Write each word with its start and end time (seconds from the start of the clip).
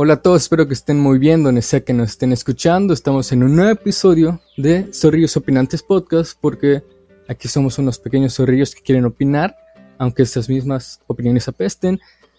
Hola 0.00 0.14
a 0.14 0.22
todos, 0.22 0.42
espero 0.42 0.68
que 0.68 0.74
estén 0.74 1.00
muy 1.00 1.18
bien 1.18 1.42
donde 1.42 1.60
sea 1.60 1.80
que 1.80 1.92
nos 1.92 2.10
estén 2.10 2.30
escuchando. 2.30 2.94
Estamos 2.94 3.32
en 3.32 3.42
un 3.42 3.56
nuevo 3.56 3.72
episodio 3.72 4.40
de 4.56 4.92
Zorrillos 4.94 5.36
Opinantes 5.36 5.82
Podcast 5.82 6.38
porque 6.40 6.84
aquí 7.26 7.48
somos 7.48 7.80
unos 7.80 7.98
pequeños 7.98 8.34
zorrillos 8.34 8.76
que 8.76 8.80
quieren 8.80 9.06
opinar, 9.06 9.56
aunque 9.98 10.22
estas 10.22 10.48
mismas 10.48 11.00
opiniones 11.08 11.48
apesten. 11.48 11.98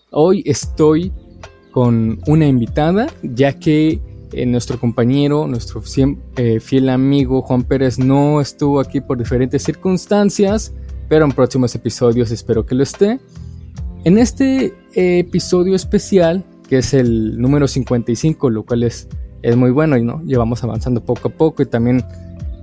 Hoy 0.09 0.41
estoy 0.45 1.11
con 1.71 2.21
una 2.27 2.47
invitada, 2.47 3.07
ya 3.23 3.51
que 3.59 3.99
eh, 4.31 4.45
nuestro 4.45 4.79
compañero, 4.79 5.45
nuestro 5.45 5.83
eh, 6.37 6.61
fiel 6.61 6.87
amigo 6.87 7.41
Juan 7.41 7.63
Pérez 7.63 7.99
no 7.99 8.39
estuvo 8.39 8.79
aquí 8.79 9.01
por 9.01 9.17
diferentes 9.17 9.63
circunstancias, 9.63 10.73
pero 11.09 11.25
en 11.25 11.33
próximos 11.33 11.75
episodios 11.75 12.31
espero 12.31 12.65
que 12.65 12.75
lo 12.75 12.83
esté. 12.83 13.19
En 14.05 14.17
este 14.17 14.67
eh, 14.93 15.19
episodio 15.19 15.75
especial 15.75 16.45
que 16.69 16.77
es 16.77 16.93
el 16.93 17.41
número 17.41 17.67
55, 17.67 18.51
lo 18.51 18.63
cual 18.63 18.83
es, 18.83 19.07
es 19.41 19.57
muy 19.57 19.71
bueno 19.71 19.97
y 19.97 20.03
no 20.03 20.21
llevamos 20.23 20.63
avanzando 20.63 21.03
poco 21.03 21.29
a 21.29 21.31
poco 21.31 21.63
y 21.63 21.65
también 21.65 22.05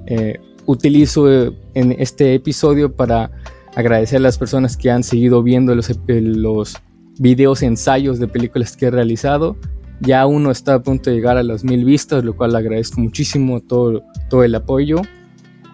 eh, 0.06 0.38
utilizo 0.64 1.28
eh, 1.28 1.52
en 1.74 1.90
este 1.90 2.32
episodio 2.34 2.94
para 2.94 3.32
agradecer 3.74 4.18
a 4.18 4.20
las 4.20 4.38
personas 4.38 4.76
que 4.76 4.92
han 4.92 5.02
seguido 5.02 5.42
viendo 5.42 5.74
los, 5.74 5.90
los 6.06 6.76
videos 7.18 7.62
ensayos 7.62 8.20
de 8.20 8.28
películas 8.28 8.76
que 8.76 8.86
he 8.86 8.90
realizado. 8.92 9.56
Ya 10.00 10.24
uno 10.26 10.52
está 10.52 10.74
a 10.74 10.82
punto 10.84 11.10
de 11.10 11.16
llegar 11.16 11.36
a 11.36 11.42
las 11.42 11.64
mil 11.64 11.84
vistas, 11.84 12.24
lo 12.24 12.36
cual 12.36 12.54
agradezco 12.54 13.00
muchísimo 13.00 13.60
todo, 13.60 14.04
todo 14.30 14.44
el 14.44 14.54
apoyo. 14.54 15.02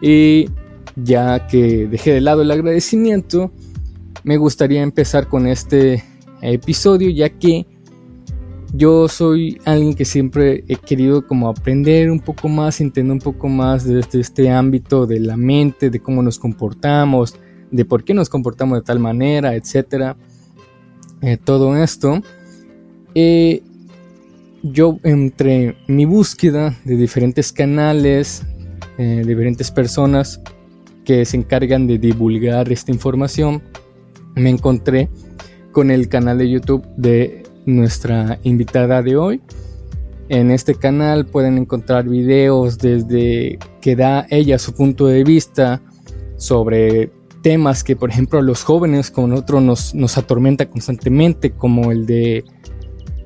Y 0.00 0.46
ya 0.96 1.46
que 1.46 1.86
dejé 1.86 2.14
de 2.14 2.22
lado 2.22 2.40
el 2.40 2.50
agradecimiento, 2.50 3.52
me 4.24 4.38
gustaría 4.38 4.82
empezar 4.82 5.28
con 5.28 5.46
este 5.46 6.02
episodio, 6.40 7.10
ya 7.10 7.28
que 7.28 7.66
yo 8.72 9.06
soy 9.08 9.60
alguien 9.64 9.94
que 9.94 10.04
siempre 10.04 10.64
he 10.66 10.76
querido 10.76 11.26
como 11.26 11.48
aprender 11.48 12.10
un 12.10 12.20
poco 12.20 12.48
más, 12.48 12.80
entender 12.80 13.12
un 13.12 13.18
poco 13.18 13.48
más 13.48 13.84
de 13.84 14.00
este, 14.00 14.18
este 14.18 14.50
ámbito 14.50 15.06
de 15.06 15.20
la 15.20 15.36
mente, 15.36 15.90
de 15.90 16.00
cómo 16.00 16.22
nos 16.22 16.38
comportamos, 16.38 17.36
de 17.70 17.84
por 17.84 18.02
qué 18.02 18.14
nos 18.14 18.30
comportamos 18.30 18.78
de 18.78 18.82
tal 18.82 18.98
manera, 18.98 19.54
etcétera. 19.54 20.16
Eh, 21.20 21.36
todo 21.36 21.76
esto. 21.76 22.20
Eh, 23.14 23.62
yo 24.62 24.98
entre 25.02 25.76
mi 25.86 26.04
búsqueda 26.04 26.74
de 26.84 26.96
diferentes 26.96 27.52
canales, 27.52 28.42
eh, 28.96 29.22
diferentes 29.26 29.70
personas 29.70 30.40
que 31.04 31.24
se 31.24 31.36
encargan 31.36 31.86
de 31.86 31.98
divulgar 31.98 32.72
esta 32.72 32.90
información, 32.90 33.62
me 34.34 34.50
encontré 34.50 35.10
con 35.72 35.90
el 35.90 36.08
canal 36.08 36.38
de 36.38 36.48
YouTube 36.48 36.86
de 36.96 37.41
nuestra 37.66 38.38
invitada 38.42 39.02
de 39.02 39.16
hoy. 39.16 39.40
En 40.28 40.50
este 40.50 40.74
canal 40.74 41.26
pueden 41.26 41.58
encontrar 41.58 42.08
videos 42.08 42.78
desde 42.78 43.58
que 43.80 43.96
da 43.96 44.26
ella 44.30 44.58
su 44.58 44.72
punto 44.72 45.06
de 45.06 45.24
vista 45.24 45.82
sobre 46.36 47.10
temas 47.42 47.84
que 47.84 47.96
por 47.96 48.10
ejemplo 48.10 48.38
a 48.38 48.42
los 48.42 48.62
jóvenes 48.62 49.10
como 49.10 49.26
nosotros 49.26 49.62
nos, 49.62 49.94
nos 49.94 50.16
atormenta 50.16 50.66
constantemente 50.66 51.50
como 51.50 51.90
el 51.90 52.06
de 52.06 52.44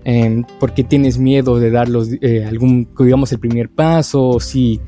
eh, 0.04 0.42
por 0.58 0.72
qué 0.72 0.84
tienes 0.84 1.18
miedo 1.18 1.58
de 1.58 1.70
dar 1.70 1.88
los, 1.88 2.08
eh, 2.20 2.44
algún 2.44 2.88
digamos 2.98 3.30
el 3.32 3.38
primer 3.38 3.68
paso 3.68 4.28
o 4.28 4.40
si 4.40 4.80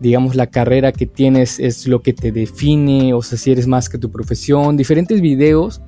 digamos 0.00 0.34
la 0.34 0.48
carrera 0.48 0.90
que 0.92 1.06
tienes 1.06 1.60
es 1.60 1.86
lo 1.86 2.02
que 2.02 2.12
te 2.12 2.32
define 2.32 3.14
o 3.14 3.22
si 3.22 3.52
eres 3.52 3.66
más 3.66 3.88
que 3.88 3.98
tu 3.98 4.10
profesión 4.10 4.76
diferentes 4.76 5.20
videos 5.20 5.80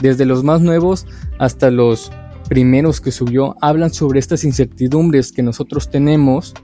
desde 0.00 0.26
los 0.26 0.42
más 0.44 0.60
nuevos 0.60 1.06
hasta 1.38 1.70
los 1.70 2.10
primeros 2.48 3.00
que 3.00 3.10
subió 3.10 3.56
hablan 3.60 3.92
sobre 3.92 4.18
estas 4.18 4.44
incertidumbres 4.44 5.32
que 5.32 5.42
nosotros 5.42 5.90
tenemos 5.90 6.54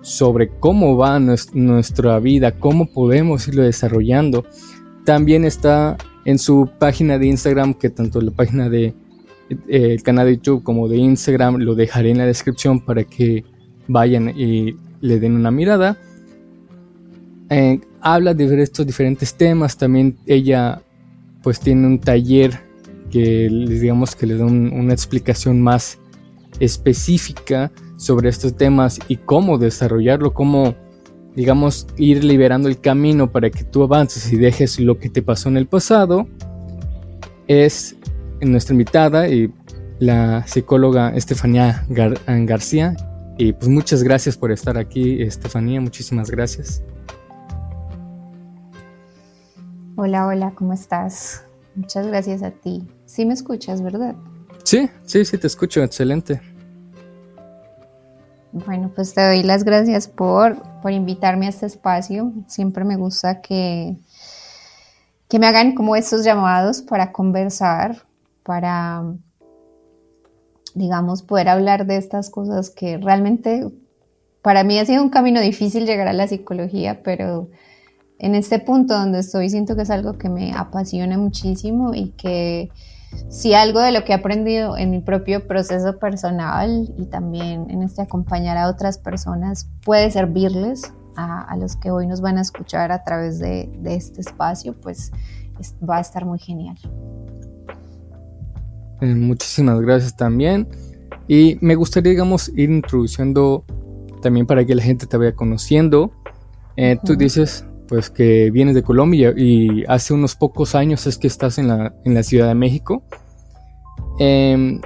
sobre 0.00 0.48
cómo 0.48 0.96
va 0.96 1.18
nuestra 1.18 2.18
vida, 2.20 2.52
cómo 2.52 2.86
podemos 2.86 3.46
irlo 3.48 3.62
desarrollando. 3.62 4.44
También 5.04 5.44
está 5.44 5.96
en 6.24 6.38
su 6.38 6.70
página 6.78 7.18
de 7.18 7.26
Instagram, 7.26 7.74
que 7.74 7.90
tanto 7.90 8.20
la 8.20 8.30
página 8.30 8.68
de 8.68 8.94
eh, 9.50 9.56
el 9.68 10.02
canal 10.02 10.26
de 10.26 10.36
YouTube 10.36 10.62
como 10.62 10.88
de 10.88 10.98
Instagram 10.98 11.56
lo 11.56 11.74
dejaré 11.74 12.10
en 12.10 12.18
la 12.18 12.26
descripción 12.26 12.80
para 12.80 13.04
que 13.04 13.44
vayan 13.86 14.32
y 14.36 14.76
le 15.00 15.18
den 15.20 15.34
una 15.34 15.50
mirada. 15.50 15.98
Eh, 17.50 17.80
habla 18.00 18.34
de 18.34 18.62
estos 18.62 18.86
diferentes 18.86 19.34
temas. 19.34 19.76
También 19.76 20.18
ella 20.26 20.82
pues 21.42 21.60
tiene 21.60 21.86
un 21.86 21.98
taller 21.98 22.67
que 23.08 23.48
les 23.50 23.80
digamos 23.80 24.14
que 24.14 24.26
le 24.26 24.36
dan 24.36 24.72
una 24.72 24.92
explicación 24.92 25.60
más 25.62 25.98
específica 26.60 27.70
sobre 27.96 28.28
estos 28.28 28.56
temas 28.56 28.98
y 29.08 29.16
cómo 29.16 29.58
desarrollarlo, 29.58 30.34
cómo 30.34 30.74
digamos 31.34 31.86
ir 31.96 32.24
liberando 32.24 32.68
el 32.68 32.80
camino 32.80 33.30
para 33.30 33.50
que 33.50 33.64
tú 33.64 33.82
avances 33.82 34.32
y 34.32 34.36
dejes 34.36 34.80
lo 34.80 34.98
que 34.98 35.08
te 35.08 35.22
pasó 35.22 35.48
en 35.48 35.56
el 35.56 35.66
pasado 35.66 36.26
es 37.46 37.96
nuestra 38.40 38.74
invitada 38.74 39.28
y 39.28 39.52
la 39.98 40.46
psicóloga 40.46 41.10
Estefanía 41.10 41.84
García 41.88 42.96
y 43.36 43.52
pues 43.52 43.68
muchas 43.68 44.02
gracias 44.02 44.36
por 44.36 44.52
estar 44.52 44.78
aquí 44.78 45.22
Estefanía, 45.22 45.80
muchísimas 45.80 46.30
gracias. 46.30 46.82
Hola, 49.96 50.26
hola, 50.26 50.52
¿cómo 50.54 50.72
estás? 50.72 51.44
Muchas 51.74 52.06
gracias 52.06 52.42
a 52.42 52.52
ti 52.52 52.86
Sí 53.08 53.24
me 53.24 53.32
escuchas, 53.32 53.80
¿verdad? 53.80 54.14
Sí, 54.64 54.90
sí, 55.06 55.24
sí, 55.24 55.38
te 55.38 55.46
escucho, 55.46 55.82
excelente. 55.82 56.42
Bueno, 58.52 58.92
pues 58.94 59.14
te 59.14 59.24
doy 59.24 59.42
las 59.42 59.64
gracias 59.64 60.08
por, 60.08 60.60
por 60.82 60.92
invitarme 60.92 61.46
a 61.46 61.48
este 61.48 61.64
espacio. 61.64 62.34
Siempre 62.48 62.84
me 62.84 62.96
gusta 62.96 63.40
que, 63.40 63.96
que 65.26 65.38
me 65.38 65.46
hagan 65.46 65.74
como 65.74 65.96
estos 65.96 66.22
llamados 66.22 66.82
para 66.82 67.10
conversar, 67.10 67.96
para, 68.42 69.02
digamos, 70.74 71.22
poder 71.22 71.48
hablar 71.48 71.86
de 71.86 71.96
estas 71.96 72.28
cosas 72.28 72.68
que 72.68 72.98
realmente 72.98 73.72
para 74.42 74.64
mí 74.64 74.78
ha 74.78 74.84
sido 74.84 75.02
un 75.02 75.08
camino 75.08 75.40
difícil 75.40 75.86
llegar 75.86 76.08
a 76.08 76.12
la 76.12 76.28
psicología, 76.28 77.02
pero 77.02 77.48
en 78.18 78.34
este 78.34 78.58
punto 78.58 78.92
donde 78.92 79.20
estoy 79.20 79.48
siento 79.48 79.76
que 79.76 79.82
es 79.82 79.90
algo 79.90 80.18
que 80.18 80.28
me 80.28 80.52
apasiona 80.52 81.16
muchísimo 81.16 81.94
y 81.94 82.10
que 82.10 82.70
si 83.28 83.54
algo 83.54 83.80
de 83.80 83.92
lo 83.92 84.04
que 84.04 84.12
he 84.12 84.14
aprendido 84.14 84.76
en 84.76 84.90
mi 84.90 85.00
propio 85.00 85.46
proceso 85.46 85.98
personal 85.98 86.92
y 86.96 87.06
también 87.06 87.70
en 87.70 87.82
este 87.82 88.02
acompañar 88.02 88.56
a 88.56 88.68
otras 88.68 88.98
personas 88.98 89.68
puede 89.84 90.10
servirles 90.10 90.92
a, 91.16 91.56
los 91.56 91.74
que 91.74 91.90
hoy 91.90 92.06
nos 92.06 92.20
van 92.20 92.38
a 92.38 92.42
escuchar 92.42 92.92
a 92.92 93.02
través 93.02 93.40
de, 93.40 93.68
este 93.84 94.20
espacio, 94.20 94.74
pues 94.80 95.10
va 95.88 95.96
a 95.96 96.00
estar 96.00 96.24
muy 96.24 96.38
genial. 96.38 96.76
Eh, 99.00 99.14
muchísimas 99.14 99.80
gracias 99.80 100.16
también. 100.16 100.68
Y 101.26 101.58
me 101.60 101.74
gustaría, 101.74 102.10
digamos, 102.10 102.48
ir 102.50 102.70
introduciendo 102.70 103.64
también 104.22 104.46
para 104.46 104.64
que 104.64 104.76
la 104.76 104.82
gente 104.82 105.06
te 105.06 105.16
vaya 105.16 105.34
conociendo. 105.34 106.12
Eh, 106.76 106.96
tú 107.04 107.16
dices 107.16 107.64
pues 107.88 108.10
que 108.10 108.50
vienes 108.50 108.74
de 108.74 108.82
Colombia 108.82 109.32
y 109.36 109.84
hace 109.88 110.12
unos 110.14 110.36
pocos 110.36 110.74
años 110.74 111.06
es 111.06 111.18
que 111.18 111.26
estás 111.26 111.58
en 111.58 111.68
la, 111.68 111.94
en 112.04 112.14
la 112.14 112.22
Ciudad 112.22 112.48
de 112.48 112.54
México. 112.54 113.02
Em, 114.18 114.80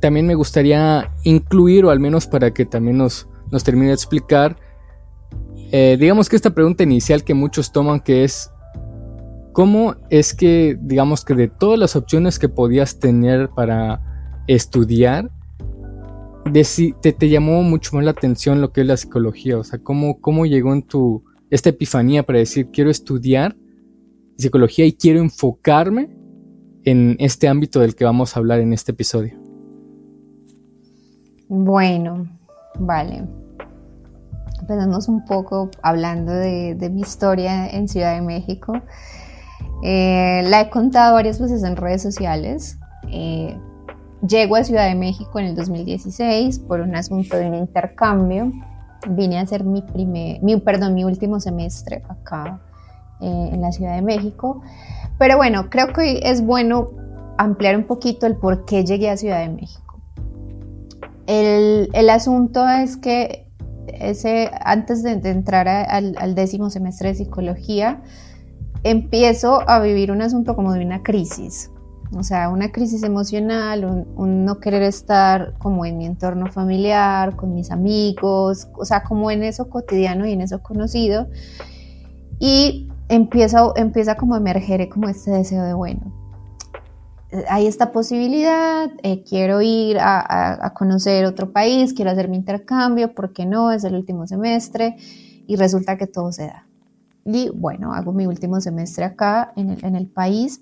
también 0.00 0.26
me 0.26 0.34
gustaría 0.34 1.10
incluir, 1.24 1.84
o 1.84 1.90
al 1.90 1.98
menos 1.98 2.26
para 2.26 2.52
que 2.52 2.66
también 2.66 2.98
nos, 2.98 3.28
nos 3.50 3.64
termine 3.64 3.88
de 3.88 3.94
explicar, 3.94 4.56
eh, 5.72 5.96
digamos 5.98 6.28
que 6.28 6.36
esta 6.36 6.50
pregunta 6.50 6.82
inicial 6.82 7.24
que 7.24 7.34
muchos 7.34 7.72
toman, 7.72 8.00
que 8.00 8.24
es, 8.24 8.50
¿cómo 9.52 9.96
es 10.10 10.34
que, 10.34 10.78
digamos 10.80 11.24
que 11.24 11.34
de 11.34 11.48
todas 11.48 11.78
las 11.78 11.96
opciones 11.96 12.38
que 12.38 12.48
podías 12.48 13.00
tener 13.00 13.48
para 13.48 14.00
estudiar, 14.46 15.30
te, 16.52 17.12
te, 17.12 17.28
llamó 17.28 17.62
mucho 17.62 17.96
más 17.96 18.04
la 18.04 18.12
atención 18.12 18.60
lo 18.60 18.72
que 18.72 18.82
es 18.82 18.86
la 18.86 18.96
psicología? 18.96 19.58
O 19.58 19.64
sea, 19.64 19.80
¿cómo, 19.80 20.20
cómo 20.20 20.46
llegó 20.46 20.72
en 20.72 20.82
tu 20.82 21.24
esta 21.50 21.70
epifanía 21.70 22.24
para 22.24 22.38
decir, 22.38 22.70
quiero 22.70 22.90
estudiar 22.90 23.56
psicología 24.36 24.84
y 24.84 24.92
quiero 24.92 25.20
enfocarme 25.20 26.10
en 26.84 27.16
este 27.18 27.48
ámbito 27.48 27.80
del 27.80 27.94
que 27.94 28.04
vamos 28.04 28.36
a 28.36 28.40
hablar 28.40 28.60
en 28.60 28.72
este 28.72 28.92
episodio? 28.92 29.36
Bueno, 31.48 32.26
vale. 32.78 33.24
Empezamos 34.60 35.08
un 35.08 35.24
poco 35.24 35.70
hablando 35.82 36.32
de, 36.32 36.90
mi 36.92 37.02
historia 37.02 37.68
en 37.68 37.88
Ciudad 37.88 38.14
de 38.14 38.22
México. 38.22 38.72
Eh, 39.82 40.42
la 40.46 40.62
he 40.62 40.70
contado 40.70 41.14
varias 41.14 41.40
veces 41.40 41.62
en 41.62 41.76
redes 41.76 42.02
sociales. 42.02 42.78
Eh, 43.10 43.56
llego 44.26 44.56
a 44.56 44.64
Ciudad 44.64 44.88
de 44.88 44.94
México 44.94 45.38
en 45.38 45.46
el 45.46 45.56
2016 45.56 46.60
por 46.60 46.80
un 46.80 46.96
asunto 46.96 47.36
de 47.36 47.48
un 47.48 47.54
intercambio 47.54 48.52
vine 49.08 49.38
a 49.38 49.42
hacer 49.42 49.64
mi 49.64 49.82
primer, 49.82 50.42
mi, 50.42 50.56
perdón, 50.58 50.94
mi 50.94 51.04
último 51.04 51.40
semestre 51.40 52.02
acá 52.08 52.60
eh, 53.20 53.50
en 53.52 53.60
la 53.60 53.72
Ciudad 53.72 53.94
de 53.94 54.02
México. 54.02 54.62
Pero 55.18 55.36
bueno, 55.36 55.70
creo 55.70 55.92
que 55.92 56.20
es 56.22 56.44
bueno 56.44 56.90
ampliar 57.38 57.76
un 57.76 57.84
poquito 57.84 58.26
el 58.26 58.36
por 58.36 58.64
qué 58.64 58.84
llegué 58.84 59.10
a 59.10 59.16
Ciudad 59.16 59.40
de 59.40 59.48
México. 59.48 60.00
el, 61.26 61.88
el 61.92 62.10
asunto 62.10 62.68
es 62.68 62.96
que 62.96 63.46
ese, 63.88 64.50
antes 64.60 65.02
de, 65.02 65.12
entrar 65.12 65.68
al, 65.68 66.34
décimo 66.34 66.70
semestre 66.70 67.08
de 67.08 67.14
psicología, 67.16 68.02
empiezo 68.82 69.68
a 69.68 69.80
vivir 69.80 70.12
un 70.12 70.22
asunto 70.22 70.54
como 70.54 70.72
de 70.72 70.84
una 70.84 71.02
crisis. 71.02 71.70
O 72.12 72.22
sea, 72.22 72.48
una 72.48 72.70
crisis 72.70 73.02
emocional, 73.02 73.84
un, 73.84 74.44
no 74.44 74.60
querer 74.60 74.82
estar 74.82 75.54
como 75.58 75.84
en 75.84 75.98
mi 75.98 76.06
entorno 76.06 76.46
familiar, 76.46 77.36
con 77.36 77.54
mis 77.54 77.70
amigos, 77.70 78.68
o 78.74 78.84
sea, 78.84 79.02
como 79.02 79.30
en 79.30 79.42
eso 79.42 79.68
cotidiano 79.68 80.26
y 80.26 80.32
en 80.32 80.40
eso 80.40 80.62
conocido. 80.62 81.28
Y 82.38 82.88
empieza, 83.08 83.72
empieza 83.76 84.16
como 84.16 84.34
a 84.34 84.38
emerger 84.38 84.88
como 84.88 85.08
este 85.08 85.30
deseo 85.30 85.64
de, 85.64 85.74
bueno, 85.74 86.12
hay 87.48 87.66
esta 87.66 87.92
posibilidad, 87.92 88.90
eh, 89.02 89.24
quiero 89.24 89.60
ir 89.60 89.98
a, 90.00 90.72
conocer 90.74 91.24
otro 91.24 91.52
país, 91.52 91.92
quiero 91.92 92.10
hacer 92.10 92.28
mi 92.28 92.36
intercambio, 92.36 93.14
¿por 93.14 93.32
qué 93.32 93.46
no? 93.46 93.72
Es 93.72 93.84
el 93.84 93.94
último 93.94 94.26
semestre 94.26 94.96
y 95.46 95.56
resulta 95.56 95.96
que 95.96 96.06
todo 96.06 96.32
se 96.32 96.46
da. 96.46 96.66
Y 97.24 97.50
bueno, 97.50 97.92
hago 97.92 98.12
mi 98.12 98.26
último 98.26 98.60
semestre 98.60 99.04
acá 99.04 99.52
en 99.56 99.70
el, 99.70 99.84
en 99.84 99.96
el 99.96 100.06
país. 100.06 100.60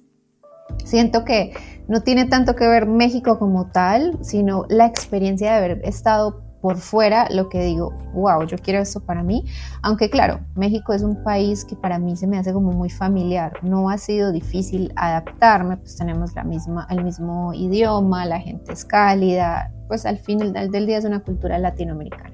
Siento 0.85 1.25
que 1.25 1.53
no 1.89 2.03
tiene 2.03 2.27
tanto 2.27 2.57
que 2.57 2.67
ver 2.67 2.87
México 2.87 3.39
como 3.39 3.67
tal, 3.67 4.19
sino 4.23 4.65
la 4.69 4.87
experiencia 4.87 5.53
de 5.53 5.57
haber 5.57 5.81
estado 5.85 6.43
por 6.65 6.79
fuera 6.79 7.29
lo 7.31 7.51
que 7.51 7.63
digo, 7.63 7.93
wow, 8.15 8.47
yo 8.47 8.57
quiero 8.57 8.81
esto 8.81 9.01
para 9.01 9.23
mí. 9.23 9.45
Aunque 9.83 10.09
claro, 10.09 10.41
México 10.55 10.95
es 10.95 11.03
un 11.03 11.23
país 11.23 11.63
que 11.63 11.77
para 11.77 11.99
mí 11.99 12.17
se 12.17 12.27
me 12.27 12.39
hace 12.39 12.55
como 12.55 12.73
muy 12.73 12.89
familiar. 12.89 13.53
No 13.61 13.91
ha 13.91 13.99
sido 13.99 14.33
difícil 14.33 14.91
adaptarme, 14.97 15.77
pues 15.77 15.99
tenemos 15.99 16.35
la 16.35 16.43
misma, 16.43 16.87
el 16.89 17.05
mismo 17.05 17.53
idioma, 17.53 18.25
la 18.25 18.41
gente 18.41 18.73
es 18.73 18.87
cálida, 18.87 19.75
pues 19.89 20.07
al 20.07 20.17
final 20.17 20.55
del 20.55 20.87
día 20.87 20.97
es 20.97 21.05
una 21.05 21.21
cultura 21.21 21.59
latinoamericana. 21.59 22.33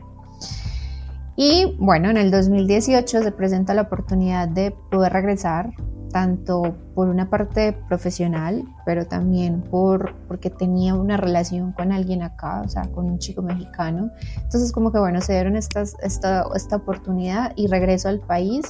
Y 1.34 1.76
bueno, 1.80 2.08
en 2.08 2.16
el 2.16 2.30
2018 2.30 3.24
se 3.24 3.32
presenta 3.32 3.74
la 3.74 3.82
oportunidad 3.82 4.46
de 4.46 4.70
poder 4.92 5.12
regresar 5.12 5.70
tanto 6.10 6.76
por 6.94 7.08
una 7.08 7.30
parte 7.30 7.72
profesional, 7.88 8.64
pero 8.84 9.06
también 9.06 9.62
por, 9.62 10.14
porque 10.26 10.50
tenía 10.50 10.94
una 10.94 11.16
relación 11.16 11.72
con 11.72 11.92
alguien 11.92 12.22
acá, 12.22 12.62
o 12.64 12.68
sea, 12.68 12.82
con 12.82 13.06
un 13.06 13.18
chico 13.18 13.42
mexicano. 13.42 14.10
Entonces, 14.36 14.72
como 14.72 14.92
que 14.92 14.98
bueno, 14.98 15.20
se 15.20 15.32
dieron 15.32 15.56
estas, 15.56 15.96
esta, 16.02 16.44
esta 16.54 16.76
oportunidad 16.76 17.52
y 17.56 17.68
regreso 17.68 18.08
al 18.08 18.20
país. 18.20 18.66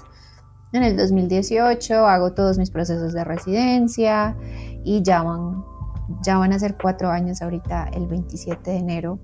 En 0.73 0.85
el 0.85 0.97
2018 0.97 2.07
hago 2.07 2.33
todos 2.33 2.59
mis 2.59 2.71
procesos 2.71 3.13
de 3.13 3.25
residencia 3.25 4.37
y 4.85 5.03
ya 5.03 5.23
van, 5.23 5.65
ya 6.23 6.39
van 6.39 6.53
a 6.53 6.59
ser 6.59 6.77
cuatro 6.81 7.11
años 7.11 7.43
ahorita, 7.43 7.89
el 7.93 8.07
27 8.07 8.71
de 8.71 8.77
enero. 8.77 9.19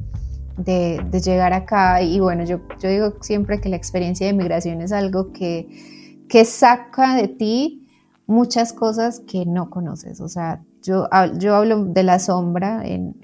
De, 0.57 1.05
de 1.11 1.21
llegar 1.21 1.53
acá 1.53 2.01
y 2.01 2.19
bueno, 2.19 2.43
yo, 2.45 2.61
yo 2.81 2.89
digo 2.89 3.13
siempre 3.21 3.61
que 3.61 3.69
la 3.69 3.77
experiencia 3.77 4.27
de 4.27 4.33
migración 4.33 4.81
es 4.81 4.91
algo 4.91 5.31
que, 5.31 6.25
que 6.31 6.47
saca 6.47 7.15
de 7.15 7.29
ti 7.29 7.86
muchas 8.27 8.73
cosas 8.73 9.21
que 9.21 9.47
no 9.47 9.71
conoces. 9.71 10.21
O 10.21 10.29
sea, 10.29 10.63
yo, 10.83 11.09
yo 11.39 11.55
hablo 11.55 11.85
de 11.85 12.03
la 12.03 12.19
sombra 12.19 12.83
en, 12.85 13.15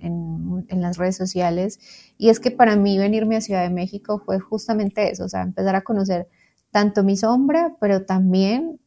las 0.70 0.96
redes 0.96 1.16
sociales 1.16 1.78
y 2.18 2.30
es 2.30 2.40
que 2.40 2.50
para 2.50 2.76
mí 2.76 2.98
venirme 2.98 3.36
a 3.36 3.40
Ciudad 3.40 3.62
de 3.62 3.70
México 3.70 4.22
fue 4.24 4.40
justamente 4.40 5.10
eso, 5.10 5.24
o 5.24 5.28
sea, 5.28 5.42
empezar 5.42 5.76
a 5.76 5.82
conocer 5.82 6.28
tanto 6.70 7.04
mi 7.04 7.16
sombra, 7.16 7.76
pero 7.78 8.04
también 8.04 8.80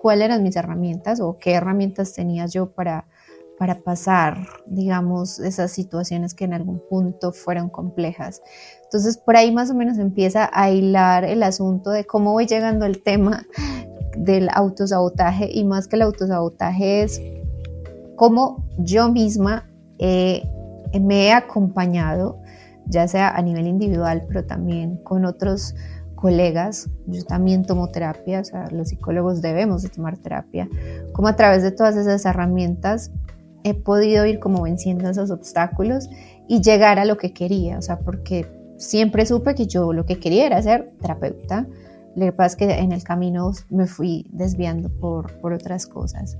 cuáles 0.00 0.26
eran 0.26 0.42
mis 0.42 0.56
herramientas 0.56 1.20
o 1.20 1.38
qué 1.38 1.52
herramientas 1.52 2.12
tenía 2.12 2.46
yo 2.46 2.72
para, 2.72 3.06
para 3.56 3.82
pasar, 3.82 4.46
digamos, 4.66 5.38
esas 5.38 5.70
situaciones 5.70 6.34
que 6.34 6.44
en 6.44 6.54
algún 6.54 6.82
punto 6.90 7.32
fueron 7.32 7.70
complejas. 7.70 8.42
Entonces, 8.84 9.16
por 9.16 9.36
ahí 9.36 9.52
más 9.52 9.70
o 9.70 9.74
menos 9.74 9.98
empieza 9.98 10.50
a 10.52 10.70
hilar 10.70 11.24
el 11.24 11.42
asunto 11.44 11.90
de 11.90 12.04
cómo 12.04 12.32
voy 12.32 12.46
llegando 12.46 12.84
al 12.84 12.98
tema 12.98 13.46
del 14.16 14.48
autosabotaje 14.52 15.50
y 15.52 15.64
más 15.64 15.88
que 15.88 15.96
el 15.96 16.02
autosabotaje 16.02 17.02
es 17.02 17.20
cómo 18.16 18.64
yo 18.78 19.10
misma 19.10 19.68
me 19.98 21.26
he 21.26 21.32
acompañado, 21.32 22.38
ya 22.86 23.08
sea 23.08 23.30
a 23.30 23.42
nivel 23.42 23.66
individual, 23.66 24.24
pero 24.28 24.44
también 24.44 24.96
con 24.98 25.24
otros 25.24 25.74
colegas. 26.14 26.88
Yo 27.06 27.24
también 27.24 27.64
tomo 27.64 27.88
terapia, 27.88 28.40
o 28.40 28.44
sea, 28.44 28.68
los 28.70 28.88
psicólogos 28.88 29.42
debemos 29.42 29.82
de 29.82 29.88
tomar 29.88 30.18
terapia, 30.18 30.68
como 31.12 31.28
a 31.28 31.36
través 31.36 31.62
de 31.62 31.72
todas 31.72 31.96
esas 31.96 32.24
herramientas 32.24 33.10
he 33.64 33.74
podido 33.74 34.26
ir 34.26 34.40
como 34.40 34.62
venciendo 34.62 35.08
esos 35.08 35.30
obstáculos 35.30 36.08
y 36.48 36.60
llegar 36.60 36.98
a 36.98 37.04
lo 37.04 37.16
que 37.16 37.32
quería, 37.32 37.78
o 37.78 37.82
sea, 37.82 38.00
porque 38.00 38.46
siempre 38.76 39.24
supe 39.24 39.54
que 39.54 39.66
yo 39.66 39.92
lo 39.92 40.04
que 40.04 40.18
quería 40.18 40.46
era 40.46 40.60
ser 40.60 40.92
terapeuta, 41.00 41.66
lo 42.14 42.26
que 42.26 42.32
pasa 42.32 42.46
es 42.48 42.56
que 42.56 42.78
en 42.78 42.92
el 42.92 43.02
camino 43.02 43.50
me 43.70 43.86
fui 43.86 44.26
desviando 44.30 44.88
por, 44.88 45.38
por 45.40 45.52
otras 45.52 45.86
cosas. 45.86 46.36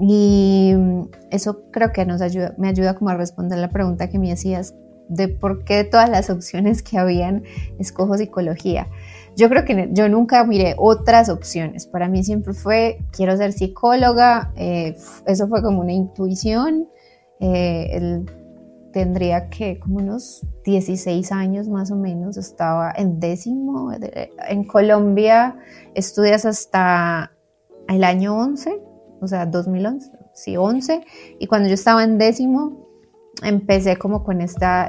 Y 0.00 0.74
eso 1.30 1.70
creo 1.70 1.92
que 1.92 2.04
nos 2.04 2.20
ayuda, 2.20 2.54
me 2.58 2.68
ayuda 2.68 2.94
como 2.94 3.10
a 3.10 3.16
responder 3.16 3.58
la 3.58 3.70
pregunta 3.70 4.08
que 4.08 4.18
me 4.18 4.32
hacías 4.32 4.74
de 5.08 5.28
por 5.28 5.64
qué 5.64 5.84
todas 5.84 6.08
las 6.08 6.30
opciones 6.30 6.82
que 6.82 6.98
habían 6.98 7.44
escojo 7.78 8.16
psicología. 8.16 8.88
Yo 9.36 9.48
creo 9.48 9.64
que 9.64 9.90
yo 9.92 10.08
nunca 10.08 10.44
miré 10.44 10.74
otras 10.78 11.28
opciones. 11.28 11.86
Para 11.86 12.08
mí 12.08 12.22
siempre 12.22 12.54
fue, 12.54 12.98
quiero 13.10 13.36
ser 13.36 13.52
psicóloga. 13.52 14.52
Eh, 14.56 14.96
eso 15.26 15.48
fue 15.48 15.62
como 15.62 15.80
una 15.80 15.92
intuición. 15.92 16.88
Eh, 17.40 17.88
el 17.92 18.26
tendría 18.94 19.50
que 19.50 19.80
como 19.80 19.96
unos 19.96 20.46
16 20.64 21.32
años 21.32 21.68
más 21.68 21.90
o 21.90 21.96
menos, 21.96 22.36
estaba 22.36 22.92
en 22.96 23.18
décimo. 23.18 23.90
En 24.48 24.64
Colombia 24.64 25.56
estudias 25.94 26.46
hasta 26.46 27.32
el 27.88 28.04
año 28.04 28.38
11, 28.38 28.80
o 29.20 29.26
sea, 29.26 29.46
2011, 29.46 30.12
sí, 30.32 30.56
11. 30.56 31.02
Y 31.40 31.46
cuando 31.48 31.68
yo 31.68 31.74
estaba 31.74 32.04
en 32.04 32.18
décimo, 32.18 32.86
empecé 33.42 33.96
como 33.96 34.22
con 34.22 34.40
esta, 34.40 34.88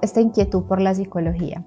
esta 0.00 0.20
inquietud 0.20 0.64
por 0.64 0.80
la 0.80 0.94
psicología. 0.94 1.62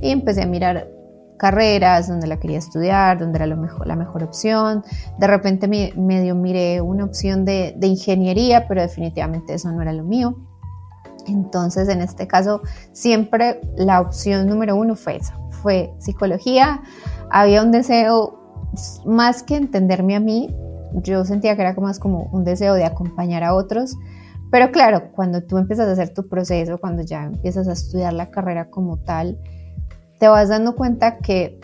Y 0.00 0.10
empecé 0.10 0.42
a 0.42 0.46
mirar 0.46 0.88
carreras 1.36 2.06
donde 2.06 2.28
la 2.28 2.38
quería 2.38 2.58
estudiar, 2.58 3.18
donde 3.18 3.38
era 3.38 3.46
lo 3.46 3.56
mejor, 3.56 3.88
la 3.88 3.96
mejor 3.96 4.22
opción. 4.22 4.84
De 5.18 5.26
repente 5.26 5.66
me, 5.66 5.92
medio 5.96 6.36
miré 6.36 6.80
una 6.80 7.04
opción 7.04 7.44
de, 7.44 7.74
de 7.76 7.88
ingeniería, 7.88 8.68
pero 8.68 8.82
definitivamente 8.82 9.54
eso 9.54 9.72
no 9.72 9.82
era 9.82 9.92
lo 9.92 10.04
mío. 10.04 10.45
Entonces, 11.26 11.88
en 11.88 12.00
este 12.00 12.26
caso, 12.26 12.62
siempre 12.92 13.60
la 13.76 14.00
opción 14.00 14.46
número 14.46 14.76
uno 14.76 14.94
fue 14.96 15.16
esa, 15.16 15.36
fue 15.62 15.92
psicología. 15.98 16.82
Había 17.30 17.62
un 17.62 17.72
deseo, 17.72 18.38
más 19.04 19.42
que 19.42 19.56
entenderme 19.56 20.16
a 20.16 20.20
mí, 20.20 20.54
yo 21.02 21.24
sentía 21.24 21.56
que 21.56 21.62
era 21.62 21.74
más 21.74 21.98
como 21.98 22.24
un 22.32 22.44
deseo 22.44 22.74
de 22.74 22.84
acompañar 22.84 23.44
a 23.44 23.54
otros. 23.54 23.96
Pero 24.50 24.70
claro, 24.70 25.10
cuando 25.12 25.42
tú 25.42 25.58
empiezas 25.58 25.88
a 25.88 25.92
hacer 25.92 26.14
tu 26.14 26.28
proceso, 26.28 26.78
cuando 26.78 27.02
ya 27.02 27.24
empiezas 27.24 27.68
a 27.68 27.72
estudiar 27.72 28.12
la 28.12 28.30
carrera 28.30 28.70
como 28.70 28.96
tal, 28.98 29.38
te 30.18 30.28
vas 30.28 30.48
dando 30.48 30.76
cuenta 30.76 31.18
que 31.18 31.60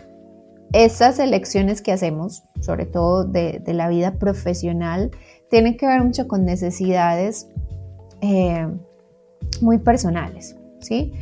esas 0.72 1.18
elecciones 1.18 1.82
que 1.82 1.92
hacemos, 1.92 2.44
sobre 2.60 2.86
todo 2.86 3.24
de, 3.24 3.62
la 3.66 3.88
vida 3.88 4.14
profesional, 4.14 5.10
tienen 5.50 5.76
que 5.76 5.86
ver 5.86 6.02
mucho 6.02 6.26
con 6.26 6.44
necesidades 6.44 7.48
eh, 8.20 8.66
muy 9.60 9.78
personales, 9.78 10.56
¿sí? 10.80 11.12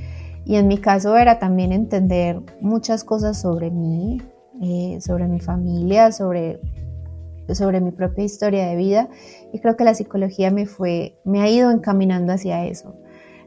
Y 0.44 0.56
en 0.56 0.68
mi 0.68 0.78
caso 0.78 1.16
era 1.16 1.38
también 1.38 1.72
entender 1.72 2.40
muchas 2.60 3.04
cosas 3.04 3.40
sobre 3.40 3.70
mí, 3.70 4.22
eh, 4.62 4.98
sobre 5.00 5.26
mi 5.26 5.40
familia, 5.40 6.12
sobre, 6.12 6.60
sobre 7.52 7.80
mi 7.80 7.90
propia 7.90 8.24
historia 8.24 8.66
de 8.66 8.76
vida. 8.76 9.08
Y 9.52 9.60
creo 9.60 9.76
que 9.76 9.84
la 9.84 9.94
psicología 9.94 10.50
me, 10.50 10.66
fue, 10.66 11.18
me 11.24 11.40
ha 11.40 11.48
ido 11.48 11.70
encaminando 11.70 12.32
hacia 12.32 12.64
eso. 12.66 12.96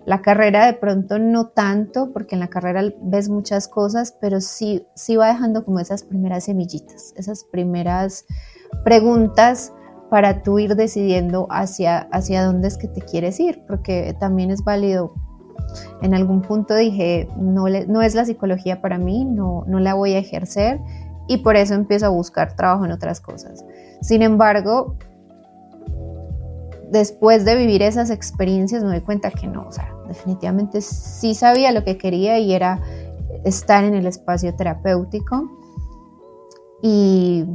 La 0.06 0.22
carrera 0.22 0.66
de 0.66 0.74
pronto 0.74 1.18
no 1.18 1.48
tanto, 1.48 2.12
porque 2.12 2.36
en 2.36 2.42
la 2.42 2.50
carrera 2.50 2.84
ves 3.02 3.30
muchas 3.30 3.70
cosas, 3.70 4.16
pero 4.20 4.42
sí, 4.42 4.86
sí 4.96 5.16
va 5.16 5.28
dejando 5.28 5.64
como 5.64 5.80
esas 5.80 6.04
primeras 6.04 6.44
semillitas, 6.44 7.14
esas 7.16 7.46
primeras 7.46 8.26
preguntas 8.84 9.72
para 10.14 10.44
tú 10.44 10.60
ir 10.60 10.76
decidiendo 10.76 11.48
hacia, 11.50 12.02
hacia 12.12 12.46
dónde 12.46 12.68
es 12.68 12.78
que 12.78 12.88
te 12.88 13.02
quieres 13.02 13.40
ir, 13.40 13.64
porque 13.66 14.16
también 14.20 14.52
es 14.52 14.64
válido. 14.64 15.16
En 16.04 16.14
algún 16.14 16.44
punto 16.44 16.76
dije, 16.76 17.28
no, 17.36 17.66
no 17.88 18.02
es 18.04 18.14
la 18.14 18.24
psicología 18.24 18.80
para 18.80 19.00
mí, 19.00 19.26
no, 19.26 19.64
no 19.66 19.80
la 19.80 19.96
voy 19.96 20.14
a 20.14 20.20
ejercer 20.20 20.80
y 21.28 21.38
por 21.38 21.56
eso 21.56 21.74
empiezo 21.74 22.06
a 22.06 22.10
buscar 22.10 22.56
trabajo 22.56 22.86
en 22.86 22.92
otras 22.92 23.22
cosas. 23.22 23.66
Sin 24.04 24.22
embargo, 24.22 24.98
después 26.92 27.44
de 27.44 27.56
vivir 27.56 27.82
esas 27.82 28.12
experiencias 28.12 28.84
me 28.84 28.92
doy 28.92 29.02
cuenta 29.02 29.32
que 29.32 29.48
no, 29.48 29.66
o 29.68 29.72
sea, 29.72 29.96
definitivamente 30.08 30.82
sí 30.82 31.34
sabía 31.34 31.72
lo 31.72 31.84
que 31.84 31.98
quería 31.98 32.38
y 32.38 32.54
era 32.54 32.80
estar 33.46 33.84
en 33.84 33.96
el 33.96 34.06
espacio 34.06 34.54
terapéutico 34.54 35.50
y, 36.84 37.46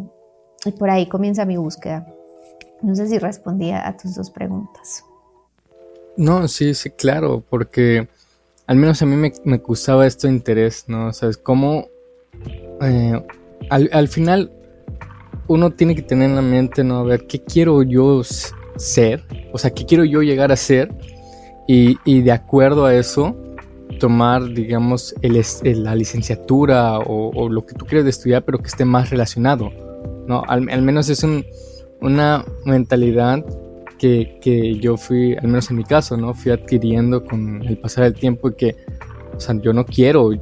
y 0.65 0.73
por 0.73 0.91
ahí 0.91 1.07
comienza 1.07 1.45
mi 1.45 1.57
búsqueda. 1.57 2.05
No 2.83 2.95
sé 2.95 3.09
si 3.09 3.19
respondía 3.19 3.87
a 3.87 3.97
tus 3.97 4.15
dos 4.15 4.31
preguntas. 4.31 5.05
No, 6.17 6.49
sí, 6.49 6.75
sí, 6.75 6.91
claro, 6.91 7.45
porque 7.49 8.09
al 8.67 8.77
menos 8.77 9.01
a 9.03 9.07
mí 9.07 9.17
me, 9.17 9.33
me 9.45 9.63
causaba 9.63 10.07
esto 10.07 10.27
de 10.27 10.35
interés, 10.35 10.85
¿no? 10.89 11.09
O 11.09 11.13
sea, 11.13 11.29
es 11.29 11.37
como 11.37 11.87
eh, 12.83 13.23
al, 13.71 13.89
al, 13.93 14.09
final 14.09 14.53
uno 15.47 15.71
tiene 15.71 15.95
que 15.95 16.03
tener 16.03 16.29
en 16.29 16.37
la 16.37 16.43
mente, 16.43 16.85
¿no? 16.85 16.99
A 16.99 17.03
ver, 17.05 17.27
¿qué 17.27 17.41
quiero 17.41 17.83
yo 17.83 18.23
ser? 18.77 19.25
O 19.53 19.59
sea, 19.59 19.71
¿qué 19.71 19.87
quiero 19.87 20.05
yo 20.05 20.23
llegar 20.23 20.53
a 20.53 20.57
ser? 20.57 20.93
Y, 21.67 21.99
y 22.05 22.23
de 22.23 22.33
acuerdo 22.33 22.85
a 22.85 22.95
eso, 22.95 23.37
tomar, 23.99 24.45
digamos, 24.53 25.15
el, 25.23 25.43
la 25.85 25.95
licenciatura 25.95 26.99
o, 26.99 27.31
o, 27.35 27.49
lo 27.49 27.65
que 27.65 27.75
tú 27.75 27.85
quieres 27.85 28.07
estudiar, 28.07 28.45
pero 28.45 28.59
que 28.59 28.69
esté 28.69 28.85
más 28.85 29.11
relacionado, 29.11 29.71
¿no? 30.27 30.43
Al, 30.47 30.69
al 30.71 30.83
menos 30.83 31.09
es 31.09 31.23
un, 31.23 31.45
una 32.01 32.45
mentalidad 32.65 33.45
que, 33.99 34.39
que, 34.41 34.77
yo 34.77 34.97
fui, 34.97 35.35
al 35.35 35.49
menos 35.49 35.71
en 35.71 35.77
mi 35.77 35.85
caso, 35.85 36.17
¿no? 36.17 36.35
Fui 36.35 36.53
adquiriendo 36.53 37.25
con 37.25 37.63
el 37.63 37.79
pasar 37.79 38.05
del 38.05 38.15
tiempo 38.15 38.51
y 38.51 38.55
que, 38.55 38.77
o 39.37 39.41
sea, 39.41 39.57
yo 39.61 39.73
no 39.73 39.85
quiero, 39.85 40.33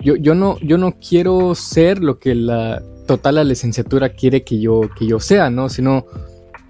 yo, 0.00 0.16
yo, 0.16 0.34
no, 0.34 0.58
yo 0.60 0.78
no 0.78 0.94
quiero 0.98 1.54
ser 1.54 2.00
lo 2.00 2.18
que 2.18 2.34
la 2.34 2.82
total 3.06 3.34
la 3.34 3.44
licenciatura 3.44 4.10
quiere 4.10 4.44
que 4.44 4.60
yo, 4.60 4.82
que 4.96 5.06
yo 5.06 5.20
sea, 5.20 5.50
¿no? 5.50 5.68
Sino 5.68 6.06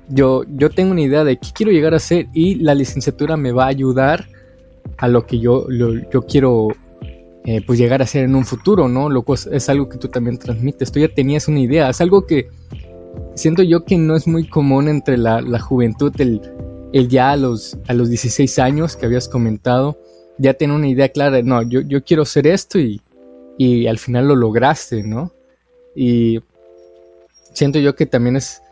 yo, 0.09 0.43
yo 0.49 0.71
tengo 0.71 0.93
una 0.93 1.03
idea 1.03 1.25
de 1.25 1.37
qué 1.37 1.49
quiero 1.55 1.73
llegar 1.73 1.95
a 1.95 1.99
ser 1.99 2.27
y 2.33 2.57
la 2.57 2.75
licenciatura 2.75 3.37
me 3.37 3.53
va 3.53 3.65
a 3.65 3.69
ayudar 3.69 4.27
a 4.99 5.09
lo 5.09 5.27
que 5.27 5.39
yo, 5.39 5.67
yo 5.71 6.23
quiero 6.23 6.69
eh, 7.47 7.61
pues 7.67 7.79
llegar 7.79 8.01
a 8.01 8.07
ser 8.07 8.25
en 8.25 8.35
un 8.35 8.47
futuro, 8.47 8.89
¿no? 8.89 9.11
Lo 9.11 9.23
es 9.29 9.69
algo 9.69 9.87
que 9.91 9.99
tú 9.99 10.09
también 10.09 10.39
transmites, 10.39 10.91
tú 10.91 10.99
ya 10.99 11.09
tenías 11.09 11.47
una 11.47 11.61
idea, 11.61 11.91
es 11.91 12.01
algo 12.01 12.25
que 12.25 12.49
siento 13.35 13.63
yo 13.63 13.85
que 13.85 13.97
no 13.97 14.17
es 14.17 14.27
muy 14.27 14.49
común 14.49 14.89
entre 14.89 15.17
la, 15.17 15.41
la 15.41 15.59
juventud, 15.59 16.13
el, 16.19 16.41
el, 16.93 17.09
ya 17.09 17.33
a 17.33 17.37
los, 17.37 17.77
a 17.87 17.95
los 17.95 18.09
16 18.09 18.59
años 18.59 18.97
que 18.97 19.07
habías 19.07 19.29
comentado, 19.29 19.99
ya 20.39 20.55
tener 20.55 20.75
una 20.75 20.89
idea 20.89 21.09
clara 21.09 21.43
no, 21.43 21.63
yo, 21.63 21.81
yo 21.81 22.03
quiero 22.03 22.25
ser 22.25 22.47
esto 22.47 22.79
y, 22.79 23.01
y 23.59 23.87
al 23.87 23.99
final 23.99 24.29
lo 24.29 24.37
lograste, 24.37 25.03
¿no? 25.03 25.33
Y 25.95 26.41
siento 27.53 27.79
yo 27.79 27.95
que 27.95 28.07
también 28.07 28.37
es, 28.37 28.63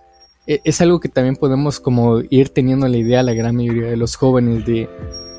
e, 0.47 0.61
es 0.65 0.81
algo 0.81 1.01
que 1.01 1.09
también 1.09 1.37
podemos 1.37 1.79
como 1.79 2.21
ir 2.31 2.49
teniendo 2.49 2.89
la 2.89 2.97
idea 2.97 3.23
la 3.23 3.35
gran 3.35 3.57
mayoría 3.57 3.89
de 3.89 3.97
los 3.97 4.17
jóvenes 4.17 4.67
de 4.67 4.89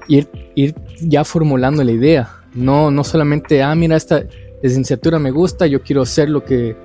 ir, 0.08 0.30
ir 0.56 0.75
ya 1.01 1.24
formulando 1.24 1.84
la 1.84 1.92
idea, 1.92 2.30
no, 2.53 2.92
no 2.92 3.03
solamente, 3.03 3.63
ah, 3.63 3.75
mira, 3.75 3.96
esta 3.96 4.24
licenciatura 4.62 5.20
me 5.20 5.32
gusta, 5.32 5.68
yo 5.68 5.82
quiero 5.82 6.06
ser 6.06 6.30
lo 6.30 6.44
que, 6.44 6.77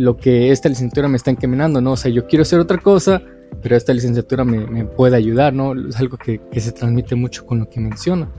lo 0.00 0.16
que 0.16 0.50
esta 0.50 0.70
licenciatura 0.70 1.08
me 1.08 1.18
está 1.18 1.30
encaminando, 1.30 1.82
¿no? 1.82 1.92
O 1.92 1.96
sea, 1.96 2.10
yo 2.10 2.26
quiero 2.26 2.42
hacer 2.42 2.58
otra 2.58 2.78
cosa, 2.78 3.20
pero 3.62 3.76
esta 3.76 3.92
licenciatura 3.92 4.44
me, 4.44 4.86
puede 4.86 5.14
ayudar, 5.14 5.52
¿no? 5.52 5.74
Es 5.74 5.96
algo 6.00 6.16
que, 6.16 6.40
que, 6.50 6.58
se 6.58 6.72
transmite 6.72 7.14
mucho 7.16 7.44
con 7.44 7.58
lo 7.58 7.68
que 7.68 7.80
menciona. 7.80 8.30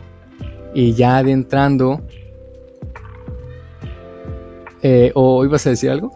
Y 0.73 0.93
ya 0.93 1.17
adentrando... 1.17 2.01
Eh, 4.81 5.11
¿O 5.13 5.45
ibas 5.45 5.67
a 5.67 5.69
decir 5.69 5.91
algo? 5.91 6.11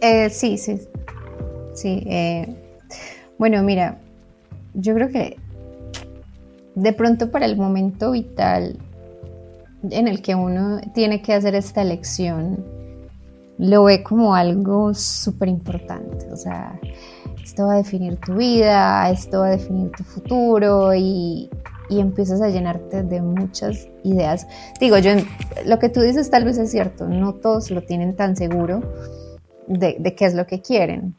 Eh, 0.00 0.30
sí, 0.30 0.56
sí. 0.56 0.80
Sí. 1.74 2.02
Eh, 2.06 2.48
bueno, 3.36 3.62
mira, 3.62 3.98
yo 4.72 4.94
creo 4.94 5.10
que 5.10 5.36
de 6.74 6.92
pronto 6.94 7.30
para 7.30 7.44
el 7.44 7.58
momento 7.58 8.12
vital 8.12 8.78
en 9.90 10.08
el 10.08 10.22
que 10.22 10.34
uno 10.34 10.80
tiene 10.94 11.20
que 11.20 11.34
hacer 11.34 11.54
esta 11.54 11.82
elección, 11.82 12.77
lo 13.58 13.84
ve 13.84 14.02
como 14.02 14.34
algo 14.34 14.94
súper 14.94 15.48
importante. 15.48 16.30
O 16.32 16.36
sea, 16.36 16.78
esto 17.42 17.66
va 17.66 17.74
a 17.74 17.76
definir 17.78 18.16
tu 18.16 18.34
vida, 18.34 19.10
esto 19.10 19.40
va 19.40 19.48
a 19.48 19.50
definir 19.50 19.90
tu 19.90 20.04
futuro 20.04 20.94
y, 20.94 21.50
y 21.88 22.00
empiezas 22.00 22.40
a 22.40 22.48
llenarte 22.48 23.02
de 23.02 23.20
muchas 23.20 23.88
ideas. 24.04 24.46
Digo, 24.80 24.98
yo, 24.98 25.12
lo 25.66 25.78
que 25.78 25.88
tú 25.88 26.00
dices 26.00 26.30
tal 26.30 26.44
vez 26.44 26.58
es 26.58 26.70
cierto, 26.70 27.08
no 27.08 27.34
todos 27.34 27.70
lo 27.70 27.82
tienen 27.82 28.14
tan 28.16 28.36
seguro 28.36 28.80
de, 29.66 29.96
de 29.98 30.14
qué 30.14 30.26
es 30.26 30.34
lo 30.34 30.46
que 30.46 30.62
quieren. 30.62 31.16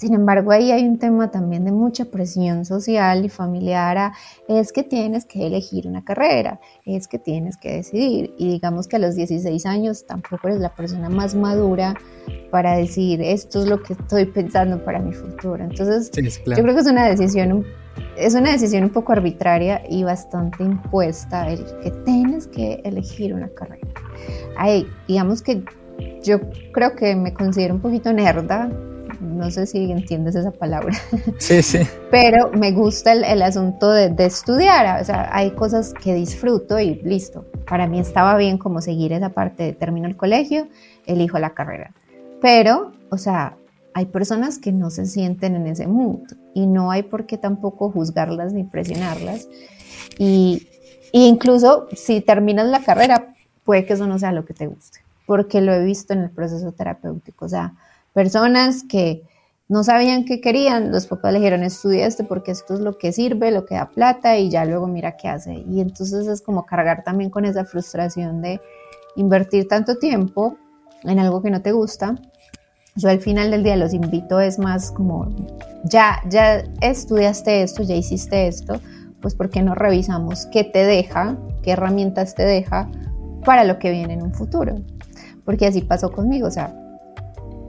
Sin 0.00 0.14
embargo, 0.14 0.50
ahí 0.50 0.72
hay 0.72 0.86
un 0.86 0.98
tema 0.98 1.30
también 1.30 1.66
de 1.66 1.72
mucha 1.72 2.06
presión 2.06 2.64
social 2.64 3.22
y 3.22 3.28
familiar 3.28 3.98
a, 3.98 4.12
es 4.48 4.72
que 4.72 4.82
tienes 4.82 5.26
que 5.26 5.46
elegir 5.46 5.86
una 5.86 6.02
carrera, 6.02 6.58
es 6.86 7.06
que 7.06 7.18
tienes 7.18 7.58
que 7.58 7.72
decidir. 7.72 8.32
Y 8.38 8.48
digamos 8.48 8.88
que 8.88 8.96
a 8.96 8.98
los 8.98 9.14
16 9.14 9.66
años 9.66 10.06
tampoco 10.06 10.48
eres 10.48 10.58
la 10.58 10.74
persona 10.74 11.10
más 11.10 11.34
madura 11.34 11.96
para 12.50 12.76
decir, 12.76 13.20
esto 13.20 13.60
es 13.60 13.66
lo 13.68 13.82
que 13.82 13.92
estoy 13.92 14.24
pensando 14.24 14.82
para 14.82 15.00
mi 15.00 15.12
futuro. 15.12 15.62
Entonces, 15.62 16.10
yo 16.10 16.62
creo 16.62 16.74
que 16.74 16.80
es 16.80 16.86
una 16.86 17.06
decisión, 17.06 17.66
es 18.16 18.34
una 18.34 18.52
decisión 18.52 18.84
un 18.84 18.90
poco 18.90 19.12
arbitraria 19.12 19.82
y 19.86 20.02
bastante 20.02 20.64
impuesta 20.64 21.46
el 21.46 21.62
que 21.82 21.90
tienes 22.06 22.46
que 22.46 22.80
elegir 22.84 23.34
una 23.34 23.50
carrera. 23.50 23.86
Ahí, 24.56 24.86
digamos 25.06 25.42
que 25.42 25.62
yo 26.22 26.40
creo 26.72 26.96
que 26.96 27.14
me 27.16 27.34
considero 27.34 27.74
un 27.74 27.82
poquito 27.82 28.14
nerda 28.14 28.70
no 29.20 29.50
sé 29.50 29.66
si 29.66 29.90
entiendes 29.90 30.34
esa 30.34 30.50
palabra. 30.50 30.96
Sí, 31.38 31.62
sí. 31.62 31.80
Pero 32.10 32.50
me 32.52 32.72
gusta 32.72 33.12
el, 33.12 33.42
asunto 33.42 33.90
de, 33.90 34.14
estudiar, 34.24 35.00
o 35.00 35.04
sea, 35.04 35.28
hay 35.32 35.52
cosas 35.52 35.94
que 35.94 36.14
disfruto 36.14 36.78
y 36.78 36.96
listo. 37.02 37.44
Para 37.68 37.86
mí 37.86 38.00
estaba 38.00 38.36
bien 38.36 38.58
como 38.58 38.80
seguir 38.80 39.12
esa 39.12 39.30
parte 39.30 39.62
de 39.62 39.72
termino 39.72 40.06
el 40.06 40.16
colegio, 40.16 40.68
elijo 41.06 41.38
la 41.38 41.50
carrera. 41.50 41.92
Pero, 42.40 42.92
o 43.10 43.18
sea, 43.18 43.56
hay 43.94 44.06
personas 44.06 44.58
que 44.58 44.72
no 44.72 44.90
se 44.90 45.06
sienten 45.06 45.56
en 45.56 45.66
ese 45.66 45.86
mood 45.86 46.20
y 46.54 46.66
no 46.66 46.90
hay 46.90 47.02
por 47.02 47.26
qué 47.26 47.38
tampoco 47.38 47.90
juzgarlas 47.90 48.52
ni 48.52 48.64
presionarlas. 48.64 49.48
Y, 50.18 50.68
y 51.12 51.26
incluso 51.26 51.88
si 51.92 52.20
terminas 52.20 52.66
la 52.66 52.82
carrera, 52.82 53.34
puede 53.64 53.84
que 53.84 53.94
eso 53.94 54.06
no 54.06 54.18
sea 54.18 54.32
lo 54.32 54.44
que 54.44 54.54
te 54.54 54.66
guste, 54.66 55.00
porque 55.26 55.60
lo 55.60 55.72
he 55.72 55.84
visto 55.84 56.12
en 56.12 56.20
el 56.20 56.30
proceso 56.30 56.72
terapéutico. 56.72 57.44
O 57.44 57.48
sea, 57.48 57.74
personas 58.12 58.84
que 58.88 59.22
no 59.70 59.84
sabían 59.84 60.24
qué 60.24 60.40
querían, 60.40 60.90
los 60.90 61.06
papás 61.06 61.32
le 61.32 61.38
dijeron 61.38 61.62
estudia 61.62 62.04
esto 62.04 62.26
porque 62.26 62.50
esto 62.50 62.74
es 62.74 62.80
lo 62.80 62.98
que 62.98 63.12
sirve, 63.12 63.52
lo 63.52 63.66
que 63.66 63.76
da 63.76 63.88
plata 63.88 64.36
y 64.36 64.50
ya 64.50 64.64
luego 64.64 64.88
mira 64.88 65.16
qué 65.16 65.28
hace. 65.28 65.64
Y 65.70 65.80
entonces 65.80 66.26
es 66.26 66.42
como 66.42 66.66
cargar 66.66 67.04
también 67.04 67.30
con 67.30 67.44
esa 67.44 67.64
frustración 67.64 68.42
de 68.42 68.60
invertir 69.14 69.68
tanto 69.68 69.96
tiempo 69.96 70.56
en 71.04 71.20
algo 71.20 71.40
que 71.40 71.50
no 71.50 71.62
te 71.62 71.70
gusta. 71.70 72.16
Yo 72.96 73.08
al 73.10 73.20
final 73.20 73.52
del 73.52 73.62
día 73.62 73.76
los 73.76 73.94
invito 73.94 74.40
es 74.40 74.58
más 74.58 74.90
como, 74.90 75.28
ya, 75.84 76.20
ya 76.28 76.64
estudiaste 76.80 77.62
esto, 77.62 77.84
ya 77.84 77.94
hiciste 77.94 78.48
esto, 78.48 78.80
pues 79.22 79.36
¿por 79.36 79.50
qué 79.50 79.62
no 79.62 79.76
revisamos 79.76 80.46
qué 80.46 80.64
te 80.64 80.84
deja, 80.84 81.36
qué 81.62 81.70
herramientas 81.70 82.34
te 82.34 82.44
deja 82.44 82.90
para 83.44 83.64
lo 83.64 83.78
que 83.78 83.92
viene 83.92 84.14
en 84.14 84.22
un 84.22 84.34
futuro? 84.34 84.80
Porque 85.44 85.66
así 85.66 85.82
pasó 85.82 86.10
conmigo, 86.10 86.48
o 86.48 86.50
sea, 86.50 86.74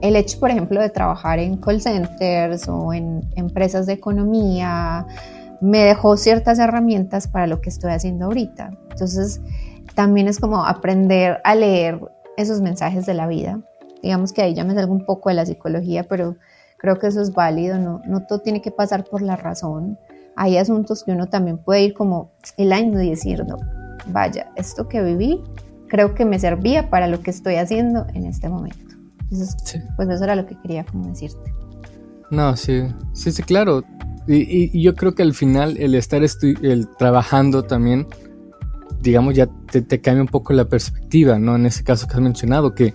el 0.02 0.16
hecho, 0.16 0.38
por 0.38 0.50
ejemplo, 0.50 0.80
de 0.80 0.90
trabajar 0.90 1.38
en 1.38 1.56
call 1.56 1.80
centers 1.80 2.68
o 2.68 2.92
en 2.92 3.22
empresas 3.36 3.86
de 3.86 3.94
economía 3.94 5.06
me 5.60 5.84
dejó 5.84 6.16
ciertas 6.16 6.58
herramientas 6.58 7.28
para 7.28 7.46
lo 7.46 7.60
que 7.60 7.70
estoy 7.70 7.92
haciendo 7.92 8.26
ahorita. 8.26 8.72
Entonces, 8.90 9.40
también 9.94 10.26
es 10.26 10.40
como 10.40 10.66
aprender 10.66 11.40
a 11.44 11.54
leer 11.54 12.00
esos 12.36 12.60
mensajes 12.60 13.06
de 13.06 13.14
la 13.14 13.28
vida. 13.28 13.60
Digamos 14.02 14.32
que 14.32 14.42
ahí 14.42 14.54
ya 14.54 14.64
me 14.64 14.74
salgo 14.74 14.92
un 14.92 15.06
poco 15.06 15.28
de 15.28 15.36
la 15.36 15.46
psicología, 15.46 16.04
pero 16.08 16.36
creo 16.78 16.98
que 16.98 17.06
eso 17.06 17.20
es 17.22 17.32
válido, 17.32 17.78
no, 17.78 18.02
no 18.04 18.26
todo 18.26 18.40
tiene 18.40 18.60
que 18.60 18.72
pasar 18.72 19.04
por 19.04 19.22
la 19.22 19.36
razón. 19.36 19.98
Hay 20.34 20.56
asuntos 20.56 21.04
que 21.04 21.12
uno 21.12 21.28
también 21.28 21.58
puede 21.58 21.82
ir 21.82 21.94
como 21.94 22.32
el 22.56 22.72
año 22.72 23.00
y 23.00 23.10
decir, 23.10 23.44
no, 23.46 23.56
vaya, 24.08 24.50
esto 24.56 24.88
que 24.88 25.00
viví 25.00 25.40
creo 25.88 26.14
que 26.14 26.24
me 26.24 26.38
servía 26.38 26.88
para 26.88 27.06
lo 27.06 27.20
que 27.20 27.30
estoy 27.30 27.56
haciendo 27.56 28.06
en 28.14 28.24
este 28.24 28.48
momento. 28.48 28.91
Entonces, 29.32 29.82
pues 29.96 30.10
eso 30.10 30.24
era 30.24 30.36
lo 30.36 30.46
que 30.46 30.56
quería 30.60 30.84
como 30.84 31.08
decirte. 31.08 31.52
No, 32.30 32.54
sí, 32.56 32.82
sí, 33.14 33.32
sí, 33.32 33.42
claro. 33.42 33.82
Y, 34.28 34.70
y 34.78 34.82
yo 34.82 34.94
creo 34.94 35.14
que 35.14 35.22
al 35.22 35.34
final 35.34 35.76
el 35.78 35.94
estar 35.94 36.22
el 36.22 36.88
trabajando 36.96 37.64
también, 37.64 38.06
digamos, 39.00 39.34
ya 39.34 39.48
te, 39.70 39.80
te, 39.80 40.00
cambia 40.00 40.22
un 40.22 40.28
poco 40.28 40.52
la 40.52 40.68
perspectiva, 40.68 41.38
¿no? 41.38 41.56
En 41.56 41.66
ese 41.66 41.82
caso 41.82 42.06
que 42.06 42.14
has 42.14 42.20
mencionado, 42.20 42.74
que 42.74 42.94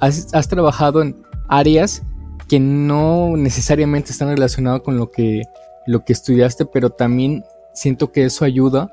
has, 0.00 0.34
has 0.34 0.48
trabajado 0.48 1.02
en 1.02 1.14
áreas 1.48 2.02
que 2.48 2.58
no 2.58 3.36
necesariamente 3.36 4.12
están 4.12 4.28
relacionadas 4.28 4.80
con 4.80 4.96
lo 4.96 5.10
que, 5.10 5.42
lo 5.86 6.04
que 6.04 6.14
estudiaste, 6.14 6.64
pero 6.66 6.90
también 6.90 7.44
siento 7.74 8.12
que 8.12 8.24
eso 8.24 8.44
ayuda 8.44 8.90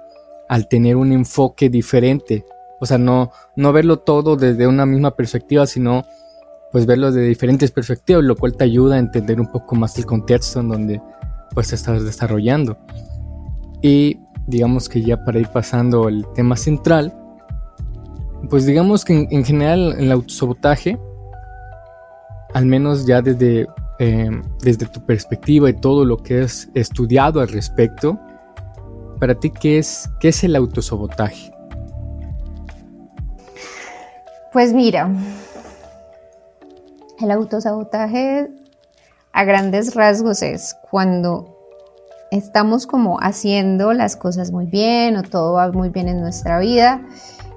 al 0.50 0.68
tener 0.68 0.98
un 0.98 1.14
enfoque 1.14 1.70
diferente. 1.70 2.46
O 2.80 2.86
sea, 2.86 2.98
no, 2.98 3.32
no 3.56 3.72
verlo 3.72 4.00
todo 4.00 4.36
desde 4.36 4.68
una 4.68 4.86
misma 4.86 5.16
perspectiva, 5.16 5.66
sino 5.66 6.04
pues 6.74 6.88
verlo 6.88 7.12
de 7.12 7.22
diferentes 7.22 7.72
perspectivas, 7.72 8.24
lo 8.24 8.36
cual 8.36 8.58
te 8.58 8.64
ayuda 8.64 8.96
a 8.96 9.00
entender 9.00 9.40
un 9.40 9.48
poco 9.48 9.76
más 9.76 9.98
el 10.00 10.08
contexto 10.08 10.60
en 10.60 10.70
donde 10.70 11.02
pues 11.54 11.72
estás 11.72 12.04
desarrollando. 12.04 12.78
Y 13.84 14.20
digamos 14.48 14.90
que 14.90 15.02
ya 15.02 15.24
para 15.24 15.40
ir 15.40 15.48
pasando 15.50 16.08
al 16.08 16.26
tema 16.34 16.58
central, 16.58 17.14
pues 18.50 18.66
digamos 18.66 19.06
que 19.06 19.28
en, 19.30 19.46
general 19.46 19.94
en 19.94 20.06
el 20.06 20.12
autosabotaje, 20.12 21.00
al 22.56 22.66
menos 22.66 23.06
ya 23.06 23.22
desde 23.22 23.68
eh, 24.00 24.32
desde 24.60 24.88
tu 24.88 25.06
perspectiva 25.06 25.70
y 25.70 25.74
todo 25.74 26.04
lo 26.04 26.18
que 26.18 26.42
has 26.42 26.68
estudiado 26.74 27.40
al 27.40 27.50
respecto, 27.50 28.20
para 29.20 29.36
ti, 29.36 29.52
¿qué 29.52 29.78
es, 29.78 30.10
qué 30.20 30.30
es 30.30 30.44
el 30.44 30.56
autosabotaje? 30.56 31.54
Pues 34.52 34.74
mira, 34.74 35.10
el 37.24 37.32
autosabotaje 37.32 38.52
a 39.32 39.44
grandes 39.46 39.96
rasgos 39.96 40.42
es 40.42 40.76
cuando 40.90 41.58
estamos 42.32 42.88
como 42.88 43.20
haciendo 43.20 43.94
las 43.94 44.16
cosas 44.16 44.52
muy 44.52 44.66
bien 44.66 45.18
o 45.18 45.24
todo 45.24 45.54
va 45.54 45.72
muy 45.72 45.90
bien 45.90 46.08
en 46.08 46.20
nuestra 46.20 46.60
vida 46.60 47.02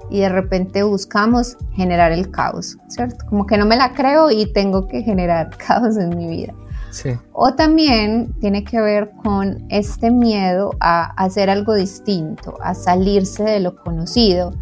y 0.09 0.21
de 0.21 0.29
repente 0.29 0.83
buscamos 0.83 1.57
generar 1.73 2.11
el 2.11 2.31
caos, 2.31 2.77
¿cierto? 2.87 3.25
Como 3.27 3.45
que 3.45 3.57
no 3.57 3.65
me 3.65 3.75
la 3.75 3.93
creo 3.93 4.31
y 4.31 4.51
tengo 4.53 4.87
que 4.87 5.01
generar 5.01 5.49
caos 5.67 5.97
en 5.97 6.17
mi 6.17 6.27
vida. 6.27 6.53
Sí. 6.91 7.09
O 7.33 7.53
también 7.53 8.33
tiene 8.39 8.63
que 8.63 8.79
ver 8.79 9.11
con 9.23 9.65
este 9.69 10.09
miedo 10.09 10.71
a 10.79 11.11
hacer 11.21 11.49
algo 11.49 11.73
distinto, 11.73 12.57
a 12.61 12.73
salirse 12.73 13.43
de 13.43 13.59
lo 13.59 13.75
conocido 13.75 14.53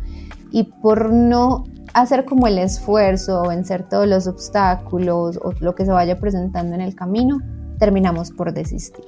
y 0.52 0.64
por 0.64 1.12
no 1.12 1.64
hacer 1.96 2.26
como 2.26 2.48
el 2.48 2.58
esfuerzo 2.58 3.44
vencer 3.48 3.88
todos 3.88 4.06
los 4.06 4.28
obstáculos 4.28 5.40
o 5.42 5.54
lo 5.62 5.76
que 5.76 5.86
se 5.86 5.92
vaya 5.92 6.20
presentando 6.20 6.76
en 6.76 6.82
el 6.82 6.94
camino, 6.94 7.40
terminamos 7.80 8.32
por 8.32 8.54
desistir. 8.54 9.06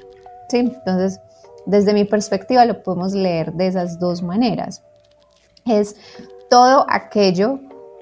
¿sí? 0.48 0.60
Entonces, 0.60 1.20
desde 1.66 1.94
mi 1.94 2.06
perspectiva 2.06 2.66
lo 2.66 2.82
podemos 2.84 3.14
leer 3.14 3.52
de 3.54 3.68
esas 3.68 4.00
dos 4.00 4.24
maneras. 4.24 4.84
Es 5.66 5.98
todo 6.50 6.86
aquello 6.88 7.60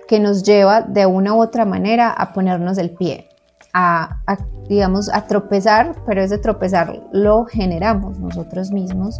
que 0.08 0.20
nos 0.20 0.44
lleva 0.44 0.82
de 0.82 1.08
una 1.08 1.34
u 1.34 1.42
otra 1.42 1.66
manera 1.66 2.12
a 2.12 2.32
ponernos 2.32 2.78
el 2.78 2.92
pie, 2.92 3.28
a, 3.74 4.22
a, 4.28 4.38
digamos, 4.70 5.10
a 5.10 5.26
tropezar, 5.26 5.96
pero 6.06 6.22
ese 6.22 6.38
tropezar 6.38 7.02
lo 7.12 7.46
generamos 7.46 8.20
nosotros 8.20 8.70
mismos 8.70 9.20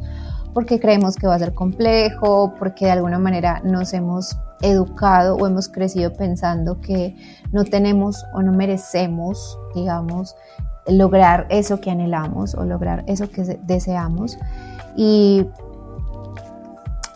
porque 0.56 0.80
creemos 0.80 1.18
que 1.18 1.28
va 1.28 1.36
a 1.36 1.40
ser 1.40 1.54
complejo, 1.54 2.54
porque 2.58 2.86
de 2.86 2.92
alguna 2.92 3.20
manera 3.20 3.62
nos 3.66 3.94
hemos 3.94 4.38
educado 4.62 5.36
o 5.36 5.46
hemos 5.46 5.68
crecido 5.68 6.14
pensando 6.14 6.80
que 6.80 7.14
no 7.52 7.66
tenemos 7.66 8.26
o 8.34 8.42
no 8.42 8.54
merecemos, 8.54 9.60
digamos, 9.76 10.34
lograr 10.88 11.46
eso 11.50 11.82
que 11.82 11.92
anhelamos 11.92 12.56
o 12.56 12.64
lograr 12.64 13.04
eso 13.06 13.30
que 13.30 13.60
deseamos. 13.64 14.38
Y, 14.96 15.46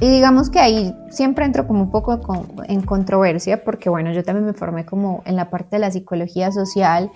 y 0.02 0.10
digamos 0.12 0.50
que 0.50 0.60
ahí 0.60 0.94
siempre 1.10 1.46
entro 1.46 1.66
como 1.66 1.84
un 1.84 1.92
poco 1.92 2.20
en 2.66 2.82
controversia, 2.82 3.64
porque 3.64 3.90
bueno, 3.90 4.12
yo 4.12 4.22
también 4.26 4.48
me 4.48 4.54
formé 4.54 4.86
como 4.86 5.22
en 5.24 5.38
la 5.38 5.50
parte 5.50 5.78
de 5.78 5.80
la 5.80 5.92
psicología 5.92 6.52
social 6.52 7.10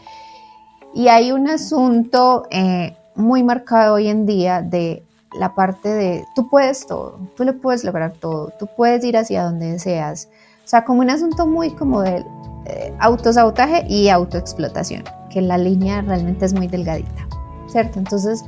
y 0.96 1.10
hay 1.10 1.34
un 1.34 1.50
asunto 1.50 2.44
eh, 2.50 2.96
muy 3.14 3.44
marcado 3.44 3.96
hoy 3.96 4.08
en 4.08 4.26
día 4.26 4.62
de 4.62 5.04
la 5.36 5.56
parte 5.56 5.90
de 5.90 6.26
tú 6.36 6.48
puedes 6.48 6.86
todo, 6.86 7.20
tú 7.36 7.44
le 7.44 7.54
puedes 7.54 7.84
lograr 7.84 8.14
todo, 8.14 8.52
tú 8.60 8.68
puedes 8.76 9.04
ir 9.04 9.18
hacia 9.18 9.44
donde 9.44 9.72
deseas. 9.72 10.30
O 10.64 10.68
sea, 10.68 10.86
como 10.86 11.02
un 11.02 11.10
asunto 11.10 11.46
muy 11.46 11.72
como 11.72 12.02
de 12.02 12.26
eh, 12.66 12.96
autosabotaje 13.00 13.86
y 13.88 14.10
autoexplotación, 14.10 15.04
que 15.30 15.42
la 15.42 15.58
línea 15.58 16.02
realmente 16.02 16.46
es 16.46 16.54
muy 16.54 16.68
delgadita, 16.68 17.28
¿cierto? 17.68 18.00
Entonces, 18.00 18.44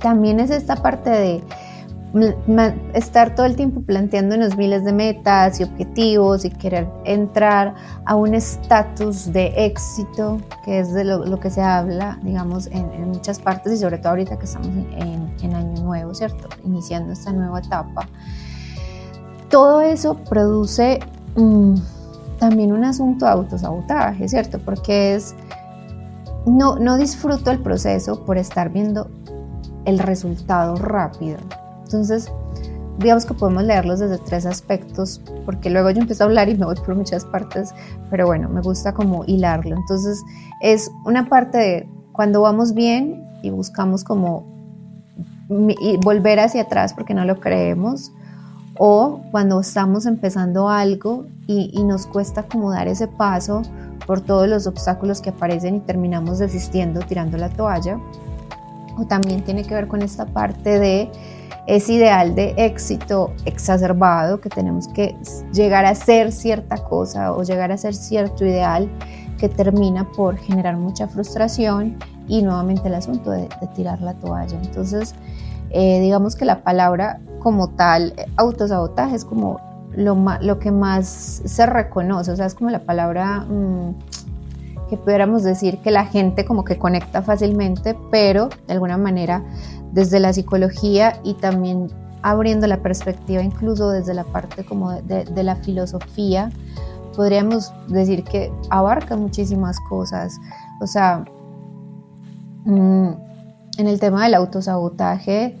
también 0.00 0.40
es 0.40 0.50
esta 0.50 0.76
parte 0.76 1.10
de 1.10 1.44
estar 2.94 3.34
todo 3.34 3.44
el 3.44 3.54
tiempo 3.54 3.82
planteándonos 3.82 4.56
miles 4.56 4.84
de 4.84 4.92
metas 4.92 5.60
y 5.60 5.64
objetivos 5.64 6.44
y 6.44 6.50
querer 6.50 6.88
entrar 7.04 7.74
a 8.06 8.14
un 8.14 8.34
estatus 8.34 9.30
de 9.32 9.52
éxito, 9.56 10.40
que 10.64 10.80
es 10.80 10.92
de 10.94 11.04
lo, 11.04 11.38
que 11.38 11.50
se 11.50 11.60
habla, 11.60 12.18
digamos, 12.22 12.66
en, 12.68 13.08
muchas 13.08 13.38
partes 13.38 13.74
y 13.74 13.76
sobre 13.76 13.98
todo 13.98 14.10
ahorita 14.10 14.38
que 14.38 14.46
estamos 14.46 14.68
en, 14.68 15.34
en 15.42 15.54
Año 15.54 15.82
Nuevo, 15.82 16.14
¿cierto? 16.14 16.48
Iniciando 16.64 17.12
esta 17.12 17.32
nueva 17.32 17.60
etapa. 17.60 18.08
Todo 19.50 19.80
eso 19.82 20.16
produce 20.16 21.00
mm, 21.36 21.74
también 22.38 22.72
un 22.72 22.84
asunto 22.84 23.26
de 23.26 23.32
autosabotaje, 23.32 24.28
¿cierto? 24.28 24.58
Porque 24.58 25.14
es, 25.14 25.34
no, 26.46 26.76
no 26.76 26.96
disfruto 26.96 27.50
el 27.50 27.60
proceso 27.60 28.24
por 28.24 28.38
estar 28.38 28.70
viendo 28.70 29.10
el 29.84 29.98
resultado 29.98 30.76
rápido 30.76 31.38
entonces, 31.88 32.30
digamos 32.98 33.24
que 33.24 33.32
podemos 33.32 33.64
leerlos 33.64 33.98
desde 33.98 34.18
tres 34.18 34.44
aspectos, 34.44 35.22
porque 35.46 35.70
luego 35.70 35.88
yo 35.88 36.02
empiezo 36.02 36.24
a 36.24 36.26
hablar 36.26 36.50
y 36.50 36.54
me 36.54 36.66
voy 36.66 36.76
por 36.76 36.94
muchas 36.94 37.24
partes, 37.24 37.70
pero 38.10 38.26
bueno, 38.26 38.50
me 38.50 38.60
gusta 38.60 38.92
como 38.92 39.24
hilarlo. 39.24 39.74
Entonces, 39.74 40.22
es 40.60 40.90
una 41.06 41.30
parte 41.30 41.56
de 41.56 41.88
cuando 42.12 42.42
vamos 42.42 42.74
bien 42.74 43.26
y 43.42 43.48
buscamos 43.48 44.04
como 44.04 44.46
volver 46.04 46.40
hacia 46.40 46.62
atrás 46.62 46.92
porque 46.92 47.14
no 47.14 47.24
lo 47.24 47.40
creemos, 47.40 48.12
o 48.76 49.22
cuando 49.30 49.60
estamos 49.60 50.04
empezando 50.04 50.68
algo 50.68 51.24
y, 51.46 51.70
y 51.72 51.84
nos 51.84 52.06
cuesta 52.06 52.42
como 52.42 52.70
dar 52.70 52.86
ese 52.86 53.08
paso 53.08 53.62
por 54.06 54.20
todos 54.20 54.46
los 54.46 54.66
obstáculos 54.66 55.22
que 55.22 55.30
aparecen 55.30 55.76
y 55.76 55.80
terminamos 55.80 56.38
desistiendo, 56.38 57.00
tirando 57.00 57.38
la 57.38 57.48
toalla, 57.48 57.98
o 58.98 59.06
también 59.06 59.42
tiene 59.42 59.64
que 59.64 59.74
ver 59.74 59.88
con 59.88 60.02
esta 60.02 60.26
parte 60.26 60.78
de 60.78 61.10
ese 61.68 61.92
ideal 61.92 62.34
de 62.34 62.54
éxito 62.56 63.34
exacerbado, 63.44 64.40
que 64.40 64.48
tenemos 64.48 64.88
que 64.88 65.14
llegar 65.52 65.84
a 65.84 65.94
ser 65.94 66.32
cierta 66.32 66.78
cosa 66.78 67.32
o 67.32 67.42
llegar 67.42 67.70
a 67.70 67.76
ser 67.76 67.94
cierto 67.94 68.46
ideal 68.46 68.90
que 69.38 69.50
termina 69.50 70.10
por 70.12 70.38
generar 70.38 70.78
mucha 70.78 71.06
frustración 71.06 71.98
y 72.26 72.40
nuevamente 72.40 72.88
el 72.88 72.94
asunto 72.94 73.30
de, 73.30 73.48
tirar 73.76 74.00
la 74.00 74.14
toalla. 74.14 74.58
Entonces, 74.62 75.14
eh, 75.68 76.00
digamos 76.00 76.36
que 76.36 76.46
la 76.46 76.62
palabra 76.62 77.20
como 77.38 77.68
tal, 77.68 78.14
autosabotaje, 78.36 79.16
es 79.16 79.26
como 79.26 79.60
lo, 79.94 80.16
lo 80.40 80.58
que 80.58 80.72
más 80.72 81.06
se 81.44 81.66
reconoce, 81.66 82.30
o 82.30 82.36
sea, 82.36 82.46
es 82.46 82.54
como 82.54 82.70
la 82.70 82.80
palabra 82.80 83.40
mm, 83.40 83.94
que 84.88 84.96
pudiéramos 84.96 85.42
decir 85.42 85.78
que 85.78 85.90
la 85.90 86.06
gente 86.06 86.44
como 86.44 86.64
que 86.64 86.78
conecta 86.78 87.22
fácilmente, 87.22 87.96
pero 88.10 88.48
de 88.66 88.72
alguna 88.72 88.96
manera 88.96 89.42
desde 89.92 90.20
la 90.20 90.32
psicología 90.32 91.20
y 91.24 91.34
también 91.34 91.88
abriendo 92.22 92.66
la 92.66 92.78
perspectiva 92.78 93.42
incluso 93.42 93.90
desde 93.90 94.14
la 94.14 94.24
parte 94.24 94.64
como 94.64 94.92
de, 94.92 95.42
la 95.42 95.56
filosofía, 95.56 96.50
podríamos 97.16 97.72
decir 97.88 98.24
que 98.24 98.52
abarca 98.70 99.16
muchísimas 99.16 99.78
cosas. 99.88 100.36
O 100.80 100.86
sea, 100.86 101.24
mm, 102.64 103.08
en 103.78 103.86
el 103.86 104.00
tema 104.00 104.24
del 104.24 104.34
autosabotaje, 104.34 105.58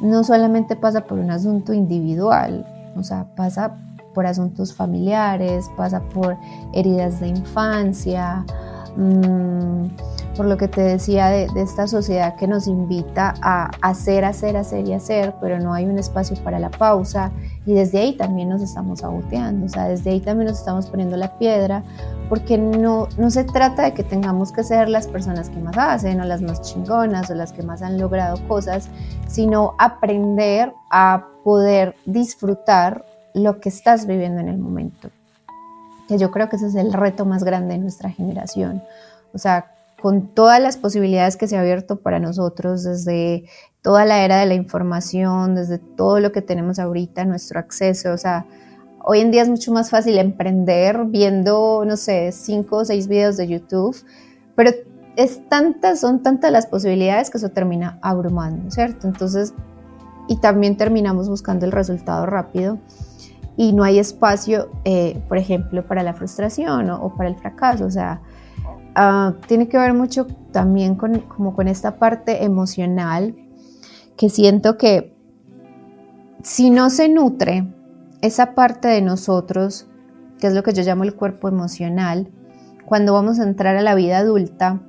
no 0.00 0.24
solamente 0.24 0.76
pasa 0.76 1.02
por 1.02 1.18
un 1.18 1.30
asunto 1.30 1.72
individual, 1.72 2.66
o 2.96 3.02
sea, 3.02 3.26
pasa 3.36 3.76
por 4.20 4.26
asuntos 4.26 4.74
familiares, 4.74 5.70
pasa 5.78 6.02
por 6.10 6.36
heridas 6.74 7.20
de 7.20 7.28
infancia, 7.28 8.44
mmm, 8.94 9.86
por 10.36 10.44
lo 10.44 10.58
que 10.58 10.68
te 10.68 10.82
decía 10.82 11.28
de, 11.28 11.48
esta 11.56 11.86
sociedad 11.86 12.36
que 12.36 12.46
nos 12.46 12.66
invita 12.66 13.32
a 13.40 13.70
hacer, 13.80 14.26
hacer, 14.26 14.58
hacer 14.58 14.86
y 14.86 14.92
hacer, 14.92 15.34
pero 15.40 15.58
no 15.58 15.72
hay 15.72 15.86
un 15.86 15.98
espacio 15.98 16.36
para 16.44 16.58
la 16.58 16.68
pausa. 16.68 17.32
Y 17.64 17.72
desde 17.72 17.98
ahí 18.00 18.12
también 18.14 18.50
nos 18.50 18.60
estamos 18.60 19.02
agoteando, 19.02 19.64
o 19.64 19.68
sea, 19.70 19.88
desde 19.88 20.10
ahí 20.10 20.20
también 20.20 20.50
nos 20.50 20.58
estamos 20.58 20.90
poniendo 20.90 21.16
la 21.16 21.38
piedra, 21.38 21.82
porque 22.28 22.58
no, 22.58 23.08
no 23.16 23.30
se 23.30 23.44
trata 23.44 23.84
de 23.84 23.94
que 23.94 24.02
tengamos 24.02 24.52
que 24.52 24.64
ser 24.64 24.90
las 24.90 25.08
personas 25.08 25.48
que 25.48 25.60
más 25.60 25.78
hacen 25.78 26.20
o 26.20 26.24
las 26.24 26.42
más 26.42 26.60
chingonas 26.60 27.30
o 27.30 27.34
las 27.34 27.54
que 27.54 27.62
más 27.62 27.80
han 27.80 27.98
logrado 27.98 28.36
cosas, 28.48 28.90
sino 29.28 29.76
aprender 29.78 30.74
a 30.90 31.24
poder 31.42 31.96
disfrutar 32.04 33.06
lo 33.34 33.60
que 33.60 33.68
estás 33.68 34.06
viviendo 34.06 34.40
en 34.40 34.48
el 34.48 34.58
momento. 34.58 35.10
Que 36.08 36.18
yo 36.18 36.30
creo 36.30 36.48
que 36.48 36.56
ese 36.56 36.66
es 36.66 36.74
el 36.74 36.92
reto 36.92 37.24
más 37.24 37.44
grande 37.44 37.74
de 37.74 37.78
nuestra 37.78 38.10
generación. 38.10 38.82
O 39.32 39.38
sea, 39.38 39.72
con 40.00 40.28
todas 40.34 40.60
las 40.60 40.76
posibilidades 40.76 41.36
que 41.36 41.46
se 41.46 41.56
ha 41.56 41.60
abierto 41.60 41.96
para 42.00 42.18
nosotros 42.18 42.82
desde 42.82 43.44
toda 43.82 44.04
la 44.04 44.24
era 44.24 44.38
de 44.38 44.46
la 44.46 44.54
información, 44.54 45.54
desde 45.54 45.78
todo 45.78 46.20
lo 46.20 46.32
que 46.32 46.42
tenemos 46.42 46.78
ahorita, 46.78 47.24
nuestro 47.24 47.60
acceso, 47.60 48.12
o 48.12 48.18
sea, 48.18 48.46
hoy 49.04 49.20
en 49.20 49.30
día 49.30 49.42
es 49.42 49.48
mucho 49.48 49.72
más 49.72 49.90
fácil 49.90 50.18
emprender 50.18 51.04
viendo, 51.06 51.84
no 51.86 51.96
sé, 51.96 52.32
cinco 52.32 52.78
o 52.78 52.84
seis 52.84 53.08
videos 53.08 53.36
de 53.36 53.48
YouTube, 53.48 53.96
pero 54.54 54.70
es 55.16 55.46
tantas, 55.48 56.00
son 56.00 56.22
tantas 56.22 56.52
las 56.52 56.66
posibilidades 56.66 57.30
que 57.30 57.38
eso 57.38 57.50
termina 57.50 57.98
abrumando, 58.02 58.70
¿cierto? 58.70 59.06
Entonces, 59.06 59.54
y 60.28 60.36
también 60.36 60.76
terminamos 60.76 61.28
buscando 61.28 61.66
el 61.66 61.72
resultado 61.72 62.26
rápido 62.26 62.78
y 63.56 63.72
no 63.72 63.82
hay 63.84 63.98
espacio, 63.98 64.70
eh, 64.84 65.22
por 65.28 65.38
ejemplo, 65.38 65.86
para 65.86 66.02
la 66.02 66.14
frustración 66.14 66.90
o, 66.90 67.14
para 67.16 67.28
el 67.28 67.36
fracaso, 67.36 67.86
o 67.86 67.90
sea, 67.90 68.20
Ah, 68.94 69.34
tiene 69.46 69.68
que 69.68 69.78
ver 69.78 69.94
mucho 69.94 70.26
también 70.52 70.96
con, 70.96 71.20
como 71.20 71.54
con 71.54 71.68
esta 71.68 71.96
parte 71.98 72.44
emocional 72.44 73.36
que 74.16 74.28
siento 74.28 74.76
que 74.76 75.16
si 76.42 76.70
no 76.70 76.90
se 76.90 77.08
nutre 77.08 77.72
esa 78.20 78.54
parte 78.54 78.88
de 78.88 79.00
nosotros, 79.00 79.86
que 80.38 80.48
es 80.48 80.54
lo 80.54 80.62
que 80.62 80.72
yo 80.72 80.82
llamo 80.82 81.04
el 81.04 81.14
cuerpo 81.14 81.48
emocional, 81.48 82.28
cuando 82.84 83.14
vamos 83.14 83.38
a 83.38 83.44
entrar 83.44 83.76
a 83.76 83.82
la 83.82 83.94
vida 83.94 84.18
adulta, 84.18 84.80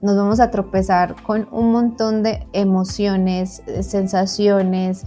nos 0.00 0.16
vamos 0.16 0.40
a 0.40 0.50
tropezar 0.50 1.20
con 1.22 1.48
un 1.50 1.72
montón 1.72 2.22
de 2.22 2.46
emociones, 2.52 3.62
sensaciones 3.82 5.04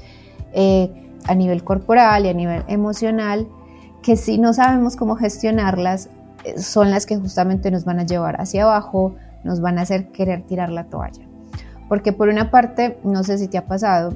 eh, 0.52 1.03
a 1.28 1.36
nivel 1.36 1.64
corporal 1.64 2.26
y 2.26 2.30
a 2.30 2.34
nivel 2.34 2.64
emocional 2.68 3.48
que 4.02 4.18
si 4.18 4.38
no 4.38 4.54
sabemos 4.54 4.96
cómo 4.96 5.16
gestionarlas, 5.16 6.10
eh, 6.44 6.60
son 6.60 6.92
las 6.92 7.06
que 7.06 7.18
justamente 7.18 7.72
nos 7.72 7.86
van 7.86 8.00
a 8.00 8.06
llevar 8.06 8.40
hacia 8.40 8.64
abajo, 8.64 9.16
nos 9.44 9.62
van 9.62 9.80
a 9.80 9.82
hacer 9.82 10.10
querer 10.10 10.44
tirar 10.44 10.70
la 10.70 10.86
toalla. 10.86 11.26
Porque 11.90 12.14
por 12.14 12.30
una 12.30 12.52
parte, 12.52 13.00
no 13.04 13.24
sé 13.24 13.38
si 13.38 13.48
te 13.48 13.58
ha 13.58 13.66
pasado, 13.66 14.16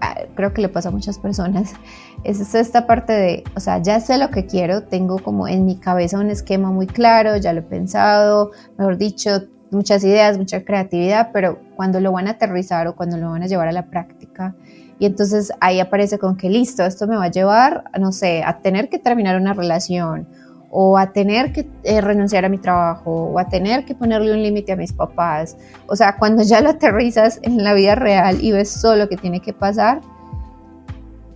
ah, 0.00 0.14
creo 0.34 0.54
que 0.54 0.62
le 0.62 0.68
pasa 0.68 0.88
a 0.88 0.92
muchas 0.92 1.18
personas, 1.18 1.72
es 2.24 2.54
esta 2.54 2.86
parte 2.86 3.12
de, 3.12 3.44
o 3.56 3.60
sea, 3.60 3.78
ya 3.82 4.00
sé 4.00 4.16
lo 4.16 4.30
que 4.30 4.46
quiero, 4.46 4.84
tengo 4.84 5.18
como 5.18 5.48
en 5.48 5.66
mi 5.66 5.76
cabeza 5.76 6.18
un 6.18 6.30
esquema 6.30 6.70
muy 6.70 6.86
claro, 6.86 7.36
ya 7.36 7.52
lo 7.52 7.60
he 7.60 7.64
pensado, 7.64 8.52
mejor 8.78 8.96
dicho, 8.96 9.42
muchas 9.70 10.04
ideas, 10.04 10.36
mucha 10.36 10.64
creatividad, 10.64 11.30
pero 11.32 11.58
cuando 11.76 12.00
lo 12.00 12.12
van 12.12 12.26
a 12.26 12.32
aterrizar 12.32 12.86
o 12.88 12.96
cuando 12.96 13.16
lo 13.16 13.30
van 13.30 13.42
a 13.42 13.46
llevar 13.46 13.68
a 13.68 13.72
la 13.72 13.86
práctica, 13.86 14.54
y 15.00 15.06
entonces 15.06 15.50
ahí 15.60 15.80
aparece 15.80 16.18
con 16.18 16.36
que 16.36 16.50
listo, 16.50 16.84
esto 16.84 17.06
me 17.06 17.16
va 17.16 17.24
a 17.24 17.30
llevar, 17.30 17.84
no 17.98 18.12
sé, 18.12 18.42
a 18.44 18.58
tener 18.58 18.90
que 18.90 18.98
terminar 18.98 19.40
una 19.40 19.54
relación 19.54 20.28
o 20.70 20.98
a 20.98 21.12
tener 21.12 21.52
que 21.52 21.66
eh, 21.84 22.02
renunciar 22.02 22.44
a 22.44 22.50
mi 22.50 22.58
trabajo, 22.58 23.10
o 23.10 23.38
a 23.38 23.48
tener 23.48 23.86
que 23.86 23.94
ponerle 23.94 24.32
un 24.32 24.42
límite 24.42 24.72
a 24.72 24.76
mis 24.76 24.92
papás. 24.92 25.56
O 25.86 25.96
sea, 25.96 26.16
cuando 26.18 26.42
ya 26.42 26.60
lo 26.60 26.68
aterrizas 26.68 27.40
en 27.42 27.64
la 27.64 27.72
vida 27.72 27.94
real 27.94 28.44
y 28.44 28.52
ves 28.52 28.78
todo 28.80 28.94
lo 28.94 29.08
que 29.08 29.16
tiene 29.16 29.40
que 29.40 29.54
pasar, 29.54 30.02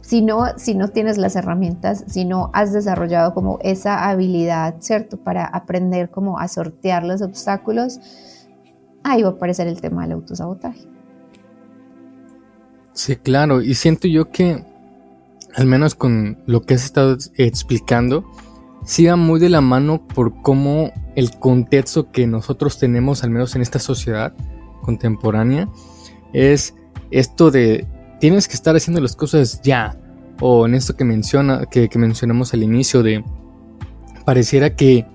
si 0.02 0.20
no, 0.20 0.58
si 0.58 0.74
no 0.74 0.88
tienes 0.88 1.16
las 1.16 1.34
herramientas, 1.34 2.04
si 2.06 2.26
no 2.26 2.50
has 2.52 2.74
desarrollado 2.74 3.32
como 3.32 3.58
esa 3.62 4.10
habilidad, 4.10 4.74
¿cierto? 4.80 5.16
Para 5.16 5.46
aprender 5.46 6.10
como 6.10 6.38
a 6.38 6.48
sortear 6.48 7.02
los 7.02 7.22
obstáculos, 7.22 7.98
ahí 9.02 9.22
va 9.22 9.30
a 9.30 9.32
aparecer 9.32 9.66
el 9.68 9.80
tema 9.80 10.02
del 10.02 10.12
autosabotaje. 10.12 10.93
Sí, 12.94 13.16
claro, 13.16 13.60
y 13.60 13.74
siento 13.74 14.08
yo 14.08 14.30
que, 14.30 14.64
al 15.54 15.66
menos 15.66 15.94
con 15.94 16.38
lo 16.46 16.62
que 16.62 16.74
has 16.74 16.84
estado 16.84 17.18
explicando, 17.36 18.24
siga 18.86 19.16
muy 19.16 19.40
de 19.40 19.48
la 19.48 19.60
mano 19.60 20.06
por 20.06 20.40
cómo 20.42 20.92
el 21.16 21.30
contexto 21.38 22.10
que 22.10 22.26
nosotros 22.26 22.78
tenemos, 22.78 23.24
al 23.24 23.30
menos 23.30 23.54
en 23.56 23.62
esta 23.62 23.78
sociedad 23.78 24.32
contemporánea, 24.82 25.68
es 26.32 26.74
esto 27.10 27.50
de 27.50 27.86
tienes 28.20 28.48
que 28.48 28.54
estar 28.54 28.76
haciendo 28.76 29.00
las 29.00 29.16
cosas 29.16 29.60
ya. 29.62 29.98
O 30.40 30.66
en 30.66 30.74
esto 30.74 30.96
que 30.96 31.04
menciona, 31.04 31.66
que, 31.66 31.88
mencionamos 31.94 32.54
al 32.54 32.62
inicio 32.62 33.02
de 33.02 33.24
pareciera 34.24 34.74
que 34.74 35.06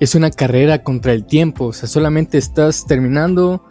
es 0.00 0.14
una 0.14 0.30
carrera 0.30 0.82
contra 0.82 1.12
el 1.12 1.24
tiempo. 1.24 1.66
O 1.66 1.72
sea, 1.72 1.88
solamente 1.88 2.38
estás 2.38 2.86
terminando, 2.86 3.62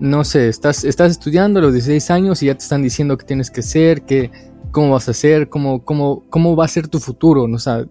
no 0.00 0.24
sé, 0.24 0.48
estás, 0.48 0.84
estás 0.84 1.12
estudiando 1.12 1.60
a 1.60 1.62
los 1.62 1.72
16 1.72 2.10
años 2.10 2.42
y 2.42 2.46
ya 2.46 2.54
te 2.54 2.62
están 2.62 2.82
diciendo 2.82 3.16
qué 3.16 3.24
tienes 3.24 3.50
que 3.50 3.60
hacer, 3.60 4.02
que, 4.02 4.30
cómo 4.70 4.90
vas 4.90 5.08
a 5.08 5.12
hacer, 5.12 5.48
cómo, 5.48 5.84
cómo, 5.84 6.24
cómo 6.28 6.56
va 6.56 6.64
a 6.64 6.68
ser 6.68 6.88
tu 6.88 6.98
futuro. 6.98 7.46
¿no? 7.46 7.56
O 7.56 7.60
sea, 7.60 7.86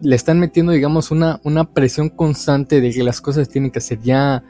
le 0.00 0.16
están 0.16 0.38
metiendo, 0.38 0.72
digamos, 0.72 1.10
una, 1.10 1.40
una 1.44 1.72
presión 1.72 2.08
constante 2.08 2.80
de 2.80 2.92
que 2.92 3.02
las 3.02 3.20
cosas 3.20 3.48
tienen 3.48 3.70
que 3.70 3.80
hacer 3.80 4.00
ya, 4.00 4.44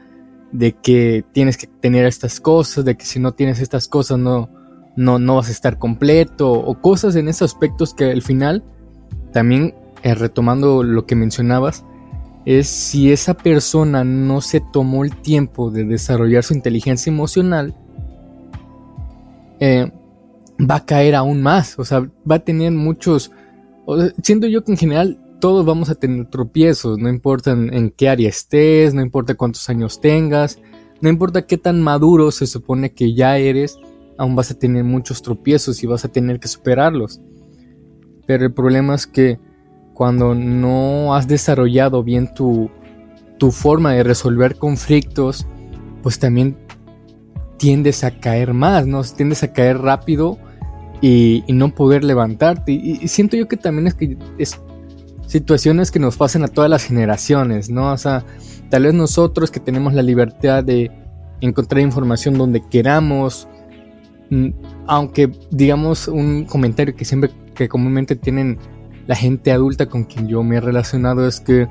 de 0.51 0.73
que 0.73 1.25
tienes 1.33 1.57
que 1.57 1.67
tener 1.67 2.05
estas 2.05 2.39
cosas, 2.39 2.85
de 2.85 2.95
que 2.95 3.05
si 3.05 3.19
no 3.19 3.33
tienes 3.33 3.59
estas 3.59 3.87
cosas 3.87 4.17
no, 4.19 4.49
no, 4.95 5.19
no 5.19 5.35
vas 5.35 5.49
a 5.49 5.51
estar 5.51 5.77
completo, 5.79 6.51
o 6.51 6.81
cosas 6.81 7.15
en 7.15 7.27
esos 7.27 7.53
aspectos 7.53 7.93
que 7.93 8.05
al 8.11 8.21
final, 8.21 8.63
también 9.33 9.75
eh, 10.03 10.15
retomando 10.15 10.83
lo 10.83 11.05
que 11.05 11.15
mencionabas, 11.15 11.83
es 12.45 12.67
si 12.67 13.11
esa 13.11 13.33
persona 13.33 14.03
no 14.03 14.39
se 14.39 14.61
tomó 14.61 15.03
el 15.03 15.15
tiempo 15.15 15.71
de 15.71 15.83
desarrollar 15.83 16.43
su 16.43 16.53
inteligencia 16.53 17.11
emocional, 17.11 17.75
eh, 19.59 19.91
va 20.59 20.75
a 20.75 20.85
caer 20.85 21.15
aún 21.15 21.41
más, 21.41 21.77
o 21.79 21.85
sea, 21.85 22.07
va 22.29 22.35
a 22.35 22.39
tener 22.39 22.71
muchos, 22.71 23.31
siento 24.21 24.47
yo 24.47 24.63
que 24.63 24.71
en 24.71 24.77
general 24.77 25.19
todos 25.39 25.65
vamos 25.65 25.89
a 25.89 25.95
tener 25.95 26.27
tropiezos, 26.27 26.97
no 26.97 27.09
importa 27.09 27.51
en, 27.51 27.91
qué 27.91 28.09
área 28.09 28.29
estés, 28.29 28.93
no 28.93 29.01
importa 29.01 29.35
cuántos 29.35 29.67
años 29.69 29.99
tengas, 29.99 30.59
no 31.01 31.09
importa 31.09 31.45
qué 31.45 31.57
tan 31.57 31.81
maduro 31.81 32.31
se 32.31 32.47
supone 32.47 32.93
que 32.93 33.13
ya 33.13 33.37
eres, 33.37 33.77
aún 34.17 34.35
vas 34.35 34.51
a 34.51 34.57
tener 34.57 34.83
muchos 34.83 35.21
tropiezos 35.21 35.83
y 35.83 35.87
vas 35.87 36.05
a 36.05 36.09
tener 36.09 36.39
que 36.39 36.47
superarlos. 36.47 37.21
Pero 38.25 38.45
el 38.45 38.53
problema 38.53 38.95
es 38.95 39.05
que 39.05 39.39
cuando 39.95 40.35
no 40.35 41.15
has 41.15 41.27
desarrollado 41.27 42.03
bien 42.03 42.31
tu, 42.33 42.69
tu 43.39 43.51
forma 43.51 43.93
de 43.93 44.03
resolver 44.03 44.57
conflictos, 44.57 45.47
pues 46.03 46.19
también 46.19 46.57
tiendes 47.57 48.03
a 48.03 48.11
caer 48.19 48.53
más, 48.53 48.85
¿no? 48.85 49.01
Tiendes 49.03 49.41
a 49.43 49.53
caer 49.53 49.79
rápido 49.79 50.37
y, 51.01 51.43
no 51.47 51.73
poder 51.73 52.03
levantarte. 52.03 52.73
Y, 52.73 53.07
siento 53.07 53.37
yo 53.37 53.47
que 53.47 53.57
también 53.57 53.87
es 53.87 53.93
que 53.93 54.17
es 54.37 54.59
situaciones 55.27 55.91
que 55.91 55.99
nos 55.99 56.17
pasan 56.17 56.43
a 56.43 56.49
todas 56.49 56.69
las 56.69 56.83
generaciones, 56.83 57.69
¿no? 57.69 57.93
O 57.93 57.97
sea, 57.97 58.25
tal 58.69 58.83
vez 58.83 58.93
nosotros 58.93 59.49
que 59.49 59.61
tenemos 59.61 59.93
la 59.93 60.03
libertad 60.03 60.61
de 60.61 60.91
encontrar 61.39 61.81
información 61.81 62.37
donde 62.37 62.61
queramos, 62.61 63.47
mm, 64.29 64.49
aunque 64.87 65.31
digamos 65.51 66.09
un 66.09 66.43
comentario 66.43 66.95
que 66.95 67.05
siempre, 67.05 67.31
que 67.55 67.69
comúnmente 67.69 68.17
tienen 68.17 68.59
la 69.07 69.15
gente 69.15 69.51
adulta 69.51 69.87
con 69.87 70.03
quien 70.03 70.27
yo 70.27 70.43
me 70.43 70.57
he 70.57 70.61
relacionado 70.61 71.27
es 71.27 71.39
que, 71.39 71.67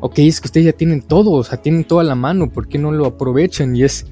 ok, 0.00 0.18
es 0.18 0.40
que 0.40 0.48
ustedes 0.48 0.66
ya 0.66 0.72
tienen 0.72 1.02
todo, 1.02 1.32
o 1.32 1.44
sea, 1.44 1.60
tienen 1.60 1.84
todo 1.84 2.00
a 2.00 2.04
la 2.04 2.14
mano, 2.14 2.50
¿por 2.50 2.68
qué 2.68 2.78
no 2.78 2.92
lo 2.92 3.06
aprovechan? 3.06 3.74
Y 3.74 3.82
es, 3.82 4.06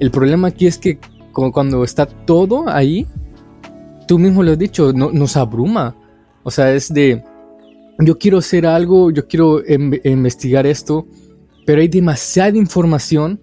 el 0.00 0.10
problema 0.10 0.48
aquí 0.48 0.66
es 0.66 0.78
que 0.78 0.98
cuando 1.32 1.84
está 1.84 2.06
todo 2.06 2.68
ahí, 2.68 3.06
tú 4.06 4.18
mismo 4.18 4.42
lo 4.42 4.52
has 4.52 4.58
dicho, 4.58 4.92
no, 4.92 5.12
nos 5.12 5.36
abruma. 5.36 5.94
O 6.42 6.50
sea, 6.50 6.72
es 6.72 6.92
de, 6.92 7.22
yo 7.98 8.18
quiero 8.18 8.38
hacer 8.38 8.66
algo, 8.66 9.10
yo 9.10 9.28
quiero 9.28 9.62
investigar 10.04 10.66
esto, 10.66 11.06
pero 11.66 11.80
hay 11.80 11.88
demasiada 11.88 12.56
información, 12.56 13.42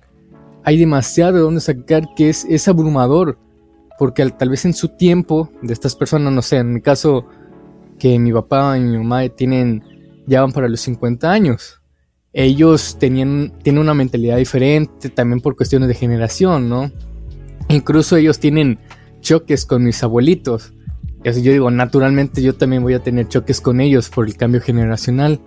hay 0.64 0.78
demasiado 0.78 1.34
de 1.34 1.40
dónde 1.40 1.62
sacar 1.62 2.04
que 2.16 2.30
es, 2.30 2.46
es 2.50 2.68
abrumador, 2.68 3.38
porque 4.00 4.28
tal 4.32 4.50
vez 4.50 4.66
en 4.66 4.74
su 4.74 4.90
tiempo 4.90 5.50
de 5.62 5.72
estas 5.72 5.96
personas, 5.96 6.34
no 6.34 6.42
sé, 6.42 6.58
en 6.58 6.74
mi 6.74 6.82
caso, 6.82 7.28
que 8.00 8.18
mi 8.20 8.32
papá 8.32 8.78
y 8.78 8.82
mi 8.82 8.98
mamá 8.98 9.28
tienen, 9.30 9.84
ya 10.28 10.42
van 10.42 10.52
para 10.52 10.70
los 10.70 10.82
50 10.82 11.32
años. 11.32 11.82
Ellos 12.34 12.98
tienen 13.00 13.52
una 13.66 13.94
mentalidad 13.94 14.38
diferente, 14.38 15.10
también 15.10 15.40
por 15.40 15.56
cuestiones 15.56 15.88
de 15.88 15.96
generación, 15.96 16.68
¿no? 16.68 16.92
Incluso 17.70 18.18
ellos 18.18 18.40
tienen 18.40 18.80
choques 19.22 19.66
con 19.66 19.84
mis 19.84 20.04
abuelitos 20.04 20.76
yo 21.34 21.52
digo, 21.52 21.72
naturalmente 21.72 22.42
yo 22.42 22.54
también 22.54 22.84
voy 22.84 22.94
a 22.94 23.02
tener 23.02 23.28
choques 23.28 23.60
con 23.60 23.82
ellos 23.82 24.10
por 24.10 24.28
el 24.28 24.38
cambio 24.38 24.62
generacional. 24.62 25.40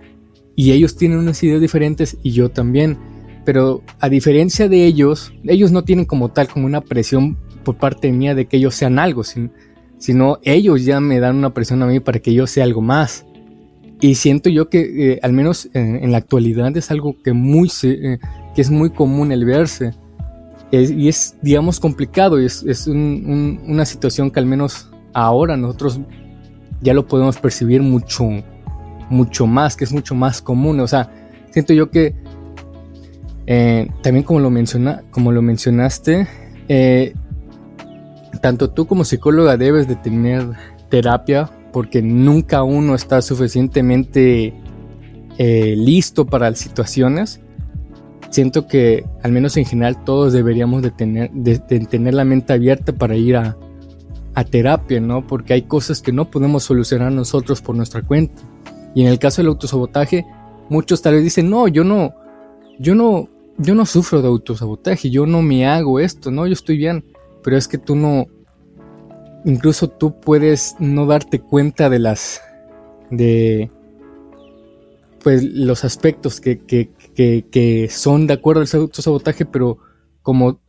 Y 0.55 0.71
ellos 0.71 0.97
tienen 0.97 1.19
unas 1.19 1.41
ideas 1.41 1.61
diferentes 1.61 2.17
y 2.21 2.31
yo 2.31 2.49
también. 2.49 2.97
Pero 3.45 3.81
a 3.99 4.09
diferencia 4.09 4.67
de 4.67 4.85
ellos, 4.85 5.33
ellos 5.45 5.71
no 5.71 5.83
tienen 5.83 6.05
como 6.05 6.29
tal 6.29 6.49
como 6.49 6.65
una 6.65 6.81
presión 6.81 7.37
por 7.63 7.77
parte 7.77 8.11
mía 8.11 8.35
de 8.35 8.45
que 8.45 8.57
ellos 8.57 8.75
sean 8.75 8.99
algo, 8.99 9.23
sino 9.23 9.51
ellos 10.43 10.85
ya 10.85 10.99
me 10.99 11.19
dan 11.19 11.35
una 11.35 11.53
presión 11.53 11.81
a 11.83 11.87
mí 11.87 11.99
para 11.99 12.19
que 12.19 12.33
yo 12.33 12.47
sea 12.47 12.63
algo 12.63 12.81
más. 12.81 13.25
Y 14.01 14.15
siento 14.15 14.49
yo 14.49 14.69
que 14.69 15.13
eh, 15.13 15.19
al 15.21 15.33
menos 15.33 15.69
en, 15.73 16.11
la 16.11 16.19
actualidad 16.19 16.75
es 16.77 16.89
algo 16.89 17.21
que, 17.21 17.33
muy, 17.33 17.69
eh, 17.83 18.17
que 18.55 18.61
es 18.61 18.69
muy 18.69 18.91
común 18.91 19.31
el 19.31 19.43
verse. 19.45 19.91
y 20.71 21.09
es, 21.09 21.35
digamos, 21.41 21.79
complicado. 21.79 22.41
Y 22.41 22.45
es, 22.45 22.63
es 22.63 22.87
una 22.87 23.85
situación 23.85 24.31
que 24.31 24.39
al 24.39 24.45
menos 24.45 24.89
ahora 25.13 25.57
nosotros 25.57 25.99
ya 26.81 26.93
lo 26.93 27.07
podemos 27.07 27.37
percibir 27.37 27.81
mucho, 27.81 28.25
mucho 29.09 29.47
más, 29.47 29.75
que 29.75 29.83
es 29.83 29.91
mucho 29.91 30.15
más 30.15 30.41
común. 30.41 30.79
O 30.79 30.87
sea, 30.87 31.11
siento 31.51 31.73
yo 31.73 31.91
que 31.91 32.15
eh, 33.47 33.89
también 34.01 34.23
como 34.23 34.39
lo, 34.39 34.49
menciona, 34.49 35.01
como 35.11 35.33
lo 35.33 35.41
mencionaste, 35.41 36.25
tanto 38.41 38.69
tú 38.69 38.87
como 38.87 39.03
psicóloga 39.03 39.57
debes 39.57 39.87
de 39.87 39.95
tener 39.95 40.45
terapia 40.89 41.49
porque 41.71 42.01
nunca 42.01 42.63
uno 42.63 42.95
está 42.95 43.21
suficientemente 43.21 44.53
eh, 45.37 45.75
listo 45.77 46.25
para 46.25 46.53
situaciones. 46.55 47.41
Siento 48.29 48.67
que 48.67 49.05
al 49.23 49.31
menos 49.31 49.57
en 49.57 49.65
general 49.65 50.03
todos 50.03 50.33
deberíamos 50.33 50.81
de 50.81 50.91
tener, 50.91 51.31
de 51.31 51.57
tener 51.57 52.13
la 52.13 52.25
mente 52.25 52.53
abierta 52.53 52.93
para 52.93 53.15
ir 53.15 53.37
a, 53.37 53.57
a 54.35 54.43
terapia, 54.43 54.99
¿no? 54.99 55.25
Porque 55.25 55.53
hay 55.53 55.63
cosas 55.63 56.01
que 56.01 56.11
no 56.11 56.29
podemos 56.29 56.63
solucionar 56.63 57.11
nosotros 57.11 57.61
por 57.61 57.75
nuestra 57.75 58.01
cuenta. 58.01 58.41
Y 58.95 59.01
en 59.01 59.07
el 59.07 59.19
caso 59.19 59.41
del 59.41 59.49
autosabotaje, 59.49 60.25
muchos 60.69 61.01
tal 61.01 61.15
vez 61.15 61.23
dicen, 61.23 61.49
no, 61.49 61.67
yo 61.67 61.83
no, 61.83 62.13
yo 62.79 62.95
no, 62.95 63.29
yo 63.57 63.75
no 63.75 63.85
sufro 63.85 64.21
de 64.21 64.27
autosabotaje, 64.27 65.09
yo 65.09 65.25
no 65.25 65.41
me 65.41 65.67
hago 65.67 65.99
esto, 65.99 66.31
no, 66.31 66.47
yo 66.47 66.53
estoy 66.53 66.77
bien. 66.77 67.03
Pero 67.43 67.57
es 67.57 67.67
que 67.67 67.77
tú 67.77 67.95
no, 67.95 68.27
incluso 69.45 69.89
tú 69.89 70.19
puedes 70.19 70.75
no 70.79 71.05
darte 71.05 71.39
cuenta 71.39 71.89
de 71.89 71.99
las, 71.99 72.41
de, 73.09 73.71
pues 75.23 75.43
los 75.43 75.83
aspectos 75.83 76.39
que, 76.39 76.59
que, 76.59 76.89
que, 77.15 77.87
son 77.89 78.27
de 78.27 78.33
acuerdo 78.33 78.61
al 78.61 78.81
autosabotaje, 78.81 79.45
pero 79.45 79.77
como 80.21 80.59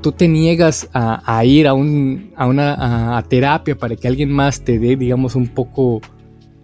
tú 0.00 0.12
te 0.12 0.28
niegas 0.28 0.88
a, 0.92 1.44
ir 1.44 1.66
a, 1.66 1.74
un, 1.74 2.32
a 2.36 2.46
una 2.46 3.24
terapia 3.28 3.76
para 3.76 3.96
que 3.96 4.08
alguien 4.08 4.30
más 4.30 4.62
te 4.62 4.78
dé, 4.78 4.96
digamos, 4.96 5.34
un 5.34 5.48
poco, 5.48 6.00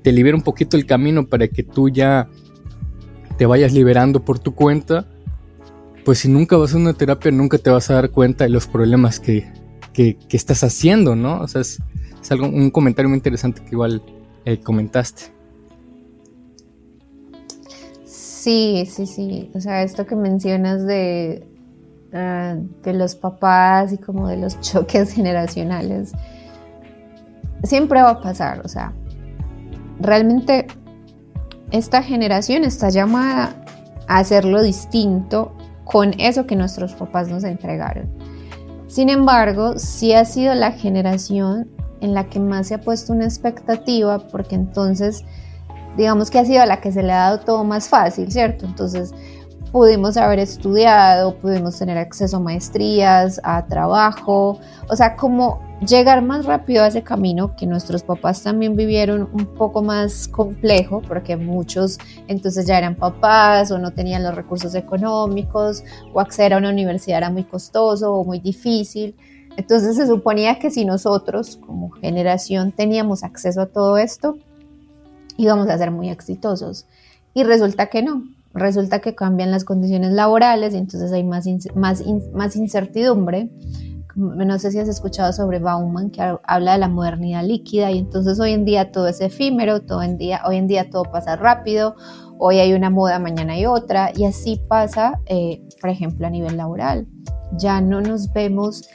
te 0.03 0.13
libere 0.13 0.37
un 0.37 0.43
poquito 0.43 0.77
el 0.77 0.87
camino 0.87 1.27
para 1.27 1.49
que 1.49 1.63
tú 1.63 1.89
ya 1.89 2.29
te 3.37 3.47
vayas 3.47 3.73
liberando 3.73 4.25
por 4.25 4.39
tu 4.39 4.55
cuenta, 4.55 5.09
pues 6.05 6.19
si 6.19 6.29
nunca 6.29 6.57
vas 6.57 6.75
a 6.75 6.77
una 6.77 6.95
terapia, 6.95 7.31
nunca 7.31 7.59
te 7.59 7.71
vas 7.71 7.91
a 7.91 7.95
dar 7.95 8.11
cuenta 8.11 8.45
de 8.45 8.51
los 8.51 8.67
problemas 8.67 9.21
que, 9.21 9.51
que, 9.93 10.17
estás 10.31 10.65
haciendo, 10.65 11.15
¿no? 11.15 11.41
O 11.41 11.49
sea, 11.49 11.61
es, 11.61 11.79
algo, 12.31 12.47
un 12.47 12.71
comentario 12.71 13.09
muy 13.09 13.19
interesante 13.19 13.63
que 13.63 13.71
igual 13.73 14.03
eh, 14.45 14.59
comentaste. 14.61 15.23
Sí, 18.05 18.89
sí, 18.91 19.07
sí. 19.07 19.51
O 19.55 19.61
sea, 19.61 19.83
esto 19.83 20.07
que 20.07 20.17
mencionas 20.17 20.85
de, 20.85 21.47
ah, 22.13 22.57
de 22.83 22.93
los 22.95 23.15
papás 23.15 23.93
y 23.93 23.99
como 23.99 24.27
de 24.29 24.39
los 24.39 24.61
choques 24.61 25.13
generacionales, 25.13 26.13
siempre 27.63 28.03
va 28.03 28.11
a 28.11 28.21
pasar. 28.21 28.63
O 28.65 28.69
sea, 28.69 28.93
realmente 30.01 30.67
esta 31.71 32.03
generación 32.03 32.65
está 32.65 32.91
llamada 32.91 33.65
a 34.09 34.19
hacerlo 34.19 34.63
distinto 34.63 35.57
con 35.85 36.19
eso 36.19 36.47
que 36.47 36.57
nuestros 36.57 36.95
papás 36.95 37.29
nos 37.29 37.45
entregaron. 37.45 38.11
Sin 38.87 39.09
embargo, 39.09 39.79
sí 39.79 40.13
ha 40.13 40.25
sido 40.25 40.55
la 40.55 40.73
generación 40.73 41.71
en 42.01 42.15
la 42.15 42.29
que 42.29 42.41
más 42.41 42.69
se 42.69 42.75
ha 42.75 42.81
puesto 42.81 43.13
una 43.13 43.25
expectativa 43.25 44.19
porque 44.29 44.55
entonces 44.55 45.25
digamos 45.97 46.31
que 46.31 46.39
ha 46.39 46.45
sido 46.45 46.65
la 46.67 46.81
que 46.81 46.93
se 46.93 47.03
le 47.03 47.13
ha 47.13 47.31
dado 47.31 47.41
todo 47.41 47.65
más 47.65 47.89
fácil, 47.89 48.31
¿cierto? 48.31 48.67
Entonces 48.67 49.15
pudimos 49.71 50.17
haber 50.17 50.39
estudiado, 50.39 51.37
pudimos 51.39 51.79
tener 51.79 51.97
acceso 51.97 52.37
a 52.37 52.41
maestrías, 52.41 53.41
a 53.43 53.67
trabajo, 53.67 54.59
o 54.89 54.97
sea, 54.97 55.17
como 55.17 55.61
llegar 55.87 56.23
más 56.23 56.47
rápido 56.47 56.85
a 56.85 56.89
ese 56.89 57.03
camino 57.03 57.57
que 57.57 57.67
nuestros 57.67 58.03
papás 58.03 58.43
también 58.43 58.77
vivieron 58.77 59.29
un 59.33 59.47
poco 59.47 59.83
más 59.83 60.29
complejo, 60.29 61.03
porque 61.07 61.37
muchos 61.37 61.99
entonces 62.29 62.67
ya 62.67 62.79
eran 62.79 62.97
papás 62.97 63.71
o 63.71 63.79
no 63.79 63.93
tenían 63.93 64.23
los 64.23 64.35
recursos 64.35 64.75
económicos, 64.75 65.85
o 66.13 66.21
acceder 66.21 66.55
a 66.55 66.59
una 66.59 66.71
universidad 66.71 67.19
era 67.19 67.31
muy 67.31 67.45
costoso 67.45 68.13
o 68.13 68.25
muy 68.25 68.39
difícil. 68.39 69.17
Entonces 69.57 69.97
se 69.97 70.07
suponía 70.07 70.59
que 70.59 70.71
si 70.71 70.85
nosotros 70.85 71.57
como 71.57 71.91
generación 71.91 72.73
teníamos 72.73 73.23
acceso 73.23 73.61
a 73.61 73.67
todo 73.67 73.99
esto, 73.99 74.39
íbamos 75.37 75.69
a 75.69 75.79
ser 75.79 75.91
muy 75.91 76.09
exitosos. 76.11 76.87
Y 77.35 77.45
resulta 77.45 77.87
que 77.87 78.03
no, 78.03 78.25
resulta 78.55 79.01
que 79.01 79.15
cambian 79.15 79.51
las 79.51 79.65
condiciones 79.65 80.13
laborales 80.13 80.75
y 80.75 80.79
entonces 80.79 81.13
hay 81.13 81.25
más, 81.25 81.47
más, 81.75 82.03
más 82.33 82.57
incertidumbre. 82.57 83.51
No 84.15 84.59
sé 84.59 84.71
si 84.71 84.79
has 84.79 84.89
escuchado 84.89 85.33
sobre 85.33 85.59
Bauman, 85.59 86.11
que 86.11 86.23
habla 86.45 86.73
de 86.73 86.79
la 86.79 86.89
modernidad 86.89 87.45
líquida 87.45 87.91
y 87.91 87.99
entonces 87.99 88.39
hoy 88.41 88.53
en 88.53 88.65
día 88.65 88.93
todo 88.93 89.09
es 89.09 89.21
efímero, 89.21 89.83
todo 89.83 90.03
en 90.03 90.19
día, 90.19 90.43
hoy 90.47 90.57
en 90.57 90.67
día 90.67 90.91
todo 90.91 91.05
pasa 91.05 91.37
rápido, 91.37 91.95
hoy 92.39 92.59
hay 92.59 92.73
una 92.75 92.91
moda, 92.91 93.19
mañana 93.19 93.55
hay 93.55 93.67
otra 93.67 94.11
y 94.15 94.25
así 94.25 94.61
pasa, 94.69 95.21
eh, 95.27 95.63
por 95.81 95.91
ejemplo, 95.91 96.27
a 96.27 96.31
nivel 96.31 96.57
laboral. 96.57 97.07
Ya 97.59 97.81
no 97.81 98.01
nos 98.01 98.33
vemos 98.33 98.89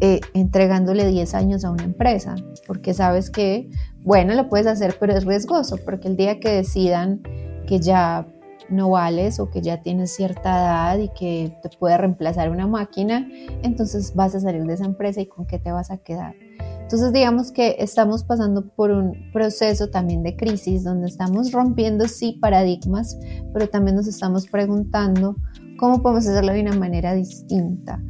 eh, 0.00 0.20
entregándole 0.34 1.06
10 1.06 1.34
años 1.34 1.64
a 1.64 1.70
una 1.70 1.84
empresa, 1.84 2.34
porque 2.66 2.94
sabes 2.94 3.30
que 3.30 3.68
bueno, 4.04 4.34
lo 4.34 4.50
puedes 4.50 4.66
hacer, 4.66 4.96
pero 5.00 5.14
es 5.14 5.24
riesgoso, 5.24 5.78
porque 5.82 6.08
el 6.08 6.16
día 6.16 6.38
que 6.38 6.50
decidan 6.50 7.22
que 7.66 7.80
ya 7.80 8.26
no 8.68 8.90
vales 8.90 9.38
o 9.40 9.50
que 9.50 9.60
ya 9.62 9.82
tienes 9.82 10.14
cierta 10.14 10.50
edad 10.50 10.98
y 10.98 11.08
que 11.08 11.56
te 11.62 11.68
puede 11.76 11.96
reemplazar 11.96 12.50
una 12.50 12.66
máquina, 12.66 13.28
entonces 13.62 14.14
vas 14.14 14.34
a 14.34 14.40
salir 14.40 14.64
de 14.64 14.74
esa 14.74 14.84
empresa 14.84 15.20
y 15.20 15.26
con 15.26 15.46
qué 15.46 15.58
te 15.58 15.72
vas 15.72 15.90
a 15.90 15.98
quedar. 15.98 16.34
Entonces 16.82 17.12
digamos 17.12 17.50
que 17.50 17.76
estamos 17.78 18.24
pasando 18.24 18.68
por 18.68 18.90
un 18.90 19.30
proceso 19.32 19.88
también 19.88 20.22
de 20.22 20.36
crisis 20.36 20.84
donde 20.84 21.06
estamos 21.06 21.50
rompiendo 21.50 22.06
sí 22.08 22.38
paradigmas, 22.40 23.18
pero 23.52 23.68
también 23.68 23.96
nos 23.96 24.06
estamos 24.06 24.46
preguntando 24.46 25.36
cómo 25.78 26.02
podemos 26.02 26.26
hacerlo 26.26 26.52
de 26.52 26.60
una 26.60 26.76
manera 26.76 27.14
distinta. 27.14 28.02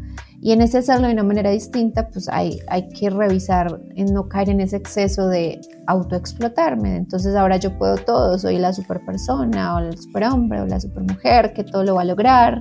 Y 0.44 0.52
en 0.52 0.60
ese 0.60 0.76
hacerlo 0.76 1.06
de 1.06 1.14
una 1.14 1.22
manera 1.22 1.48
distinta, 1.48 2.10
pues 2.10 2.28
hay, 2.28 2.58
hay 2.68 2.86
que 2.90 3.08
revisar 3.08 3.80
en 3.96 4.12
no 4.12 4.28
caer 4.28 4.50
en 4.50 4.60
ese 4.60 4.76
exceso 4.76 5.26
de 5.26 5.58
autoexplotarme. 5.86 6.96
Entonces 6.96 7.34
ahora 7.34 7.56
yo 7.56 7.78
puedo 7.78 7.96
todo, 7.96 8.38
soy 8.38 8.58
la 8.58 8.74
superpersona 8.74 9.74
o 9.74 9.78
el 9.78 9.96
superhombre 9.96 10.60
o 10.60 10.66
la 10.66 10.80
supermujer 10.80 11.54
que 11.54 11.64
todo 11.64 11.82
lo 11.82 11.94
va 11.94 12.02
a 12.02 12.04
lograr, 12.04 12.60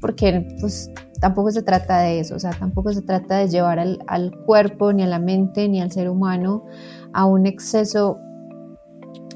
porque 0.00 0.48
pues 0.62 0.90
tampoco 1.20 1.50
se 1.50 1.60
trata 1.60 1.98
de 1.98 2.20
eso, 2.20 2.36
o 2.36 2.38
sea, 2.38 2.52
tampoco 2.52 2.90
se 2.94 3.02
trata 3.02 3.36
de 3.36 3.48
llevar 3.48 3.78
al, 3.78 3.98
al 4.06 4.34
cuerpo, 4.46 4.94
ni 4.94 5.02
a 5.02 5.06
la 5.06 5.18
mente, 5.18 5.68
ni 5.68 5.82
al 5.82 5.92
ser 5.92 6.08
humano 6.08 6.64
a 7.12 7.26
un 7.26 7.44
exceso 7.44 8.16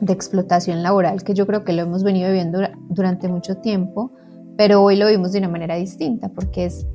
de 0.01 0.15
explotación 0.15 0.83
laboral, 0.83 1.23
que 1.23 1.35
yo 1.35 1.47
creo 1.47 1.65
que 1.65 1.75
lo 1.75 1.83
hemos 1.83 2.03
venido 2.03 2.29
viviendo 2.29 2.61
durante 2.89 3.29
mucho 3.29 3.59
tiempo, 3.59 4.11
pero 4.57 4.83
hoy 4.83 4.97
lo 4.97 5.07
vimos 5.07 5.33
de 5.33 5.41
una 5.41 5.49
manera 5.51 5.75
distinta, 5.75 6.31
porque 6.31 6.65
es 6.65 6.87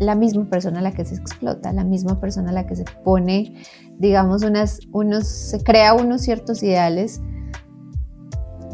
la 0.00 0.14
misma 0.14 0.46
persona 0.46 0.80
a 0.80 0.82
la 0.82 0.92
que 0.92 1.04
se 1.04 1.14
explota, 1.14 1.72
la 1.72 1.84
misma 1.84 2.18
persona 2.18 2.50
a 2.50 2.52
la 2.52 2.66
que 2.66 2.74
se 2.74 2.84
pone, 3.04 3.54
digamos, 3.98 4.42
unas, 4.42 4.80
unos, 4.92 5.28
se 5.28 5.62
crea 5.62 5.94
unos 5.94 6.22
ciertos 6.22 6.62
ideales 6.62 7.20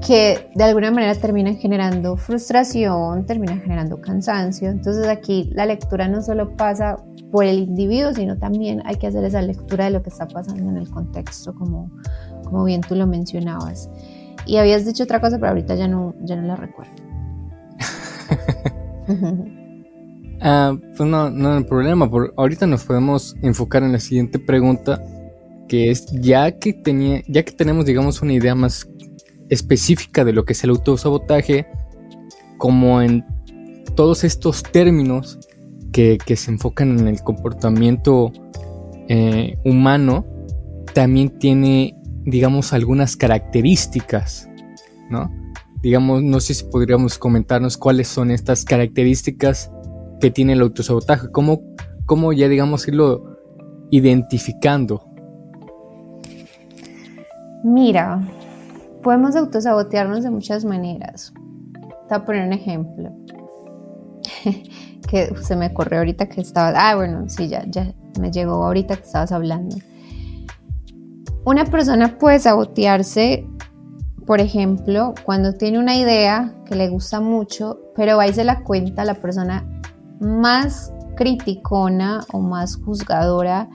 que 0.06 0.50
de 0.54 0.64
alguna 0.64 0.92
manera 0.92 1.14
terminan 1.16 1.56
generando 1.56 2.16
frustración, 2.16 3.26
terminan 3.26 3.60
generando 3.60 4.00
cansancio. 4.00 4.68
Entonces 4.68 5.08
aquí 5.08 5.50
la 5.52 5.66
lectura 5.66 6.06
no 6.06 6.22
solo 6.22 6.56
pasa 6.56 6.96
por 7.32 7.44
el 7.44 7.58
individuo, 7.58 8.14
sino 8.14 8.38
también 8.38 8.82
hay 8.84 8.94
que 8.96 9.08
hacer 9.08 9.24
esa 9.24 9.42
lectura 9.42 9.86
de 9.86 9.90
lo 9.90 10.02
que 10.04 10.10
está 10.10 10.28
pasando 10.28 10.70
en 10.70 10.76
el 10.76 10.88
contexto, 10.88 11.52
como, 11.56 11.90
como 12.44 12.62
bien 12.62 12.82
tú 12.82 12.94
lo 12.94 13.08
mencionabas. 13.08 13.90
Y 14.46 14.58
habías 14.58 14.86
dicho 14.86 15.02
otra 15.02 15.20
cosa, 15.20 15.38
pero 15.38 15.48
ahorita 15.48 15.74
ya 15.74 15.88
no, 15.88 16.14
ya 16.20 16.36
no 16.36 16.42
la 16.42 16.54
recuerdo. 16.54 16.92
Ah, 20.40 20.76
pues 20.96 21.08
no, 21.08 21.30
no 21.30 21.54
hay 21.54 21.64
problema. 21.64 22.10
Por, 22.10 22.34
ahorita 22.36 22.66
nos 22.66 22.84
podemos 22.84 23.36
enfocar 23.42 23.82
en 23.82 23.92
la 23.92 24.00
siguiente 24.00 24.38
pregunta, 24.38 25.02
que 25.68 25.90
es 25.90 26.06
ya 26.12 26.58
que 26.58 26.72
tenía, 26.72 27.22
ya 27.26 27.44
que 27.44 27.52
tenemos, 27.52 27.86
digamos, 27.86 28.22
una 28.22 28.34
idea 28.34 28.54
más 28.54 28.88
específica 29.48 30.24
de 30.24 30.32
lo 30.32 30.44
que 30.44 30.52
es 30.52 30.64
el 30.64 30.70
autosabotaje, 30.70 31.66
como 32.58 33.00
en 33.02 33.24
todos 33.94 34.24
estos 34.24 34.62
términos 34.62 35.38
que, 35.92 36.18
se 36.36 36.50
enfocan 36.50 36.98
en 36.98 37.08
el 37.08 37.22
comportamiento 37.22 38.30
eh, 39.08 39.56
humano, 39.64 40.26
también 40.92 41.38
tiene, 41.38 41.96
digamos, 42.24 42.72
algunas 42.72 43.16
características, 43.16 44.48
¿no? 45.10 45.30
Digamos, 45.82 46.22
no 46.22 46.40
sé 46.40 46.54
si 46.54 46.64
podríamos 46.64 47.18
comentarnos 47.18 47.76
cuáles 47.76 48.08
son 48.08 48.30
estas 48.30 48.64
características 48.64 49.70
que 50.20 50.30
tiene 50.30 50.54
el 50.54 50.60
autosabotaje, 50.60 51.30
cómo, 51.30 51.62
cómo 52.06 52.32
ya 52.32 52.48
digamos 52.48 52.86
irlo 52.88 53.36
identificando. 53.90 55.04
Mira, 57.64 58.20
podemos 59.02 59.36
autosabotearnos 59.36 60.22
de 60.22 60.30
muchas 60.30 60.64
maneras. 60.64 61.32
Te 62.08 62.14
voy 62.14 62.18
a 62.18 62.24
poner 62.24 62.46
un 62.46 62.52
ejemplo 62.52 63.12
que 65.08 65.34
se 65.42 65.56
me 65.56 65.66
ocurrió 65.66 65.98
ahorita 65.98 66.28
que 66.28 66.40
estaba... 66.40 66.72
Ah, 66.76 66.96
bueno, 66.96 67.28
sí, 67.28 67.48
ya, 67.48 67.64
ya 67.66 67.92
me 68.20 68.30
llegó 68.30 68.64
ahorita 68.64 68.96
que 68.96 69.02
estabas 69.02 69.32
hablando. 69.32 69.76
Una 71.44 71.64
persona 71.64 72.18
puede 72.18 72.38
sabotearse, 72.38 73.46
por 74.26 74.40
ejemplo, 74.40 75.14
cuando 75.24 75.54
tiene 75.54 75.78
una 75.78 75.96
idea 75.96 76.54
que 76.64 76.74
le 76.74 76.88
gusta 76.88 77.20
mucho, 77.20 77.78
pero 77.94 78.16
va 78.16 78.26
y 78.26 78.32
se 78.32 78.44
la 78.44 78.64
cuenta 78.64 79.02
a 79.02 79.04
la 79.04 79.14
persona 79.14 79.75
más 80.20 80.92
criticona 81.16 82.24
o 82.32 82.40
más 82.40 82.76
juzgadora 82.76 83.68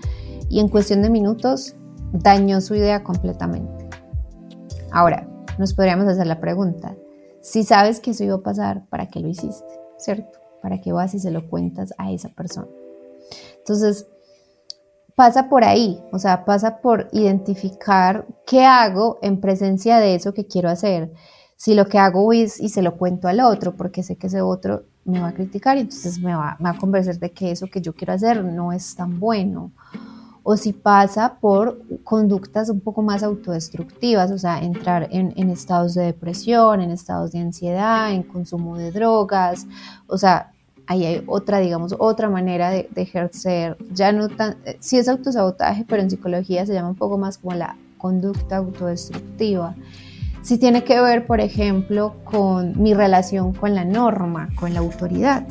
y 0.50 0.60
en 0.60 0.68
cuestión 0.68 1.02
de 1.02 1.10
minutos 1.10 1.76
dañó 2.14 2.62
su 2.62 2.76
idea 2.76 3.04
completamente. 3.04 3.90
Ahora, 4.92 5.28
nos 5.58 5.74
podríamos 5.74 6.08
hacer 6.08 6.28
la 6.28 6.40
pregunta, 6.40 6.96
si 7.42 7.64
sabes 7.64 8.00
que 8.00 8.12
eso 8.12 8.24
iba 8.24 8.36
a 8.36 8.44
pasar, 8.44 8.86
¿para 8.90 9.08
qué 9.08 9.20
lo 9.20 9.28
hiciste? 9.28 9.66
¿Cierto? 9.98 10.40
¿Para 10.62 10.80
qué 10.80 10.92
vas 10.92 11.14
y 11.14 11.20
se 11.20 11.32
lo 11.32 11.50
cuentas 11.50 11.94
a 11.98 12.12
esa 12.12 12.30
persona? 12.30 12.68
Entonces, 13.58 14.08
pasa 15.16 15.50
por 15.50 15.64
ahí, 15.64 16.04
o 16.12 16.20
sea, 16.20 16.46
pasa 16.46 16.82
por 16.82 17.10
identificar 17.12 18.28
qué 18.46 18.66
hago 18.66 19.18
en 19.22 19.42
presencia 19.42 19.98
de 19.98 20.16
eso 20.16 20.34
que 20.34 20.46
quiero 20.46 20.70
hacer. 20.70 21.14
Si 21.56 21.74
lo 21.74 21.88
que 21.88 21.98
hago 21.98 22.32
es 22.34 22.60
y 22.60 22.70
se 22.70 22.82
lo 22.82 22.98
cuento 22.98 23.28
al 23.28 23.40
otro, 23.40 23.76
porque 23.76 24.04
sé 24.04 24.18
que 24.18 24.28
ese 24.28 24.42
otro 24.42 24.86
me 25.06 25.20
va 25.20 25.30
a 25.30 25.34
criticar 25.34 25.78
y 25.78 25.82
entonces 25.82 26.20
me 26.20 26.36
va, 26.36 26.58
a 26.60 26.78
convencer 26.78 27.20
de 27.20 27.32
que 27.32 27.52
eso 27.52 27.68
que 27.68 27.82
yo 27.82 27.94
quiero 27.94 28.14
hacer 28.14 28.44
no 28.44 28.72
es 28.72 28.96
tan 28.96 29.20
bueno. 29.20 29.72
O 30.44 30.58
si 30.58 30.74
pasa 30.74 31.38
por 31.40 31.80
conductas 32.04 32.70
un 32.70 32.80
poco 32.80 33.04
más 33.04 33.22
autodestructivas, 33.22 34.32
o 34.32 34.40
sea, 34.40 34.60
entrar 34.60 35.08
en, 35.12 35.50
estados 35.50 35.94
de 35.94 36.06
depresión, 36.06 36.82
en 36.82 36.90
estados 36.90 37.32
de 37.32 37.40
ansiedad, 37.40 38.12
en 38.12 38.24
consumo 38.24 38.76
de 38.76 38.92
drogas, 38.92 39.68
o 40.08 40.18
sea, 40.18 40.52
ahí 40.88 41.06
hay 41.06 41.24
otra, 41.28 41.60
digamos, 41.60 41.96
otra 41.98 42.28
manera 42.28 42.72
de, 42.72 42.90
ejercer, 42.96 43.78
ya 43.94 44.12
no 44.12 44.30
tan, 44.30 44.58
eh, 44.66 44.78
sí 44.80 44.98
es 44.98 45.08
autosabotaje, 45.08 45.86
pero 45.88 46.02
en 46.02 46.10
psicología 46.10 46.66
se 46.66 46.74
llama 46.74 46.90
un 46.90 46.96
poco 46.96 47.20
más 47.20 47.38
como 47.38 47.56
la 47.56 47.78
conducta 48.00 48.58
autodestructiva. 48.58 49.76
Si 50.42 50.58
tiene 50.58 50.84
que 50.84 51.00
ver, 51.02 51.28
por 51.28 51.40
ejemplo, 51.40 52.16
con 52.24 52.82
mi 52.82 52.94
relación 52.94 53.54
con 53.54 53.76
la 53.76 53.86
norma, 53.86 54.50
con 54.56 54.74
la 54.74 54.80
autoridad. 54.80 55.46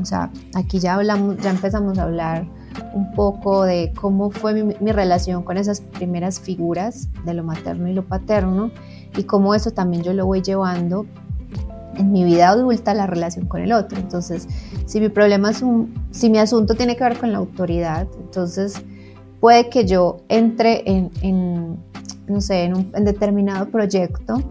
O 0.00 0.04
sea, 0.04 0.30
aquí 0.54 0.78
ya 0.78 0.94
hablamos, 0.94 1.36
ya 1.38 1.50
empezamos 1.50 1.98
a 1.98 2.04
hablar 2.04 2.46
un 2.94 3.12
poco 3.12 3.64
de 3.64 3.92
cómo 3.94 4.30
fue 4.30 4.64
mi, 4.64 4.92
relación 4.92 5.42
con 5.42 5.56
esas 5.56 5.80
primeras 5.80 6.40
figuras 6.40 7.08
de 7.24 7.34
lo 7.34 7.44
materno 7.44 7.88
y 7.88 7.92
lo 7.92 8.04
paterno 8.04 8.70
y 9.16 9.24
cómo 9.24 9.54
eso 9.54 9.72
también 9.72 10.02
yo 10.02 10.12
lo 10.12 10.26
voy 10.26 10.42
llevando 10.42 11.06
en 11.96 12.10
mi 12.10 12.24
vida 12.24 12.48
adulta 12.48 12.94
la 12.94 13.06
relación 13.06 13.46
con 13.46 13.60
el 13.60 13.72
otro. 13.72 13.98
Entonces, 13.98 14.48
si 14.86 15.00
mi 15.00 15.08
problema 15.08 15.50
es 15.50 15.62
un, 15.62 15.94
si 16.10 16.30
mi 16.30 16.38
asunto 16.38 16.74
tiene 16.74 16.96
que 16.96 17.04
ver 17.04 17.18
con 17.18 17.32
la 17.32 17.38
autoridad, 17.38 18.08
entonces 18.18 18.82
puede 19.40 19.68
que 19.68 19.84
yo 19.84 20.18
entre 20.28 20.82
en, 20.86 21.78
no 22.32 22.40
sé, 22.40 22.64
en 22.64 22.76
un 22.76 23.04
determinado 23.04 23.66
proyecto 23.68 24.42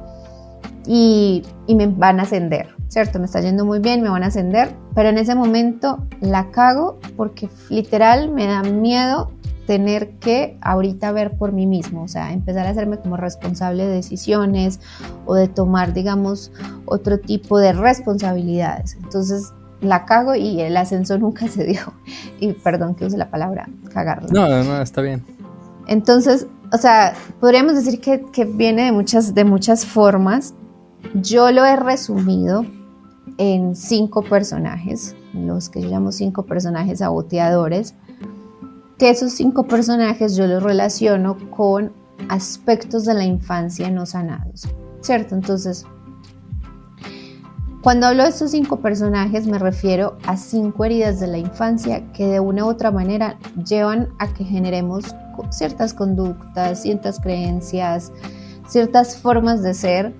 y, 0.86 1.44
y 1.67 1.76
me 1.76 1.88
van 1.88 2.20
a 2.20 2.24
ascender, 2.24 2.70
¿cierto? 2.88 3.20
Me 3.20 3.26
está 3.26 3.41
yendo 3.41 3.65
muy 3.65 3.80
bien, 3.80 4.02
me 4.02 4.10
van 4.10 4.24
a 4.24 4.28
ascender, 4.28 4.74
pero 4.96 5.10
en 5.10 5.17
ese 5.17 5.36
momento 5.36 6.06
la 6.20 6.52
cago 6.52 7.00
porque 7.15 7.50
literal 7.70 8.32
me 8.32 8.48
da 8.48 8.63
miedo 8.63 9.32
tener 9.67 10.10
que 10.17 10.58
ahorita 10.62 11.12
ver 11.12 11.38
por 11.38 11.52
mí 11.52 11.65
mismo, 11.65 12.04
o 12.04 12.08
sea, 12.08 12.34
empezar 12.34 12.67
a 12.67 12.72
hacerme 12.72 12.98
como 12.98 13.15
responsable 13.15 13.86
de 13.86 13.94
decisiones 13.94 14.80
o 15.26 15.36
de 15.36 15.48
tomar, 15.48 15.94
digamos, 15.94 16.52
otro 16.86 17.20
tipo 17.20 17.58
de 17.58 17.72
responsabilidades. 17.72 18.98
Entonces, 19.02 19.54
la 19.80 20.06
cago 20.06 20.36
y 20.36 20.62
el 20.62 20.76
ascenso 20.78 21.17
nunca 21.20 21.48
se 21.48 21.63
dio. 21.63 21.94
Y 22.39 22.54
perdón 22.54 22.96
que 22.96 23.06
use 23.06 23.17
la 23.17 23.30
palabra 23.30 23.70
cagarla. 23.94 24.30
No, 24.32 24.63
no, 24.63 24.82
está 24.82 25.02
bien. 25.02 25.24
Entonces, 25.88 26.48
o 26.71 26.77
sea, 26.77 27.13
podríamos 27.39 27.73
decir 27.75 27.99
que, 27.99 28.45
viene 28.45 28.86
de 28.86 28.91
muchas, 28.91 29.34
de 29.34 29.43
muchas 29.43 29.86
formas. 29.86 30.53
Yo 31.15 31.51
lo 31.51 31.65
he 31.65 31.75
resumido 31.75 32.65
en 33.38 33.75
cinco 33.75 34.21
personajes, 34.21 35.15
los 35.34 35.69
que 35.69 35.81
yo 35.81 35.89
llamo 35.89 36.12
cinco 36.12 36.43
personajes 36.43 36.99
saboteadores, 36.99 37.95
que 38.97 39.10
esos 39.10 39.34
cinco 39.34 39.67
personajes 39.67 40.36
yo 40.36 40.47
los 40.47 40.63
relaciono 40.63 41.38
con 41.49 41.91
aspectos 42.29 43.03
de 43.03 43.15
la 43.15 43.25
infancia 43.25 43.89
no 43.89 44.05
sanados, 44.05 44.67
¿cierto? 45.01 45.36
Entonces, 45.36 45.86
cuando 47.81 48.05
hablo 48.05 48.23
de 48.23 48.29
estos 48.29 48.51
cinco 48.51 48.77
personajes 48.79 49.47
me 49.47 49.57
refiero 49.57 50.17
a 50.27 50.38
cinco 50.38 50.86
heridas 50.86 51.19
de 51.19 51.25
la 51.25 51.39
infancia 51.39 52.12
que 52.13 52.27
de 52.27 52.39
una 52.39 52.63
u 52.65 52.69
otra 52.69 52.91
manera 52.91 53.39
llevan 53.65 54.10
a 54.19 54.31
que 54.31 54.43
generemos 54.43 55.15
ciertas 55.50 55.94
conductas, 55.94 56.82
ciertas 56.82 57.20
creencias, 57.20 58.12
ciertas 58.67 59.17
formas 59.17 59.62
de 59.63 59.74
ser 59.74 60.13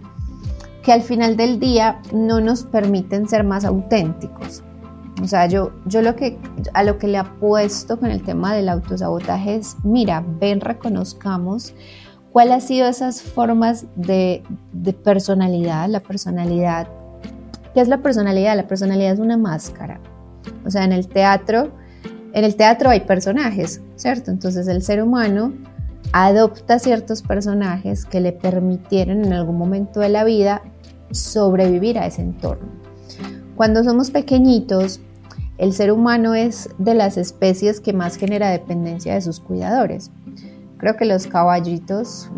que 0.84 0.92
al 0.92 1.02
final 1.02 1.38
del 1.38 1.60
día 1.60 2.02
no 2.12 2.42
nos 2.42 2.64
permiten 2.64 3.28
ser 3.28 3.44
más 3.44 3.66
auténticos. 3.66 4.64
O 5.22 5.28
sea, 5.28 5.46
yo, 5.46 5.72
yo 5.86 6.02
lo 6.02 6.16
que, 6.16 6.40
a 6.74 6.84
lo 6.84 6.98
que 6.98 7.08
le 7.08 7.18
apuesto 7.18 8.00
con 8.00 8.10
el 8.10 8.24
tema 8.24 8.56
del 8.56 8.70
autosabotaje 8.70 9.56
es, 9.56 9.78
mira, 9.84 10.24
ven, 10.40 10.62
reconozcamos 10.62 11.76
cuál 12.32 12.52
ha 12.52 12.60
sido 12.60 12.88
esas 12.88 13.22
formas 13.22 13.86
de, 13.96 14.42
de 14.74 14.94
personalidad, 14.94 15.88
la 15.90 16.00
personalidad. 16.00 16.88
¿Qué 17.74 17.82
es 17.82 17.88
la 17.88 18.00
personalidad? 18.00 18.56
La 18.56 18.68
personalidad 18.68 19.14
es 19.14 19.20
una 19.20 19.38
máscara. 19.38 20.00
O 20.66 20.72
sea, 20.72 20.84
en 20.84 20.92
el 20.92 21.08
teatro, 21.08 21.72
en 22.34 22.44
el 22.44 22.56
teatro 22.56 22.90
hay 22.90 23.02
personajes, 23.02 23.82
¿cierto? 23.96 24.32
Entonces 24.32 24.68
el 24.68 24.82
ser 24.82 25.04
humano 25.04 25.54
adopta 26.14 26.80
ciertos 26.80 27.22
personajes 27.22 28.06
que 28.06 28.20
le 28.20 28.32
permitieron 28.32 29.24
en 29.24 29.34
algún 29.34 29.58
momento 29.58 30.00
de 30.00 30.10
la 30.10 30.24
vida 30.24 30.62
sobrevivir 31.12 31.98
a 32.00 32.06
ese 32.06 32.22
entorno. 32.22 32.70
Cuando 33.56 33.84
somos 33.84 34.12
pequeñitos, 34.12 35.02
el 35.58 35.74
ser 35.74 35.92
humano 35.92 36.34
es 36.34 36.70
de 36.80 36.96
las 36.96 37.18
especies 37.18 37.80
que 37.80 37.94
más 37.94 38.16
genera 38.16 38.50
dependencia 38.50 39.14
de 39.14 39.22
sus 39.22 39.40
cuidadores. 39.40 40.10
Creo 40.78 40.98
que 40.98 41.06
los 41.06 41.28
caballitos, 41.28 42.32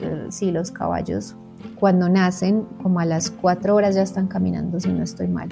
eh, 0.00 0.26
sí, 0.30 0.50
los 0.50 0.70
caballos, 0.70 1.36
cuando 1.78 2.08
nacen, 2.08 2.64
como 2.82 3.00
a 3.00 3.04
las 3.04 3.30
cuatro 3.30 3.74
horas 3.74 3.94
ya 3.94 4.02
están 4.02 4.28
caminando, 4.28 4.80
si 4.80 4.88
no 4.88 5.02
estoy 5.02 5.28
mal. 5.28 5.48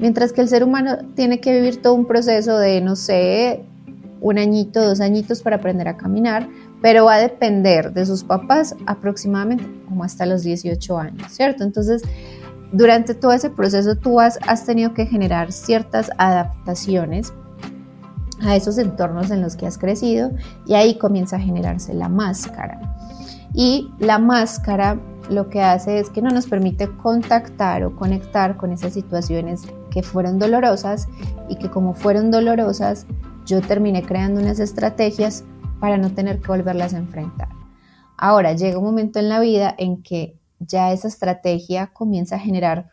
Mientras 0.00 0.32
que 0.32 0.40
el 0.40 0.48
ser 0.48 0.64
humano 0.64 0.96
tiene 1.14 1.40
que 1.40 1.52
vivir 1.52 1.82
todo 1.82 1.92
un 1.92 2.06
proceso 2.06 2.58
de, 2.58 2.80
no 2.80 2.96
sé, 2.96 3.62
un 4.22 4.38
añito, 4.38 4.82
dos 4.82 5.00
añitos 5.00 5.42
para 5.42 5.56
aprender 5.56 5.88
a 5.88 5.98
caminar, 5.98 6.48
pero 6.80 7.04
va 7.04 7.14
a 7.14 7.18
depender 7.18 7.92
de 7.92 8.06
sus 8.06 8.24
papás 8.24 8.74
aproximadamente 8.86 9.64
como 9.86 10.02
hasta 10.02 10.24
los 10.24 10.42
18 10.42 10.98
años, 10.98 11.30
¿cierto? 11.30 11.64
Entonces, 11.64 12.02
durante 12.72 13.14
todo 13.14 13.32
ese 13.32 13.50
proceso 13.50 13.94
tú 13.94 14.20
has, 14.20 14.38
tenido 14.64 14.94
que 14.94 15.04
generar 15.04 15.52
ciertas 15.52 16.10
adaptaciones 16.16 17.34
a 18.40 18.56
esos 18.56 18.78
entornos 18.78 19.30
en 19.30 19.42
los 19.42 19.54
que 19.54 19.66
has 19.66 19.76
crecido 19.76 20.30
y 20.66 20.74
ahí 20.74 20.96
comienza 20.96 21.36
a 21.36 21.40
generarse 21.40 21.92
la 21.92 22.08
máscara. 22.08 22.96
Y 23.52 23.90
la 23.98 24.18
máscara 24.18 24.98
lo 25.28 25.50
que 25.50 25.60
hace 25.60 25.98
es 25.98 26.08
que 26.08 26.22
no 26.22 26.30
nos 26.30 26.46
permite 26.46 26.88
contactar 26.88 27.84
o 27.84 27.94
conectar 27.96 28.56
con 28.56 28.72
esas 28.72 28.94
situaciones 28.94 29.62
que 29.90 30.02
fueron 30.02 30.38
dolorosas 30.38 31.08
y 31.48 31.56
que 31.56 31.70
como 31.70 31.94
fueron 31.94 32.30
dolorosas, 32.30 33.06
yo 33.44 33.60
terminé 33.60 34.02
creando 34.02 34.40
unas 34.40 34.60
estrategias 34.60 35.44
para 35.80 35.98
no 35.98 36.10
tener 36.10 36.40
que 36.40 36.48
volverlas 36.48 36.94
a 36.94 36.98
enfrentar. 36.98 37.48
Ahora 38.16 38.52
llega 38.52 38.78
un 38.78 38.84
momento 38.84 39.18
en 39.18 39.28
la 39.28 39.40
vida 39.40 39.74
en 39.76 40.02
que 40.02 40.38
ya 40.58 40.92
esa 40.92 41.08
estrategia 41.08 41.88
comienza 41.88 42.36
a 42.36 42.40
generar 42.40 42.90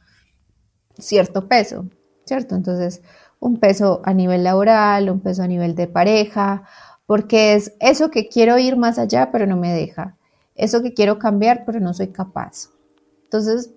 cierto 0.98 1.48
peso, 1.48 1.86
¿cierto? 2.26 2.56
Entonces, 2.56 3.02
un 3.40 3.60
peso 3.60 4.02
a 4.04 4.14
nivel 4.14 4.44
laboral, 4.44 5.10
un 5.10 5.20
peso 5.20 5.44
a 5.44 5.48
nivel 5.48 5.76
de 5.76 5.88
pareja, 5.88 6.64
porque 7.06 7.54
es 7.54 7.74
eso 7.80 8.10
que 8.10 8.28
quiero 8.28 8.58
ir 8.58 8.78
más 8.78 8.98
allá, 9.00 9.32
pero 9.32 9.46
no 9.46 9.58
me 9.58 9.74
deja, 9.74 10.18
eso 10.56 10.82
que 10.82 10.94
quiero 10.94 11.20
cambiar, 11.20 11.64
pero 11.66 11.80
no 11.80 11.94
soy 11.94 12.08
capaz. 12.08 12.70
Entonces, 13.26 13.72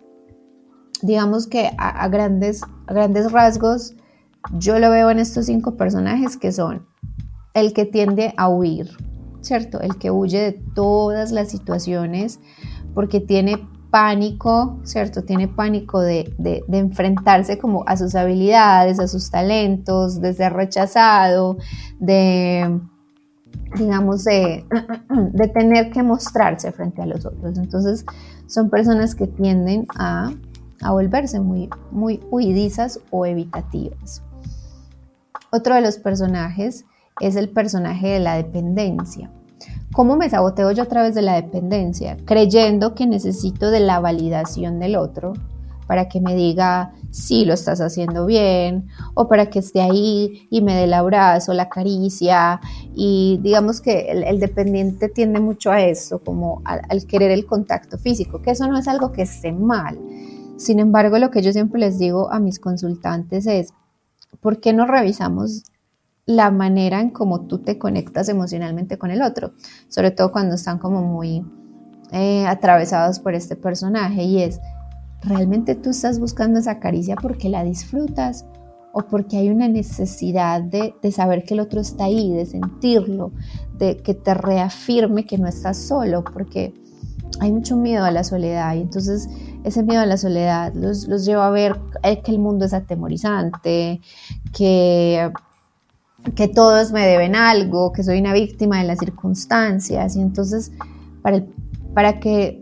digamos 1.02 1.46
que 1.46 1.70
a, 1.78 2.06
grandes, 2.09 2.62
a 2.90 2.94
grandes 2.94 3.31
rasgos, 3.31 3.94
yo 4.59 4.79
lo 4.79 4.90
veo 4.90 5.11
en 5.11 5.18
estos 5.18 5.46
cinco 5.46 5.76
personajes 5.76 6.37
que 6.37 6.53
son 6.53 6.87
el 7.55 7.72
que 7.72 7.85
tiende 7.85 8.35
a 8.37 8.48
huir, 8.48 8.90
¿cierto? 9.40 9.81
El 9.81 9.96
que 9.96 10.11
huye 10.11 10.38
de 10.38 10.53
todas 10.74 11.31
las 11.31 11.48
situaciones 11.50 12.40
porque 12.94 13.20
tiene 13.20 13.68
pánico, 13.90 14.81
¿cierto? 14.83 15.24
Tiene 15.24 15.48
pánico 15.48 16.00
de, 16.00 16.35
enfrentarse 16.68 17.59
como 17.59 17.85
a 17.87 17.96
sus 17.96 18.14
habilidades, 18.14 18.98
a 18.98 19.09
sus 19.09 19.31
talentos, 19.31 20.20
de 20.20 20.35
ser 20.35 20.53
rechazado, 20.53 21.59
de, 21.98 22.81
digamos, 23.76 24.24
de, 24.24 24.64
de 25.33 25.48
tener 25.48 25.90
que 25.90 26.03
mostrarse 26.03 26.72
frente 26.72 27.03
a 27.03 27.07
los 27.07 27.26
otros. 27.26 27.59
Entonces, 27.59 28.05
son 28.46 28.70
personas 28.70 29.14
que 29.14 29.26
tienden 29.26 29.87
a, 29.96 30.33
a 30.82 30.92
volverse 30.92 31.40
muy, 31.40 31.68
muy 31.90 32.20
huidizas 32.30 33.00
o 33.11 33.26
evitativas. 33.26 34.22
Otro 35.52 35.74
de 35.74 35.80
los 35.80 35.98
personajes 35.98 36.84
es 37.20 37.36
el 37.36 37.48
personaje 37.48 38.09
de 38.09 38.20
la 38.20 38.36
dependencia. 38.36 39.30
¿Cómo 39.92 40.16
me 40.16 40.30
saboteo 40.30 40.70
yo 40.70 40.84
a 40.84 40.86
través 40.86 41.14
de 41.14 41.22
la 41.22 41.34
dependencia? 41.34 42.16
Creyendo 42.24 42.94
que 42.94 43.07
necesito 43.07 43.70
de 43.70 43.80
la 43.80 43.98
validación 43.98 44.78
del 44.78 44.96
otro 44.96 45.32
para 45.88 46.09
que 46.09 46.20
me 46.20 46.36
diga 46.36 46.92
si 47.11 47.44
lo 47.44 47.52
estás 47.52 47.80
haciendo 47.80 48.24
bien 48.24 48.86
o 49.14 49.26
para 49.26 49.50
que 49.50 49.59
esté 49.59 49.80
ahí 49.80 50.46
y 50.48 50.62
me 50.62 50.76
dé 50.76 50.84
el 50.84 50.94
abrazo, 50.94 51.52
la 51.52 51.68
caricia 51.68 52.61
y 52.94 53.40
digamos 53.42 53.80
que 53.80 54.12
el, 54.12 54.38
dependiente 54.38 55.09
tiende 55.09 55.40
mucho 55.40 55.72
a 55.72 55.82
eso, 55.82 56.20
como 56.20 56.62
al 56.64 57.07
querer 57.07 57.32
el 57.32 57.44
contacto 57.44 57.98
físico, 57.98 58.40
que 58.40 58.52
eso 58.52 58.68
no 58.68 58.78
es 58.78 58.86
algo 58.86 59.11
que 59.11 59.22
esté 59.22 59.50
mal. 59.50 59.98
Sin 60.61 60.78
embargo, 60.78 61.18
lo 61.18 61.30
que 61.30 61.40
yo 61.40 61.54
siempre 61.54 61.80
les 61.80 61.98
digo 61.98 62.30
a 62.30 62.38
mis 62.38 62.58
consultantes 62.58 63.46
es, 63.46 63.72
¿por 64.40 64.61
qué 64.61 64.74
no 64.74 64.86
revisamos 64.86 65.62
la 66.26 66.50
manera 66.50 67.00
en 67.00 67.08
cómo 67.08 67.46
tú 67.46 67.61
te 67.61 67.78
conectas 67.78 68.28
emocionalmente 68.28 68.98
con 68.98 69.11
el 69.11 69.22
otro, 69.22 69.54
sobre 69.88 70.11
todo 70.11 70.32
cuando 70.32 70.56
están 70.56 70.78
como 70.78 71.00
muy 71.00 71.46
eh, 72.12 72.44
atravesados 72.46 73.20
por 73.20 73.34
este 73.34 73.56
personaje 73.56 74.24
y 74.24 74.42
es, 74.42 74.61
¿realmente 75.22 75.76
tú 75.76 75.88
estás 75.90 76.20
buscando 76.20 76.58
esa 76.58 76.78
caricia 76.78 77.16
porque 77.16 77.48
la 77.48 77.64
disfrutas 77.64 78.44
o 78.92 79.00
porque 79.06 79.38
hay 79.38 79.48
una 79.48 79.66
necesidad 79.66 80.61
de, 80.61 80.94
de, 81.00 81.11
saber 81.11 81.44
que 81.44 81.54
el 81.54 81.61
otro 81.61 81.80
está 81.80 82.04
ahí, 82.04 82.34
de 82.34 82.44
sentirlo, 82.44 83.32
de 83.78 83.96
que 83.96 84.12
te 84.12 84.34
reafirme 84.34 85.24
que 85.24 85.38
no 85.38 85.48
estás 85.48 85.78
solo, 85.78 86.22
porque 86.22 86.74
hay 87.40 87.50
mucho 87.50 87.78
miedo 87.78 88.04
a 88.04 88.11
la 88.11 88.24
soledad 88.24 88.74
y 88.74 88.82
entonces 88.82 89.26
ese 89.64 89.82
miedo 89.82 90.00
a 90.00 90.06
la 90.06 90.16
soledad 90.16 90.72
los, 90.74 91.06
los 91.08 91.24
lleva 91.24 91.46
a 91.46 91.50
ver 91.50 91.78
eh, 92.02 92.20
que 92.22 92.30
el 92.30 92.38
mundo 92.38 92.64
es 92.64 92.72
atemorizante, 92.72 94.00
que, 94.56 95.30
que 96.34 96.48
todos 96.48 96.92
me 96.92 97.06
deben 97.06 97.34
algo, 97.34 97.92
que 97.92 98.02
soy 98.02 98.20
una 98.20 98.32
víctima 98.32 98.78
de 98.78 98.84
las 98.84 98.98
circunstancias. 98.98 100.16
Y 100.16 100.20
entonces 100.20 100.72
para, 101.22 101.42
para 101.94 102.20
que 102.20 102.58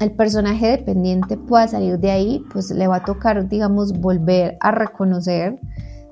el 0.00 0.12
personaje 0.12 0.68
dependiente 0.68 1.36
pueda 1.36 1.66
salir 1.66 1.98
de 1.98 2.10
ahí, 2.10 2.44
pues 2.52 2.70
le 2.70 2.86
va 2.86 2.96
a 2.96 3.04
tocar, 3.04 3.48
digamos, 3.48 3.98
volver 3.98 4.56
a 4.60 4.70
reconocer 4.70 5.58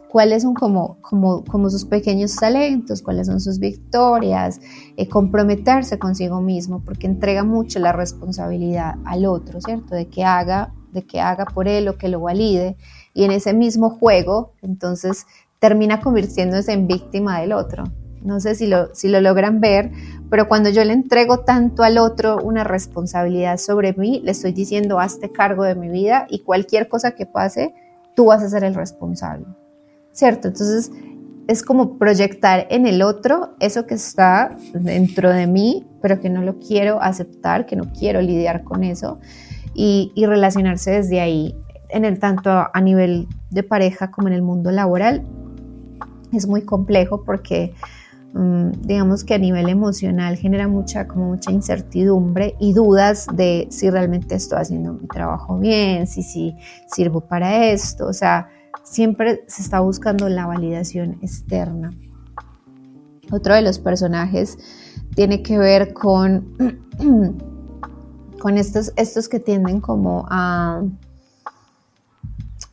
cuáles 0.09 0.43
son 0.43 0.55
como, 0.55 0.99
como, 1.01 1.45
como 1.45 1.71
sus 1.71 1.85
pequeños 1.85 2.35
talentos, 2.37 3.03
cuáles 3.03 3.27
son 3.27 3.41
sus 3.41 3.59
victorias, 3.59 4.61
eh, 4.97 5.09
comprometerse 5.09 5.99
consigo 5.99 6.41
mismo, 6.41 6.83
porque 6.85 7.07
entrega 7.07 7.45
mucho 7.45 7.79
la 7.79 7.93
responsabilidad 7.93 8.95
al 9.05 9.27
otro, 9.27 9.61
¿cierto? 9.61 9.95
De 9.95 10.09
que 10.09 10.25
haga, 10.25 10.73
de 10.93 11.05
que 11.05 11.21
haga 11.21 11.45
por 11.47 11.69
él 11.69 11.89
o 11.89 11.99
que 11.99 12.09
lo 12.09 12.21
valide. 12.21 12.77
Y 13.15 13.25
en 13.25 13.31
ese 13.31 13.55
mismo 13.55 13.91
juego, 13.91 14.53
entonces, 14.63 15.27
termina 15.59 16.01
convirtiéndose 16.01 16.73
en 16.73 16.87
víctima 16.87 17.41
del 17.41 17.53
otro. 17.53 17.85
No 18.23 18.41
sé 18.41 18.55
si 18.55 18.67
lo, 18.67 18.95
si 18.95 19.09
lo 19.09 19.21
logran 19.21 19.61
ver, 19.61 19.93
pero 20.31 20.49
cuando 20.49 20.71
yo 20.71 20.85
le 20.85 20.93
entrego 20.93 21.41
tanto 21.41 21.83
al 21.83 21.99
otro 21.99 22.39
una 22.43 22.65
responsabilidad 22.65 23.57
sobre 23.59 23.93
mí, 23.93 24.21
le 24.25 24.33
estoy 24.33 24.53
diciendo, 24.53 24.99
hazte 24.99 25.31
cargo 25.31 25.63
de 25.63 25.77
mi 25.77 25.89
vida 25.89 26.27
y 26.29 26.41
cualquier 26.41 26.89
cosa 26.89 27.13
que 27.13 27.27
pase, 27.27 27.75
tú 28.15 28.27
vas 28.27 28.43
a 28.43 28.49
ser 28.49 28.65
el 28.65 28.75
responsable. 28.75 29.47
¿Cierto? 30.17 30.49
Entonces 30.49 30.91
es 31.47 31.63
como 31.63 31.99
proyectar 31.99 32.67
en 32.71 32.87
el 32.87 33.03
otro 33.03 33.55
eso 33.61 33.87
que 33.87 33.95
está 33.95 34.57
dentro 34.73 35.31
de 35.31 35.47
mí, 35.47 35.87
pero 36.01 36.21
que 36.21 36.31
no 36.31 36.41
lo 36.41 36.59
quiero 36.59 37.03
aceptar, 37.03 37.67
que 37.67 37.77
no 37.77 37.93
quiero 37.93 38.23
lidiar 38.23 38.65
con 38.65 38.83
eso 38.83 39.21
y, 39.75 40.11
relacionarse 40.17 40.93
desde 40.93 41.21
ahí, 41.21 41.55
en 41.91 42.07
el 42.07 42.19
tanto 42.19 42.51
a 42.51 42.81
nivel 42.81 43.29
de 43.51 43.63
pareja 43.63 44.11
como 44.11 44.29
en 44.29 44.35
el 44.35 44.41
mundo 44.41 44.71
laboral. 44.71 45.23
Es 46.33 46.49
muy 46.49 46.63
complejo 46.63 47.23
porque 47.23 47.75
Mm, 48.37 48.83
digamos 48.83 49.25
que 49.25 49.33
a 49.33 49.39
nivel 49.39 49.71
emocional 49.71 50.37
genera 50.37 50.69
mucha, 50.69 51.09
como 51.09 51.29
mucha 51.29 51.51
incertidumbre 51.51 52.55
y 52.61 52.75
dudas 52.75 53.27
de 53.33 53.67
si 53.71 53.89
realmente 53.89 54.35
estoy 54.35 54.59
haciendo 54.59 54.93
mi 54.93 55.07
trabajo 55.07 55.59
bien, 55.59 56.07
si, 56.07 56.23
si 56.23 56.55
sirvo 56.87 57.23
para 57.23 57.69
esto, 57.69 58.07
o 58.07 58.13
sea, 58.13 58.49
siempre 58.83 59.45
se 59.49 59.63
está 59.63 59.81
buscando 59.81 60.29
la 60.29 60.47
validación 60.47 61.19
externa. 61.23 61.93
Otro 63.31 63.55
de 63.55 63.63
los 63.63 63.79
personajes 63.79 64.59
tiene 65.15 65.43
que 65.43 65.59
ver 65.59 65.93
con, 65.93 66.83
con 68.41 68.59
estos, 68.59 68.93
estos 68.97 69.29
que 69.29 69.41
tienden 69.41 69.81
como 69.81 70.27
a 70.29 70.83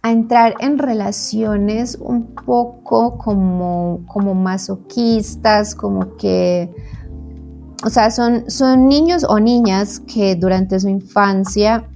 a 0.04 0.12
entrar 0.12 0.56
en 0.60 0.78
relaciones 0.78 1.97
un 1.99 2.36
poco 2.36 3.18
como, 3.18 4.01
como 4.06 4.36
masoquistas, 4.36 5.74
como 5.76 6.18
que, 6.18 6.70
o 7.86 7.89
sea, 7.89 8.12
son, 8.12 8.51
son 8.51 8.89
niños 8.89 9.24
o 9.24 9.39
niñas 9.39 10.01
que 10.01 10.36
durante 10.36 10.78
su 10.82 10.89
infancia 10.89 11.89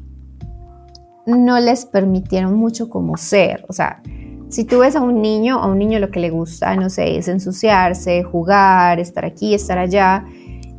no 1.27 1.59
les 1.59 1.85
permitieron 1.85 2.55
mucho 2.55 2.89
como 2.89 3.17
ser, 3.17 3.65
o 3.67 3.73
sea, 3.73 4.01
si 4.49 4.63
tú 4.63 4.79
ves 4.79 4.95
a 4.95 5.01
un 5.01 5.21
niño, 5.21 5.59
a 5.59 5.67
un 5.67 5.77
niño 5.77 5.99
lo 5.99 6.09
que 6.09 6.21
le 6.21 6.29
gusta, 6.29 6.73
no 6.77 6.89
sé, 6.89 7.17
es 7.17 7.27
ensuciarse, 7.27 8.23
jugar, 8.23 8.99
estar 8.99 9.25
aquí, 9.25 9.53
estar 9.53 9.77
allá, 9.77 10.25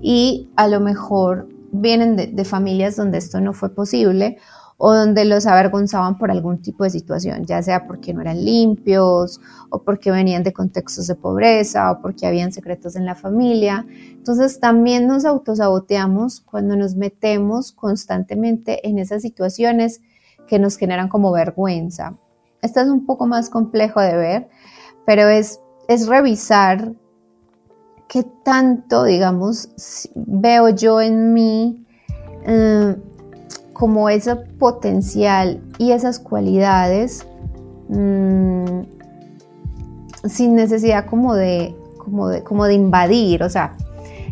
y 0.01 0.49
a 0.57 0.67
lo 0.69 0.81
mejor 0.81 1.49
vienen 1.71 2.17
de, 2.17 2.29
de 2.29 2.45
familias 2.47 2.97
donde 2.97 3.19
esto 3.19 3.41
no 3.41 3.53
fue 3.53 3.75
posible, 3.75 4.39
o 4.79 4.95
donde 4.95 5.25
los 5.25 5.47
avergonzaban 5.47 6.17
por 6.19 6.31
algún 6.31 6.63
tipo 6.63 6.85
de 6.85 6.91
situación, 6.91 7.45
ya 7.45 7.61
sea 7.63 7.87
porque 7.87 8.15
no 8.15 8.21
eran 8.21 8.43
limpios 8.45 9.41
o 9.71 9.83
porque 9.83 10.13
venían 10.13 10.45
de 10.45 10.53
contextos 10.53 11.09
de 11.09 11.17
pobreza 11.17 11.91
o 11.91 12.01
porque 12.01 12.27
habían 12.27 12.53
secretos 12.53 12.95
en 12.95 13.05
la 13.05 13.17
familia. 13.17 13.85
Entonces 14.13 14.61
también 14.61 15.09
nos 15.09 15.25
autosaboteamos 15.25 16.41
cuando 16.41 16.77
nos 16.77 16.95
metemos 16.95 17.73
constantemente 17.73 18.89
en 18.89 19.01
esas 19.01 19.21
situaciones 19.23 20.01
que 20.49 20.59
nos 20.59 20.77
generan 20.77 21.09
como 21.09 21.31
vergüenza. 21.31 22.15
Esto 22.63 22.81
es 22.81 22.89
un 22.89 23.07
poco 23.07 23.27
más 23.27 23.51
complejo 23.51 24.01
de 24.01 24.17
ver, 24.17 24.49
pero 25.07 25.29
es, 25.29 25.61
es 25.87 26.09
revisar 26.09 26.93
qué 28.09 28.25
tanto, 28.43 29.05
digamos, 29.05 29.71
veo 30.15 30.71
yo 30.71 31.01
en 31.01 31.33
mí. 31.33 31.87
Eh, 32.45 32.97
como 33.79 34.11
ese 34.11 34.35
potencial 34.35 35.63
y 35.79 35.93
esas 35.93 36.19
cualidades 36.19 37.25
mm, 37.89 38.83
sin 40.25 40.57
necesidad 40.57 41.07
como 41.07 41.35
de, 41.37 41.77
como, 41.97 42.29
de, 42.29 42.43
como 42.43 42.65
de 42.65 42.75
invadir, 42.75 43.45
o 43.45 43.49
sea, 43.49 43.77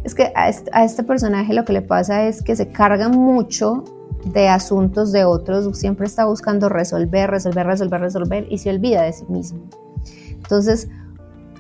es 0.02 0.16
que 0.16 0.32
a 0.34 0.48
este, 0.48 0.68
a 0.72 0.84
este, 0.84 1.04
personaje 1.04 1.54
lo 1.54 1.64
que 1.64 1.72
le 1.72 1.82
pasa 1.82 2.24
es 2.24 2.42
que 2.42 2.56
se 2.56 2.68
carga 2.68 3.08
mucho 3.08 3.84
de 4.26 4.48
asuntos 4.48 5.12
de 5.12 5.24
otros, 5.24 5.78
siempre 5.78 6.06
está 6.06 6.26
buscando 6.26 6.68
resolver, 6.68 7.30
resolver, 7.30 7.66
resolver, 7.66 8.00
resolver 8.00 8.46
y 8.50 8.58
se 8.58 8.70
olvida 8.70 9.02
de 9.02 9.12
sí 9.12 9.24
mismo. 9.28 9.60
Entonces, 10.30 10.88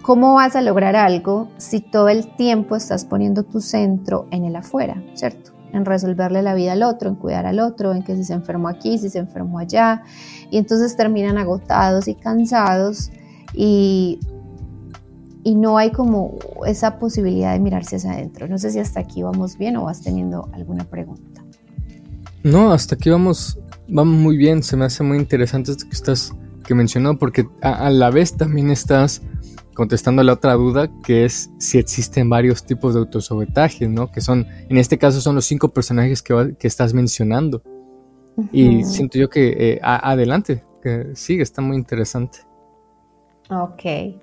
¿cómo 0.02 0.34
vas 0.34 0.56
a 0.56 0.62
lograr 0.62 0.96
algo 0.96 1.48
si 1.58 1.80
todo 1.80 2.08
el 2.08 2.34
tiempo 2.36 2.76
estás 2.76 3.04
poniendo 3.04 3.44
tu 3.44 3.60
centro 3.60 4.26
en 4.30 4.44
el 4.44 4.56
afuera, 4.56 5.02
¿cierto? 5.14 5.52
en 5.72 5.84
resolverle 5.84 6.42
la 6.42 6.54
vida 6.54 6.72
al 6.72 6.82
otro, 6.82 7.10
en 7.10 7.16
cuidar 7.16 7.44
al 7.44 7.60
otro, 7.60 7.92
en 7.92 8.02
que 8.02 8.16
si 8.16 8.24
se 8.24 8.32
enfermó 8.32 8.68
aquí, 8.68 8.98
si 8.98 9.10
se 9.10 9.18
enfermó 9.18 9.58
allá, 9.58 10.02
y 10.50 10.56
entonces 10.56 10.96
terminan 10.96 11.36
agotados 11.36 12.08
y 12.08 12.14
cansados 12.14 13.10
y, 13.52 14.20
y 15.44 15.54
no 15.54 15.76
hay 15.76 15.90
como 15.90 16.34
esa 16.66 16.98
posibilidad 16.98 17.52
de 17.52 17.60
mirarse 17.60 17.96
hacia 17.96 18.12
adentro. 18.12 18.48
No 18.48 18.58
sé 18.58 18.70
si 18.70 18.78
hasta 18.78 19.00
aquí 19.00 19.22
vamos 19.22 19.58
bien 19.58 19.76
o 19.76 19.84
vas 19.84 20.00
teniendo 20.00 20.48
alguna 20.52 20.84
pregunta. 20.84 21.45
No, 22.46 22.70
hasta 22.70 22.94
aquí 22.94 23.10
vamos, 23.10 23.58
vamos 23.88 24.14
muy 24.14 24.36
bien, 24.36 24.62
se 24.62 24.76
me 24.76 24.84
hace 24.84 25.02
muy 25.02 25.18
interesante 25.18 25.72
esto 25.72 25.84
que 25.88 25.96
estás 25.96 26.32
que 26.64 26.76
mencionó 26.76 27.18
porque 27.18 27.48
a 27.60 27.90
la 27.90 28.08
vez 28.10 28.36
también 28.36 28.70
estás 28.70 29.20
contestando 29.74 30.22
la 30.22 30.34
otra 30.34 30.54
duda, 30.54 30.88
que 31.02 31.24
es 31.24 31.50
si 31.58 31.78
existen 31.78 32.30
varios 32.30 32.64
tipos 32.64 32.94
de 32.94 33.00
autosabotaje, 33.00 33.88
¿no? 33.88 34.12
Que 34.12 34.20
son, 34.20 34.46
en 34.68 34.76
este 34.76 34.96
caso 34.96 35.20
son 35.20 35.34
los 35.34 35.44
cinco 35.44 35.70
personajes 35.70 36.22
que, 36.22 36.54
que 36.56 36.68
estás 36.68 36.94
mencionando. 36.94 37.64
Y 38.52 38.84
siento 38.84 39.18
yo 39.18 39.28
que 39.28 39.48
eh, 39.58 39.80
adelante, 39.82 40.62
que 40.80 41.16
sigue, 41.16 41.42
está 41.42 41.62
muy 41.62 41.76
interesante. 41.76 42.38
Ok, 43.50 44.20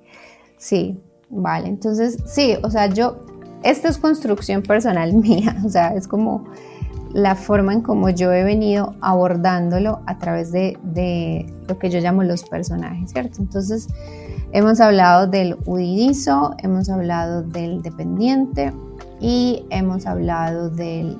sí, 0.57 0.97
vale, 1.29 1.67
entonces 1.67 2.23
sí, 2.25 2.55
o 2.63 2.69
sea, 2.69 2.87
yo, 2.87 3.25
esta 3.63 3.89
es 3.89 3.97
construcción 3.97 4.61
personal 4.61 5.13
mía, 5.13 5.61
o 5.65 5.67
sea, 5.67 5.89
es 5.89 6.07
como 6.07 6.45
la 7.13 7.35
forma 7.35 7.73
en 7.73 7.81
como 7.81 8.09
yo 8.09 8.33
he 8.33 8.43
venido 8.43 8.95
abordándolo 9.01 10.01
a 10.07 10.17
través 10.17 10.51
de, 10.51 10.77
de 10.83 11.53
lo 11.67 11.77
que 11.77 11.89
yo 11.89 11.99
llamo 11.99 12.23
los 12.23 12.43
personajes, 12.43 13.11
¿cierto? 13.11 13.39
Entonces, 13.39 13.87
Hemos 14.55 14.79
hablado 14.79 15.25
del 15.25 15.57
huidizo, 15.65 16.53
hemos 16.59 16.87
hablado 16.87 17.41
del 17.41 17.81
dependiente 17.81 18.71
y 19.19 19.65
hemos 19.71 20.05
hablado 20.05 20.69
del, 20.69 21.17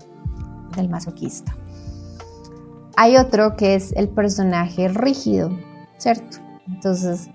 masoquista. 0.88 1.56
Hay 2.96 3.18
otro 3.18 3.56
que 3.56 3.74
es 3.74 3.92
el 3.94 4.08
personaje 4.08 4.88
rígido, 4.88 5.50
¿cierto? 5.98 6.38
Entonces, 6.68 7.32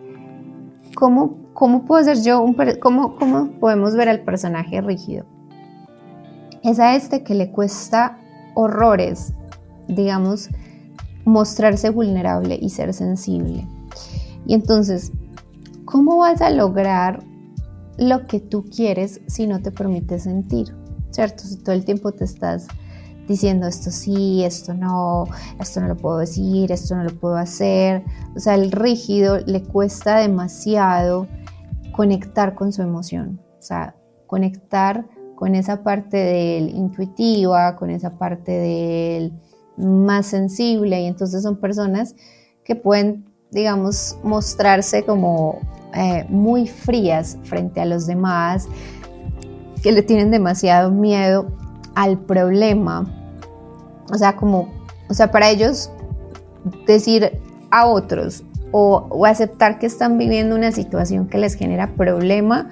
¿cómo, 0.94 1.36
cómo 1.52 1.84
puedo 1.84 2.04
ser 2.04 2.22
yo 2.22 2.42
un 2.42 2.56
cómo, 2.80 3.16
cómo 3.16 3.50
podemos 3.58 3.96
ver 3.96 4.08
al 4.08 4.20
personaje 4.20 4.80
rígido? 4.80 5.26
Es 6.62 6.78
a 6.78 6.94
este 6.94 7.24
que 7.24 7.34
le 7.34 7.50
cuesta 7.50 8.18
horrores, 8.60 9.32
digamos, 9.88 10.48
mostrarse 11.24 11.90
vulnerable 11.90 12.58
y 12.60 12.70
ser 12.70 12.92
sensible. 12.92 13.66
Y 14.46 14.54
entonces, 14.54 15.12
¿Cómo 15.90 16.18
vas 16.18 16.42
a 16.42 16.50
lograr 16.50 17.24
lo 17.96 18.26
que 18.26 18.40
tú 18.40 18.66
quieres 18.66 19.22
si 19.26 19.46
no 19.46 19.62
te 19.62 19.72
permites 19.72 20.24
sentir? 20.24 20.76
¿Cierto? 21.08 21.44
Si 21.44 21.56
todo 21.56 21.74
el 21.74 21.86
tiempo 21.86 22.12
te 22.12 22.24
estás 22.24 22.66
diciendo 23.26 23.66
esto 23.66 23.90
sí, 23.90 24.44
esto 24.44 24.74
no, 24.74 25.24
esto 25.58 25.80
no 25.80 25.88
lo 25.88 25.96
puedo 25.96 26.18
decir, 26.18 26.70
esto 26.70 26.94
no 26.94 27.04
lo 27.04 27.18
puedo 27.18 27.36
hacer. 27.36 28.04
O 28.36 28.38
sea, 28.38 28.54
el 28.54 28.70
rígido 28.70 29.38
le 29.46 29.62
cuesta 29.62 30.18
demasiado 30.18 31.26
conectar 31.96 32.54
con 32.54 32.70
su 32.70 32.82
emoción, 32.82 33.40
o 33.58 33.62
sea, 33.62 33.96
conectar 34.26 35.08
con 35.38 35.54
esa 35.54 35.82
parte 35.84 36.16
del 36.16 36.70
intuitiva, 36.70 37.76
con 37.76 37.90
esa 37.90 38.18
parte 38.18 38.50
del 38.50 39.32
más 39.76 40.26
sensible 40.26 41.00
y 41.00 41.06
entonces 41.06 41.42
son 41.42 41.60
personas 41.60 42.16
que 42.64 42.74
pueden 42.74 43.28
digamos, 43.50 44.18
mostrarse 44.22 45.04
como 45.04 45.60
eh, 45.94 46.26
muy 46.28 46.66
frías 46.66 47.38
frente 47.44 47.80
a 47.80 47.86
los 47.86 48.06
demás, 48.06 48.68
que 49.82 49.92
le 49.92 50.02
tienen 50.02 50.30
demasiado 50.30 50.90
miedo 50.90 51.50
al 51.94 52.18
problema. 52.18 53.06
O 54.12 54.18
sea, 54.18 54.36
como, 54.36 54.68
o 55.08 55.14
sea, 55.14 55.30
para 55.30 55.50
ellos 55.50 55.90
decir 56.86 57.40
a 57.70 57.86
otros 57.86 58.44
o, 58.72 59.24
aceptar 59.24 59.78
que 59.78 59.86
están 59.86 60.18
viviendo 60.18 60.54
una 60.54 60.72
situación 60.72 61.28
que 61.28 61.38
les 61.38 61.54
genera 61.54 61.94
problema 61.94 62.68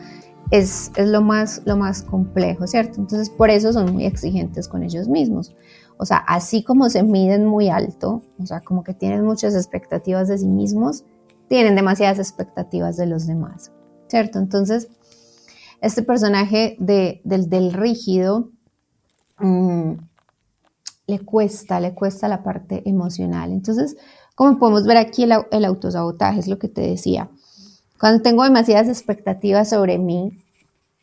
es, 0.50 0.92
es, 0.96 1.08
lo, 1.08 1.22
más, 1.22 1.62
lo 1.64 1.76
más 1.76 2.02
complejo, 2.02 2.66
¿cierto? 2.66 3.00
Entonces, 3.00 3.30
por 3.30 3.50
eso 3.50 3.72
son 3.72 3.92
muy 3.92 4.06
exigentes 4.06 4.68
con 4.68 4.82
ellos 4.82 5.08
mismos. 5.08 5.54
O 5.98 6.04
sea, 6.04 6.18
así 6.18 6.62
como 6.62 6.90
se 6.90 7.02
miden 7.02 7.46
muy 7.46 7.68
alto, 7.68 8.22
o 8.38 8.46
sea, 8.46 8.60
como 8.60 8.84
que 8.84 8.94
tienen 8.94 9.24
muchas 9.24 9.54
expectativas 9.54 10.28
de 10.28 10.38
sí 10.38 10.46
mismos, 10.46 11.04
tienen 11.48 11.74
demasiadas 11.74 12.18
expectativas 12.18 12.96
de 12.96 13.06
los 13.06 13.26
demás, 13.26 13.72
¿cierto? 14.08 14.38
Entonces, 14.38 14.88
este 15.80 16.02
personaje 16.02 16.76
de, 16.78 17.20
del, 17.24 17.72
rígido 17.72 18.50
mm, 19.38 19.92
le 21.06 21.18
cuesta, 21.20 21.80
le 21.80 21.94
cuesta 21.94 22.28
la 22.28 22.42
parte 22.42 22.82
emocional. 22.88 23.52
Entonces, 23.52 23.96
como 24.34 24.58
podemos 24.58 24.86
ver 24.86 24.98
aquí, 24.98 25.22
el, 25.22 25.32
el 25.50 25.64
autosabotaje 25.64 26.40
es 26.40 26.48
lo 26.48 26.58
que 26.58 26.68
te 26.68 26.82
decía. 26.82 27.30
Cuando 27.98 28.22
tengo 28.22 28.44
demasiadas 28.44 28.88
expectativas 28.88 29.70
sobre 29.70 29.98
mí 29.98 30.38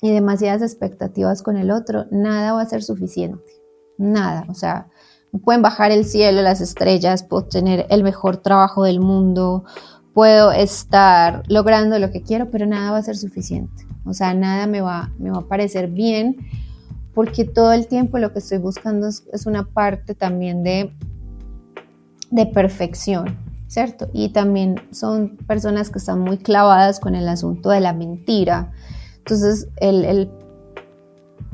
y 0.01 0.11
demasiadas 0.11 0.61
expectativas 0.61 1.41
con 1.41 1.57
el 1.57 1.71
otro, 1.71 2.05
nada 2.11 2.53
va 2.53 2.61
a 2.61 2.69
ser 2.69 2.83
suficiente. 2.83 3.43
Nada, 3.97 4.45
o 4.49 4.53
sea, 4.53 4.87
pueden 5.43 5.61
bajar 5.61 5.91
el 5.91 6.05
cielo, 6.05 6.41
las 6.41 6.61
estrellas, 6.61 7.23
puedo 7.23 7.45
tener 7.45 7.85
el 7.89 8.03
mejor 8.03 8.37
trabajo 8.37 8.83
del 8.83 8.99
mundo, 8.99 9.63
puedo 10.13 10.51
estar 10.51 11.43
logrando 11.47 11.97
lo 11.99 12.11
que 12.11 12.21
quiero, 12.21 12.51
pero 12.51 12.65
nada 12.65 12.91
va 12.91 12.97
a 12.97 13.03
ser 13.03 13.17
suficiente. 13.17 13.85
O 14.05 14.13
sea, 14.13 14.33
nada 14.33 14.67
me 14.67 14.81
va, 14.81 15.11
me 15.17 15.31
va 15.31 15.39
a 15.39 15.47
parecer 15.47 15.87
bien 15.87 16.37
porque 17.13 17.45
todo 17.45 17.73
el 17.73 17.87
tiempo 17.87 18.17
lo 18.17 18.33
que 18.33 18.39
estoy 18.39 18.57
buscando 18.57 19.07
es, 19.07 19.45
una 19.45 19.63
parte 19.63 20.15
también 20.15 20.63
de, 20.63 20.91
de 22.31 22.45
perfección, 22.47 23.37
Y 24.13 24.30
también 24.30 24.76
son 24.91 25.38
personas 25.47 25.89
que 25.89 25.99
están 25.99 26.19
muy 26.19 26.38
clavadas 26.38 26.99
con 26.99 27.15
el 27.15 27.28
asunto 27.28 27.69
de 27.69 27.80
la 27.80 27.93
mentira. 27.93 28.71
Entonces, 29.19 29.67
el 29.78 30.30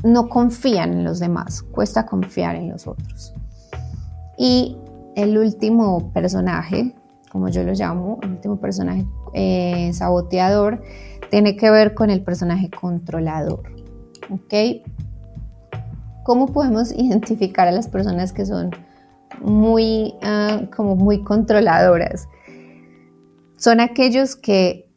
no 0.04 0.30
confían 0.30 0.94
en 0.94 1.04
los 1.04 1.20
demás, 1.20 1.62
cuesta 1.62 2.06
confiar 2.06 2.56
en 2.56 2.70
los 2.70 2.88
otros. 2.88 3.34
Y 4.38 4.78
el 5.16 5.38
último 5.38 6.14
personaje, 6.14 6.96
como 7.32 7.50
yo 7.50 7.64
lo 7.64 7.74
llamo, 7.74 8.20
el 8.22 8.32
último 8.32 8.60
personaje 8.60 9.06
eh, 9.34 9.92
saboteador, 9.94 10.82
tiene 11.30 11.58
que 11.58 11.70
ver 11.70 11.94
con 11.94 12.10
el 12.10 12.22
personaje 12.22 12.70
controlador. 12.70 13.64
¿Ok? 14.30 14.84
¿Cómo 16.24 16.48
podemos 16.48 16.92
identificar 16.96 17.68
a 17.68 17.72
las 17.72 17.88
personas 17.88 18.32
que 18.32 18.46
son 18.46 18.72
muy, 19.42 20.14
ah, 20.22 20.62
como 20.76 20.96
muy 20.96 21.24
controladoras? 21.24 22.28
Son 23.58 23.80
aquellos 23.80 24.36
que 24.36 24.90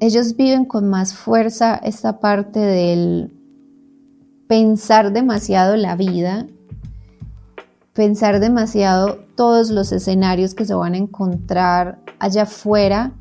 ellos 0.00 0.36
viven 0.36 0.64
con 0.64 0.88
más 0.88 1.14
fuerza 1.14 1.76
esta 1.76 2.20
parte 2.20 2.58
del 2.58 3.32
pensar 4.48 5.12
demasiado 5.12 5.76
la 5.76 5.96
vida, 5.96 6.46
pensar 7.92 8.40
demasiado 8.40 9.18
todos 9.36 9.70
los 9.70 9.92
escenarios 9.92 10.54
que 10.54 10.64
se 10.64 10.74
van 10.74 10.94
a 10.94 10.98
encontrar 10.98 12.00
allá 12.18 12.42
afuera 12.42 13.12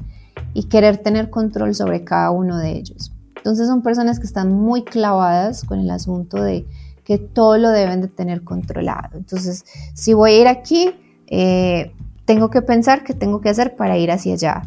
y 0.53 0.63
querer 0.63 0.97
tener 0.97 1.29
control 1.29 1.73
sobre 1.73 2.03
cada 2.03 2.31
uno 2.31 2.57
de 2.57 2.71
ellos. 2.71 3.11
Entonces 3.37 3.67
son 3.67 3.81
personas 3.81 4.19
que 4.19 4.25
están 4.25 4.51
muy 4.51 4.83
clavadas 4.83 5.63
con 5.63 5.79
el 5.79 5.89
asunto 5.89 6.41
de 6.41 6.65
que 7.03 7.17
todo 7.17 7.57
lo 7.57 7.69
deben 7.69 8.01
de 8.01 8.07
tener 8.07 8.43
controlado. 8.43 9.17
Entonces, 9.17 9.65
si 9.93 10.13
voy 10.13 10.31
a 10.31 10.41
ir 10.41 10.47
aquí, 10.47 10.91
eh, 11.27 11.93
tengo 12.25 12.49
que 12.49 12.61
pensar 12.61 13.03
qué 13.03 13.13
tengo 13.13 13.41
que 13.41 13.49
hacer 13.49 13.75
para 13.75 13.97
ir 13.97 14.11
hacia 14.11 14.33
allá. 14.33 14.61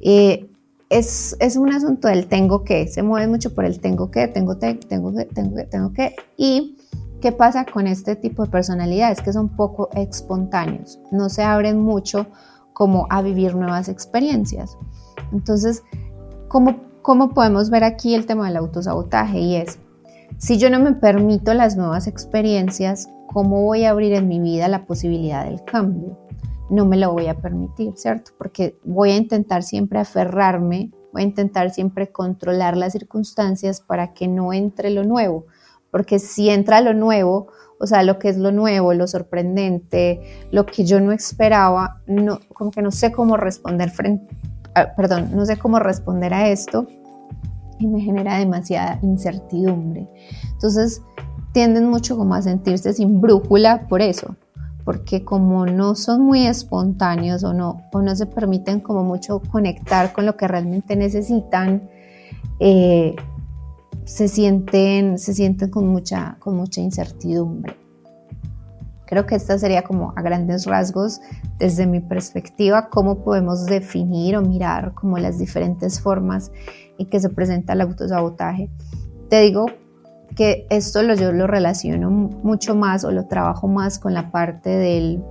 Eh, 0.00 0.48
es, 0.90 1.56
un 1.56 1.72
asunto 1.72 2.08
del 2.08 2.26
tengo 2.26 2.62
que, 2.64 2.86
se 2.88 3.02
mueve 3.02 3.26
mucho 3.26 3.54
por 3.54 3.64
el 3.64 3.80
tengo 3.80 4.10
que, 4.10 4.28
tengo 4.28 4.58
que, 4.58 4.74
tengo 4.74 5.14
que, 5.14 5.24
tengo 5.24 5.56
que, 5.56 5.64
tengo 5.64 5.92
que. 5.92 6.14
Y 6.36 6.78
qué 7.20 7.32
pasa 7.32 7.64
con 7.64 7.86
este 7.86 8.16
tipo 8.16 8.44
de 8.44 8.50
personalidades 8.50 9.20
que 9.20 9.32
son 9.32 9.48
poco 9.48 9.90
espontáneos, 9.94 10.98
no 11.10 11.28
se 11.28 11.42
abren 11.42 11.80
mucho 11.80 12.26
como 12.72 13.06
a 13.10 13.22
vivir 13.22 13.54
nuevas 13.54 13.88
experiencias. 13.88 14.76
Entonces, 15.32 15.82
¿cómo, 16.48 16.76
cómo 17.02 17.30
podemos 17.30 17.70
ver 17.70 17.84
aquí 17.84 18.14
el 18.14 18.26
tema 18.26 18.46
del 18.46 18.56
autosabotaje? 18.56 19.38
Y 19.40 19.56
es, 19.56 19.78
si 20.38 20.58
yo 20.58 20.70
no 20.70 20.80
me 20.80 20.92
permito 20.92 21.54
las 21.54 21.76
nuevas 21.76 22.06
experiencias, 22.06 23.08
¿cómo 23.26 23.62
voy 23.62 23.84
a 23.84 23.90
abrir 23.90 24.12
en 24.12 24.28
mi 24.28 24.40
vida 24.40 24.68
la 24.68 24.86
posibilidad 24.86 25.44
del 25.44 25.64
cambio? 25.64 26.18
no 26.70 26.86
me 26.86 26.96
lo 26.96 27.12
voy 27.12 27.26
a 27.26 27.34
permitir, 27.34 27.92
¿cierto? 27.96 28.32
Porque 28.38 28.78
voy 28.84 29.10
a 29.10 29.16
intentar 29.16 29.62
siempre 29.62 29.98
aferrarme, 29.98 30.90
voy 31.12 31.22
a 31.22 31.26
intentar 31.26 31.70
siempre 31.70 32.10
controlar 32.10 32.76
las 32.76 32.92
circunstancias 32.92 33.80
para 33.80 34.12
que 34.14 34.28
no 34.28 34.52
entre 34.52 34.90
lo 34.90 35.04
nuevo, 35.04 35.46
porque 35.90 36.18
si 36.18 36.50
entra 36.50 36.80
lo 36.80 36.94
nuevo, 36.94 37.48
o 37.78 37.86
sea, 37.86 38.02
lo 38.02 38.18
que 38.18 38.28
es 38.28 38.38
lo 38.38 38.50
nuevo, 38.50 38.94
lo 38.94 39.06
sorprendente, 39.06 40.20
lo 40.50 40.64
que 40.66 40.84
yo 40.84 41.00
no 41.00 41.12
esperaba, 41.12 42.00
no, 42.06 42.40
como 42.52 42.70
que 42.70 42.82
no 42.82 42.90
sé 42.90 43.12
cómo 43.12 43.36
responder 43.36 43.90
frente, 43.90 44.34
ah, 44.74 44.94
perdón, 44.96 45.30
no 45.34 45.44
sé 45.44 45.58
cómo 45.58 45.78
responder 45.78 46.34
a 46.34 46.48
esto 46.48 46.86
y 47.84 47.86
me 47.86 48.00
genera 48.00 48.38
demasiada 48.38 48.98
incertidumbre. 49.02 50.08
Entonces, 50.52 51.02
tienden 51.52 51.88
mucho 51.88 52.16
como 52.16 52.34
a 52.34 52.42
sentirse 52.42 52.92
sin 52.92 53.20
brújula 53.20 53.86
por 53.86 54.00
eso, 54.00 54.36
porque 54.84 55.24
como 55.24 55.66
no 55.66 55.94
son 55.94 56.22
muy 56.22 56.46
espontáneos 56.46 57.44
o 57.44 57.52
no, 57.52 57.82
o 57.92 58.02
no 58.02 58.16
se 58.16 58.26
permiten 58.26 58.80
como 58.80 59.04
mucho 59.04 59.40
conectar 59.50 60.12
con 60.12 60.26
lo 60.26 60.36
que 60.36 60.48
realmente 60.48 60.96
necesitan, 60.96 61.88
eh, 62.58 63.14
se, 64.04 64.28
sienten, 64.28 65.18
se 65.18 65.34
sienten 65.34 65.70
con 65.70 65.86
mucha, 65.86 66.36
con 66.40 66.56
mucha 66.56 66.80
incertidumbre. 66.80 67.76
Creo 69.06 69.26
que 69.26 69.34
esta 69.34 69.58
sería 69.58 69.82
como 69.82 70.12
a 70.16 70.22
grandes 70.22 70.64
rasgos, 70.64 71.20
desde 71.58 71.86
mi 71.86 72.00
perspectiva, 72.00 72.88
cómo 72.88 73.22
podemos 73.22 73.66
definir 73.66 74.36
o 74.36 74.42
mirar 74.42 74.94
como 74.94 75.18
las 75.18 75.38
diferentes 75.38 76.00
formas 76.00 76.50
en 76.98 77.08
que 77.08 77.20
se 77.20 77.28
presenta 77.28 77.72
el 77.72 77.80
autosabotaje. 77.80 78.70
Te 79.28 79.40
digo 79.40 79.66
que 80.36 80.66
esto 80.70 81.02
lo, 81.02 81.14
yo 81.14 81.32
lo 81.32 81.46
relaciono 81.46 82.10
mucho 82.10 82.74
más 82.74 83.04
o 83.04 83.10
lo 83.10 83.26
trabajo 83.26 83.68
más 83.68 83.98
con 83.98 84.14
la 84.14 84.30
parte 84.30 84.70
del, 84.70 85.22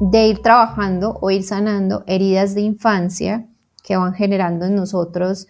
de 0.00 0.26
ir 0.28 0.42
trabajando 0.42 1.18
o 1.20 1.30
ir 1.30 1.42
sanando 1.42 2.04
heridas 2.06 2.54
de 2.54 2.62
infancia 2.62 3.46
que 3.82 3.96
van 3.96 4.14
generando 4.14 4.64
en 4.64 4.74
nosotros 4.74 5.46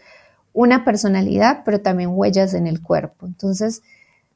una 0.53 0.85
personalidad, 0.85 1.63
pero 1.65 1.81
también 1.81 2.11
huellas 2.13 2.55
en 2.55 2.67
el 2.67 2.81
cuerpo. 2.81 3.27
Entonces, 3.27 3.83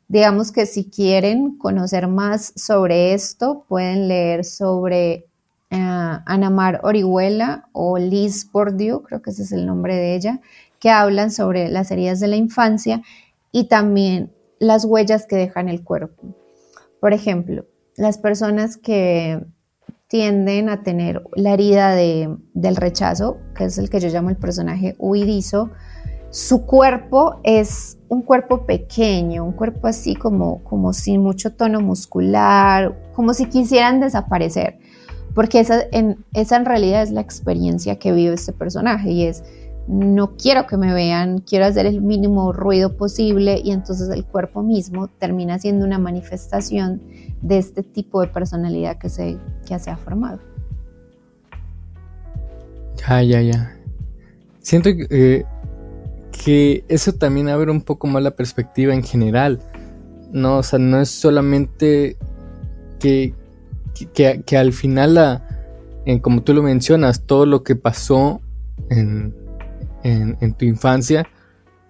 digamos 0.09 0.53
que 0.53 0.67
si 0.67 0.91
quieren 0.91 1.57
conocer 1.59 2.09
más 2.09 2.53
sobre 2.57 3.15
esto, 3.15 3.65
pueden 3.69 4.09
leer 4.09 4.45
sobre 4.45 5.28
uh, 5.71 6.23
Ana 6.27 6.51
Mar 6.51 6.81
Orihuela 6.83 7.69
o 7.73 7.99
Liz 7.99 8.51
Bourdieu, 8.51 9.03
creo 9.03 9.23
que 9.23 9.31
ese 9.31 9.43
es 9.43 9.53
el 9.53 9.67
nombre 9.67 9.97
de 9.97 10.15
ella, 10.15 10.41
que 10.81 10.91
hablan 10.91 11.31
sobre 11.31 11.69
las 11.69 11.91
heridas 11.91 12.21
de 12.21 12.29
la 12.29 12.37
infancia 12.37 13.03
y 13.53 13.65
también 13.69 14.33
las 14.59 14.85
huellas 14.85 15.27
que 15.27 15.37
dejan 15.37 15.69
el 15.69 15.83
cuerpo. 15.83 16.35
Por 17.01 17.13
ejemplo, 17.13 17.67
las 17.97 18.19
personas 18.19 18.77
que 18.77 19.41
tienden 20.09 20.69
a 20.69 20.83
tener 20.83 21.23
la 21.35 21.53
herida 21.53 21.95
del 21.95 22.77
rechazo, 22.77 23.39
que 23.55 23.65
es 23.65 23.79
el 23.79 23.91
que 23.91 24.01
yo 24.01 24.09
llamo 24.09 24.31
el 24.31 24.37
personaje 24.37 24.97
huidizo, 24.99 25.71
su 26.31 26.67
cuerpo 26.67 27.41
es 27.43 27.99
un 28.09 28.23
cuerpo 28.23 28.67
pequeño, 28.67 29.45
un 29.45 29.53
cuerpo 29.53 29.87
así 29.87 30.15
como, 30.15 30.63
como 30.65 30.93
sin 30.93 31.23
mucho 31.23 31.55
tono 31.55 31.81
muscular, 31.81 33.11
como 33.15 33.35
si 33.35 33.47
quisieran 33.47 34.01
desaparecer, 34.01 34.79
porque 35.39 35.61
esa 35.61 35.85
en, 35.93 36.25
esa 36.35 36.57
en 36.57 36.65
realidad 36.65 37.01
es 37.01 37.13
la 37.13 37.21
experiencia 37.21 37.97
que 37.97 38.11
vive 38.11 38.35
este 38.35 38.53
personaje 38.53 39.13
y 39.13 39.23
es 39.23 39.45
no 39.87 40.37
quiero 40.37 40.67
que 40.67 40.77
me 40.77 40.93
vean, 40.93 41.39
quiero 41.39 41.65
hacer 41.65 41.87
el 41.87 42.03
mínimo 42.03 42.53
ruido 42.53 42.97
posible 42.97 43.61
y 43.63 43.71
entonces 43.71 44.09
el 44.09 44.25
cuerpo 44.25 44.65
mismo 44.65 45.07
termina 45.07 45.61
siendo 45.61 45.87
una 45.87 46.01
manifestación 46.01 47.01
de 47.41 47.59
este 47.59 47.85
tipo 47.85 48.21
de 48.21 48.27
personalidad 48.27 48.99
que 48.99 49.09
se, 49.11 49.39
que 49.65 49.79
se 49.79 49.91
ha 49.91 49.97
formado. 49.97 50.41
Ya, 53.09 53.23
ya, 53.23 53.41
ya. 53.41 53.77
Siento 54.61 54.91
que, 54.91 55.07
eh, 55.09 55.45
que 56.33 56.85
eso 56.89 57.13
también 57.13 57.49
abre 57.49 57.71
un 57.71 57.83
poco 57.83 58.09
más 58.09 58.25
la 58.25 58.33
perspectiva 58.33 58.93
en 58.93 59.05
general. 59.05 59.61
No, 60.33 60.57
o 60.57 60.63
sea, 60.65 60.81
no 60.81 61.01
es 61.01 61.11
solamente 61.11 62.17
que, 62.99 63.35
que, 64.07 64.43
que 64.45 64.57
al 64.57 64.73
final 64.73 65.15
la, 65.15 65.49
en, 66.05 66.21
como 66.21 66.43
tú 66.43 66.55
lo 66.55 66.63
mencionas, 66.63 67.27
todo 67.27 67.45
lo 67.47 67.63
que 67.63 67.77
pasó 67.77 68.41
en, 68.89 69.35
en, 70.03 70.55
tu 70.55 70.65
infancia, 70.65 71.29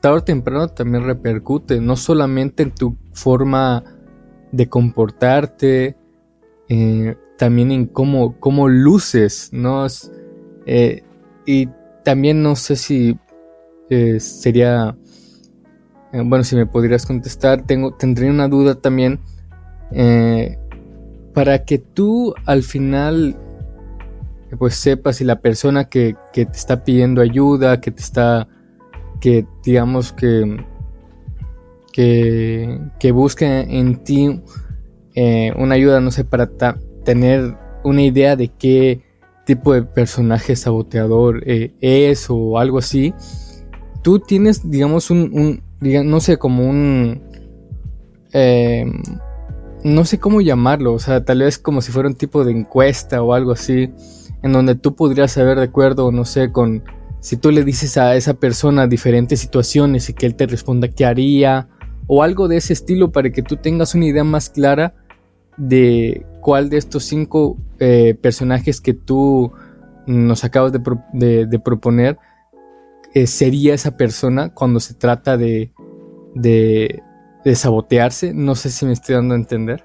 tarde 0.00 0.18
o 0.18 0.24
temprano 0.24 0.68
también 0.68 1.04
repercute, 1.04 1.80
no 1.80 1.96
solamente 1.96 2.64
en 2.64 2.74
tu 2.74 2.96
forma 3.12 3.84
de 4.50 4.68
comportarte, 4.68 5.96
eh, 6.68 7.16
también 7.36 7.70
en 7.70 7.86
cómo, 7.86 8.38
cómo 8.40 8.68
luces, 8.68 9.50
¿no? 9.52 9.86
Eh, 10.66 11.02
y 11.46 11.68
también 12.04 12.42
no 12.42 12.56
sé 12.56 12.76
si 12.76 13.16
eh, 13.90 14.18
sería, 14.20 14.96
bueno, 16.12 16.42
si 16.42 16.56
me 16.56 16.66
podrías 16.66 17.06
contestar, 17.06 17.64
tengo, 17.66 17.94
tendría 17.94 18.30
una 18.30 18.48
duda 18.48 18.74
también, 18.74 19.20
para 21.34 21.64
que 21.64 21.78
tú 21.78 22.34
al 22.46 22.62
final 22.62 23.36
pues 24.58 24.76
sepas 24.76 25.16
si 25.16 25.24
la 25.24 25.40
persona 25.40 25.84
que, 25.84 26.16
que 26.32 26.46
te 26.46 26.56
está 26.56 26.84
pidiendo 26.84 27.20
ayuda, 27.20 27.80
que 27.80 27.90
te 27.90 28.00
está, 28.00 28.48
que 29.20 29.46
digamos 29.62 30.12
que, 30.12 30.64
que, 31.92 32.80
que 32.98 33.12
busque 33.12 33.60
en 33.60 34.02
ti 34.04 34.40
eh, 35.14 35.52
una 35.56 35.74
ayuda, 35.74 36.00
no 36.00 36.10
sé, 36.10 36.24
para 36.24 36.48
tener 37.04 37.56
una 37.84 38.02
idea 38.02 38.36
de 38.36 38.48
qué 38.48 39.02
tipo 39.44 39.74
de 39.74 39.82
personaje 39.82 40.56
saboteador 40.56 41.42
eh, 41.46 41.72
es 41.80 42.26
o 42.28 42.58
algo 42.58 42.78
así, 42.78 43.14
tú 44.02 44.18
tienes, 44.20 44.70
digamos, 44.70 45.10
un, 45.10 45.62
no 45.80 46.20
sé, 46.20 46.36
como 46.38 46.68
un... 46.68 47.22
Em, 48.32 49.02
no 49.84 50.04
sé 50.04 50.18
cómo 50.18 50.40
llamarlo, 50.40 50.92
o 50.92 50.98
sea, 50.98 51.24
tal 51.24 51.40
vez 51.40 51.58
como 51.58 51.80
si 51.80 51.92
fuera 51.92 52.08
un 52.08 52.14
tipo 52.14 52.44
de 52.44 52.52
encuesta 52.52 53.22
o 53.22 53.34
algo 53.34 53.52
así, 53.52 53.90
en 54.42 54.52
donde 54.52 54.74
tú 54.74 54.94
podrías 54.94 55.32
saber 55.32 55.58
de 55.58 55.64
acuerdo, 55.64 56.12
no 56.12 56.24
sé, 56.24 56.52
con 56.52 56.82
si 57.20 57.36
tú 57.36 57.50
le 57.50 57.64
dices 57.64 57.96
a 57.98 58.14
esa 58.14 58.34
persona 58.34 58.86
diferentes 58.86 59.40
situaciones 59.40 60.08
y 60.08 60.14
que 60.14 60.26
él 60.26 60.34
te 60.34 60.46
responda 60.46 60.88
qué 60.88 61.04
haría 61.04 61.68
o 62.06 62.22
algo 62.22 62.48
de 62.48 62.56
ese 62.56 62.72
estilo 62.72 63.12
para 63.12 63.30
que 63.30 63.42
tú 63.42 63.56
tengas 63.56 63.94
una 63.94 64.06
idea 64.06 64.24
más 64.24 64.50
clara 64.50 64.94
de 65.56 66.24
cuál 66.40 66.70
de 66.70 66.78
estos 66.78 67.04
cinco 67.04 67.56
eh, 67.80 68.16
personajes 68.20 68.80
que 68.80 68.94
tú 68.94 69.52
nos 70.06 70.44
acabas 70.44 70.72
de, 70.72 71.60
proponer 71.62 72.18
eh, 73.12 73.26
sería 73.26 73.74
esa 73.74 73.96
persona 73.96 74.54
cuando 74.54 74.80
se 74.80 74.94
trata 74.94 75.36
de, 75.36 75.72
de, 76.34 77.02
de 77.44 77.54
sabotearse. 77.54 78.32
No 78.34 78.54
sé 78.54 78.70
si 78.70 78.86
me 78.86 78.92
estoy 78.92 79.14
dando 79.14 79.34
a 79.34 79.38
entender. 79.38 79.84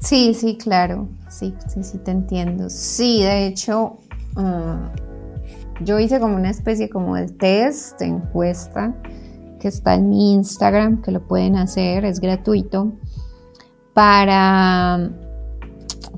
Sí, 0.00 0.32
sí, 0.34 0.56
claro. 0.56 1.08
Sí, 1.28 1.54
sí, 1.68 1.82
sí, 1.82 1.98
te 1.98 2.12
entiendo. 2.12 2.70
Sí, 2.70 3.22
de 3.22 3.46
hecho, 3.46 3.98
ah, 4.36 4.90
yo 5.80 5.98
hice 5.98 6.20
como 6.20 6.36
una 6.36 6.50
especie 6.50 6.88
como 6.88 7.16
de 7.16 7.28
test, 7.28 7.98
de 7.98 8.06
encuesta, 8.06 8.94
que 9.60 9.68
está 9.68 9.94
en 9.94 10.08
mi 10.08 10.32
Instagram, 10.34 11.02
que 11.02 11.10
lo 11.10 11.26
pueden 11.26 11.56
hacer, 11.56 12.04
es 12.04 12.20
gratuito, 12.20 12.92
para, 13.92 15.10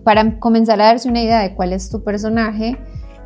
para 0.05 0.39
comenzar 0.39 0.81
a 0.81 0.87
darse 0.87 1.09
una 1.09 1.23
idea 1.23 1.41
de 1.41 1.55
cuál 1.55 1.73
es 1.73 1.91
tu 1.91 2.05
personaje, 2.05 2.79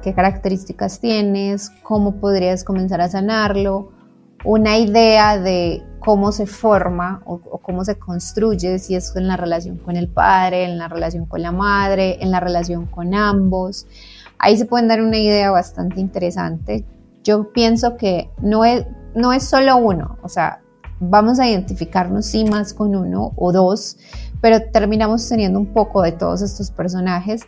qué 0.04 0.12
características 0.12 1.00
tienes, 1.00 1.70
cómo 1.82 2.20
podrías 2.20 2.62
comenzar 2.62 3.00
a 3.00 3.08
sanarlo, 3.08 3.90
una 4.44 4.76
idea 4.76 5.38
de 5.38 5.82
cómo 5.98 6.30
se 6.30 6.46
forma 6.46 7.22
o, 7.24 7.38
cómo 7.62 7.86
se 7.86 7.98
construye, 7.98 8.78
si 8.78 8.94
es 8.94 9.16
en 9.16 9.26
la 9.26 9.38
relación 9.38 9.78
con 9.78 9.96
el 9.96 10.08
padre, 10.08 10.64
en 10.64 10.76
la 10.76 10.88
relación 10.88 11.24
con 11.24 11.40
la 11.40 11.52
madre, 11.52 12.22
en 12.22 12.30
la 12.30 12.40
relación 12.40 12.84
con 12.84 13.14
ambos. 13.14 13.86
Ahí 14.38 14.58
se 14.58 14.66
pueden 14.66 14.88
dar 14.88 15.00
una 15.00 15.16
idea 15.16 15.50
bastante 15.50 16.00
interesante. 16.00 16.84
Yo 17.22 17.50
pienso 17.54 17.96
que 17.96 18.28
no 18.42 18.66
es, 18.66 18.84
no 19.14 19.32
es 19.32 19.44
solo 19.44 19.78
uno, 19.78 20.18
o 20.22 20.28
sea, 20.28 20.60
vamos 21.00 21.40
a 21.40 21.48
identificarnos 21.48 22.26
sí 22.26 22.44
más 22.44 22.74
con 22.74 22.94
uno 22.94 23.32
o 23.36 23.52
dos, 23.52 23.96
pero 24.42 24.70
terminamos 24.70 25.26
teniendo 25.26 25.58
un 25.58 25.72
poco 25.72 26.02
de 26.02 26.12
todos 26.12 26.42
estos 26.42 26.70
personajes 26.70 27.46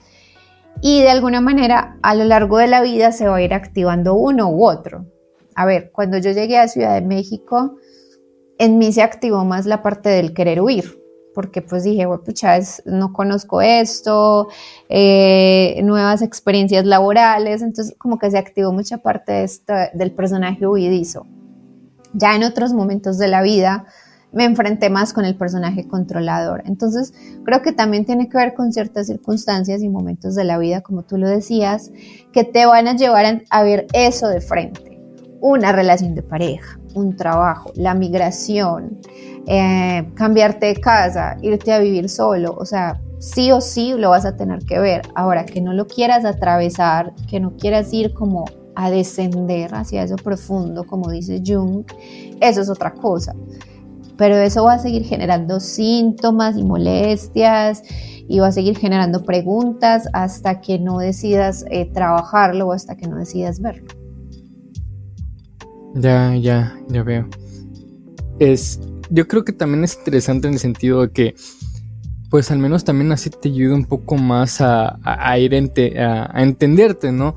y 0.81 1.03
de 1.03 1.11
alguna 1.11 1.41
manera 1.41 1.99
a 2.03 2.15
lo 2.15 2.25
largo 2.25 2.59
de 2.59 2.67
la 2.67 2.83
vida 2.83 3.13
se 3.13 3.27
va 3.27 3.37
a 3.37 3.43
ir 3.43 3.55
activando 3.55 4.15
uno 4.15 4.49
u 4.51 4.67
otro. 4.67 5.07
A 5.55 5.65
ver, 5.65 5.91
cuando 5.93 6.19
yo 6.19 6.33
llegué 6.33 6.59
a 6.59 6.69
Ciudad 6.69 6.95
de 6.95 7.07
México, 7.07 7.77
en 8.59 8.79
mí 8.79 8.93
se 8.93 9.03
activó 9.03 9.45
más 9.45 9.67
la 9.67 9.83
parte 9.83 10.09
del 10.11 10.35
querer 10.35 10.61
huir, 10.61 10.99
porque 11.35 11.63
pues 11.63 11.85
dije, 11.85 12.07
pucha, 12.25 12.59
no 12.85 13.13
conozco 13.13 13.61
esto, 13.61 14.49
eh, 14.89 15.81
nuevas 15.83 16.23
experiencias 16.23 16.85
laborales, 16.85 17.63
entonces 17.63 17.95
como 17.99 18.19
que 18.19 18.31
se 18.31 18.39
activó 18.39 18.73
mucha 18.73 18.99
parte 18.99 19.33
de 19.33 19.91
del 19.95 20.13
personaje 20.13 20.67
huidizo. 20.67 21.27
Ya 22.13 22.35
en 22.35 22.45
otros 22.45 22.73
momentos 22.73 23.19
de 23.19 23.29
la 23.29 23.43
vida 23.43 23.87
me 24.37 24.45
enfrenté 24.45 24.91
más 24.91 25.15
con 25.15 25.25
el 25.25 25.35
personaje 25.35 25.89
controlador. 25.89 26.63
Entonces 26.67 27.15
creo 27.45 27.63
que 27.63 27.73
también 27.73 28.05
tiene 28.05 28.29
que 28.29 28.37
ver 28.37 28.55
con 28.55 28.73
ciertas 28.73 29.07
circunstancias 29.07 29.83
y 29.83 29.89
momentos 29.89 30.35
de 30.35 30.45
la 30.45 30.59
vida, 30.59 30.83
como 30.83 31.03
tú 31.03 31.17
lo 31.17 31.27
decías, 31.27 31.91
que 32.33 32.45
te 32.45 32.67
van 32.67 32.87
a 32.87 32.95
llevar 32.95 33.43
a 33.51 33.63
ver 33.63 33.87
eso 33.95 34.29
de 34.29 34.43
frente 34.43 35.01
una 35.41 35.73
relación 35.73 36.15
de 36.15 36.23
pareja, 36.23 36.79
un 36.95 37.17
trabajo, 37.17 37.71
la 37.77 37.95
migración, 37.95 38.99
eh, 39.47 40.11
cambiarte 40.15 40.67
de 40.67 40.77
casa, 40.77 41.37
irte 41.41 41.73
a 41.73 41.79
vivir 41.79 42.09
solo, 42.09 42.55
o 42.59 42.65
sea, 42.65 43.01
sí 43.19 43.53
o 43.53 43.61
sí 43.61 43.95
lo 43.97 44.11
vas 44.11 44.25
a 44.25 44.37
tener 44.37 44.65
que 44.65 44.79
ver. 44.79 45.03
Ahora, 45.15 45.47
que 45.47 45.61
no 45.61 45.73
lo 45.73 45.87
quieras 45.87 46.25
atravesar, 46.25 47.15
que 47.29 47.41
no 47.41 47.57
quieras 47.57 47.93
ir 47.93 48.13
como 48.13 48.45
a 48.75 48.91
descender 48.91 49.75
hacia 49.75 50.03
eso 50.03 50.17
profundo, 50.17 50.85
como 50.85 51.11
dice 51.11 51.43
Jung, 51.45 51.85
eso 52.41 52.61
es 52.61 52.69
otra 52.69 52.93
cosa. 52.93 53.35
Pero 54.17 54.37
eso 54.37 54.65
va 54.65 54.75
a 54.75 54.79
seguir 54.79 55.05
generando 55.05 55.61
síntomas 55.61 56.57
y 56.57 56.65
molestias 56.65 57.83
y 58.29 58.39
va 58.39 58.49
a 58.49 58.53
seguir 58.53 58.77
generando 58.77 59.23
preguntas 59.23 60.09
hasta 60.13 60.61
que 60.61 60.79
no 60.79 60.99
decidas 60.99 61.65
eh, 61.71 61.91
trabajarlo 61.93 62.69
o 62.69 62.73
hasta 62.73 62.97
que 62.97 63.07
no 63.07 63.17
decidas 63.17 63.61
verlo. 63.61 63.87
Ya, 65.95 66.35
ya, 66.37 66.79
ya 66.89 67.03
veo. 67.03 67.27
Es, 68.39 68.81
yo 69.11 69.27
creo 69.27 69.45
que 69.45 69.53
también 69.53 69.85
es 69.85 69.97
interesante 69.97 70.47
en 70.47 70.55
el 70.55 70.61
sentido 70.61 71.03
de 71.03 71.11
que, 71.11 71.35
pues 72.31 72.51
al 72.51 72.59
menos 72.59 72.85
también 72.85 73.13
así 73.13 73.31
te 73.31 73.49
ayuda 73.49 73.75
un 73.75 73.87
poco 73.87 74.17
más 74.17 74.61
a, 74.61 74.99
ir 75.39 75.55
a, 75.55 76.43
entenderte, 76.43 77.13
¿no? 77.13 77.35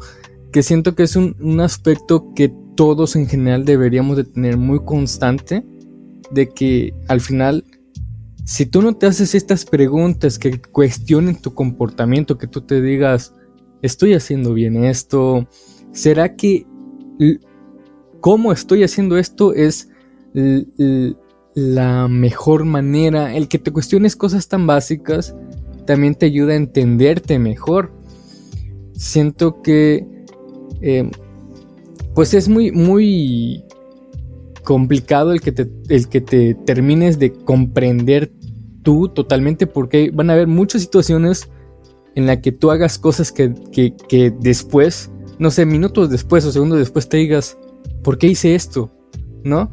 Que 0.52 0.64
siento 0.64 0.96
que 0.96 1.04
es 1.04 1.16
un, 1.16 1.38
un, 1.40 1.62
aspecto 1.62 2.34
que 2.34 2.52
todos 2.76 3.16
en 3.16 3.28
general 3.28 3.64
deberíamos 3.64 4.18
de 4.18 4.24
tener 4.26 4.58
muy 4.58 4.84
constante, 4.84 5.64
de 6.32 6.50
que 6.50 6.94
al 7.08 7.22
final, 7.22 7.66
si 8.46 8.66
tú 8.66 8.82
no 8.82 8.96
te 8.96 9.08
haces 9.08 9.36
estas 9.36 9.66
preguntas 9.66 10.40
que 10.40 10.62
cuestionen 10.62 11.42
tu 11.42 11.54
comportamiento, 11.54 12.38
que 12.38 12.48
tú 12.48 12.62
te 12.62 12.82
digas, 12.82 13.34
estoy 13.82 14.14
haciendo 14.14 14.54
bien 14.54 14.84
esto, 14.84 15.48
¿será 15.92 16.36
que 16.36 16.66
cómo 18.20 18.52
estoy 18.52 18.84
haciendo 18.84 19.18
esto 19.18 19.54
es 19.54 19.90
la 21.54 22.08
mejor 22.08 22.66
manera. 22.66 23.36
El 23.36 23.48
que 23.48 23.60
te 23.60 23.72
cuestiones 23.72 24.16
cosas 24.16 24.48
tan 24.48 24.68
básicas 24.68 25.36
también 25.86 26.16
te 26.16 26.28
ayuda 26.28 26.54
a 26.54 26.58
entenderte 26.58 27.40
mejor. 27.40 27.92
Siento 28.94 29.62
que 29.62 30.06
em, 30.82 31.10
pues 32.14 32.34
es 32.34 32.48
muy, 32.48 32.72
muy 32.72 33.64
complicado 34.64 35.32
el 35.32 35.42
que, 35.42 35.52
te, 35.52 35.70
el 35.90 36.10
que 36.10 36.22
te 36.22 36.54
termines 36.54 37.20
de 37.20 37.34
comprender 37.34 38.32
tú 38.84 39.10
totalmente 39.10 39.68
porque 39.68 40.12
van 40.14 40.30
a 40.30 40.34
haber 40.34 40.48
muchas 40.48 40.82
situaciones 40.82 41.50
en 42.16 42.26
las 42.26 42.38
que 42.38 42.52
tú 42.52 42.72
hagas 42.72 42.98
cosas 42.98 43.32
que, 43.32 43.54
que 43.72 44.34
después, 44.40 45.12
no 45.38 45.52
sé, 45.52 45.66
minutos 45.66 46.10
después 46.10 46.46
o 46.46 46.52
segundos 46.52 46.80
después 46.80 47.08
te 47.08 47.18
digas, 47.18 47.58
¿por 48.04 48.18
qué 48.18 48.28
hice 48.28 48.56
esto? 48.56 48.92
¿No? 49.44 49.72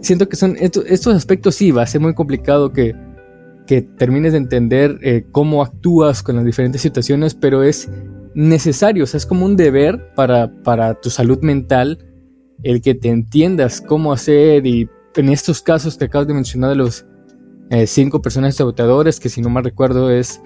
Siento 0.00 0.28
que 0.28 0.36
son 0.36 0.56
estos, 0.58 1.14
aspectos 1.14 1.54
sí, 1.54 1.70
va 1.70 1.82
a 1.82 1.86
ser 1.86 2.00
muy 2.00 2.14
complicado 2.14 2.72
que, 2.72 2.94
que 3.66 3.82
termines 3.82 4.32
de 4.32 4.38
entender 4.38 4.98
eh, 5.02 5.26
cómo 5.30 5.62
actúas 5.62 6.22
con 6.22 6.36
las 6.36 6.44
diferentes 6.44 6.82
situaciones, 6.82 7.34
pero 7.34 7.62
es 7.62 7.88
necesario, 8.34 9.04
o 9.04 9.06
sea, 9.06 9.18
es 9.18 9.26
como 9.26 9.44
un 9.44 9.56
deber 9.56 10.14
para, 10.14 10.52
para 10.62 11.00
tu 11.00 11.10
salud 11.10 11.40
mental 11.42 11.98
el 12.62 12.80
que 12.80 12.94
te 12.94 13.08
entiendas 13.08 13.80
cómo 13.80 14.12
hacer 14.12 14.66
y 14.66 14.88
en 15.16 15.28
estos 15.28 15.62
casos 15.62 15.96
que 15.96 16.06
acabas 16.06 16.28
de 16.28 16.34
mencionar 16.34 16.70
de 16.70 16.76
los 16.76 17.04
eh, 17.70 17.86
cinco 17.86 18.22
personajes 18.22 18.56
saboteadores, 18.56 19.20
que 19.20 19.28
si 19.28 19.40
no 19.40 19.48
mal 19.48 19.64
recuerdo 19.64 20.10
es 20.10 20.40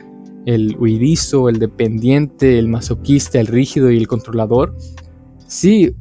el 0.46 0.76
huidizo, 0.78 1.48
el 1.48 1.58
dependiente, 1.58 2.58
el 2.58 2.68
masoquista, 2.68 3.40
el 3.40 3.48
rígido 3.48 3.90
y 3.90 3.98
el 3.98 4.06
controlador. 4.06 4.76
Sí, 5.46 5.94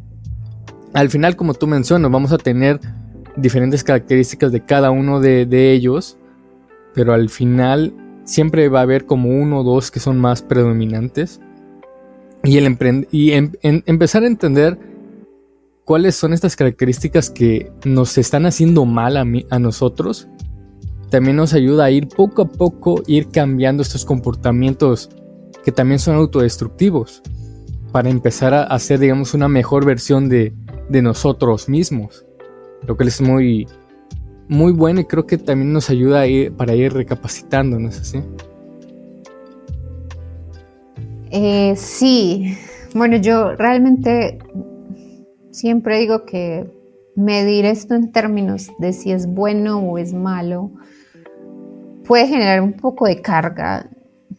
al 0.93 1.09
final, 1.09 1.35
como 1.35 1.53
tú 1.55 1.67
mencionas, 1.67 2.11
vamos 2.11 2.31
a 2.31 2.37
tener 2.37 2.79
diferentes 3.35 3.83
características 3.83 4.51
de 4.51 4.63
cada 4.63 4.91
uno 4.91 5.19
de, 5.19 5.71
ellos, 5.73 6.17
pero 6.93 7.13
al 7.13 7.29
final 7.29 7.93
siempre 8.23 8.69
va 8.69 8.79
a 8.79 8.83
haber 8.83 9.05
como 9.05 9.29
uno 9.29 9.59
o 9.59 9.63
dos 9.63 9.91
que 9.91 9.99
son 9.99 10.19
más 10.19 10.41
predominantes. 10.41 11.41
Y, 12.43 12.57
el 12.57 13.07
y 13.11 13.31
em, 13.31 13.51
empezar 13.61 14.23
a 14.23 14.27
entender 14.27 14.77
cuáles 15.85 16.15
son 16.15 16.33
estas 16.33 16.55
características 16.55 17.29
que 17.29 17.71
nos 17.85 18.17
están 18.17 18.45
haciendo 18.45 18.85
mal 18.85 19.17
a, 19.17 19.25
a 19.51 19.59
nosotros, 19.59 20.27
también 21.09 21.37
nos 21.37 21.53
ayuda 21.53 21.85
a 21.85 21.91
ir 21.91 22.07
poco 22.07 22.41
a 22.41 22.51
poco, 22.51 23.01
ir 23.07 23.29
cambiando 23.29 23.83
estos 23.83 24.03
comportamientos 24.03 25.09
que 25.63 25.71
también 25.71 25.99
son 25.99 26.15
autodestructivos, 26.15 27.21
para 27.91 28.09
empezar 28.09 28.53
a 28.53 28.63
hacer, 28.63 28.99
digamos, 28.99 29.33
una 29.33 29.47
mejor 29.47 29.85
versión 29.85 30.27
de, 30.27 30.53
de 30.89 31.01
nosotros 31.01 31.69
mismos, 31.69 32.25
lo 32.85 32.97
que 32.97 33.05
es 33.05 33.21
muy, 33.21 33.67
muy 34.49 34.73
bueno 34.73 34.99
y 34.99 35.05
creo 35.05 35.25
que 35.25 35.37
también 35.37 35.71
nos 35.71 35.89
ayuda 35.89 36.21
a 36.21 36.27
ir, 36.27 36.51
para 36.51 36.75
ir 36.75 36.93
recapacitando, 36.93 37.79
¿no 37.79 37.89
es 37.89 38.01
así? 38.01 38.21
Eh, 41.31 41.73
sí, 41.77 42.57
bueno, 42.93 43.17
yo 43.17 43.55
realmente 43.55 44.39
siempre 45.55 45.99
digo 45.99 46.25
que 46.25 46.69
medir 47.15 47.65
esto 47.65 47.95
en 47.95 48.11
términos 48.11 48.69
de 48.77 48.91
si 48.91 49.11
es 49.11 49.25
bueno 49.25 49.79
o 49.79 49.97
es 49.97 50.13
malo 50.13 50.71
puede 52.05 52.27
generar 52.27 52.61
un 52.61 52.73
poco 52.73 53.05
de 53.05 53.21
carga, 53.21 53.89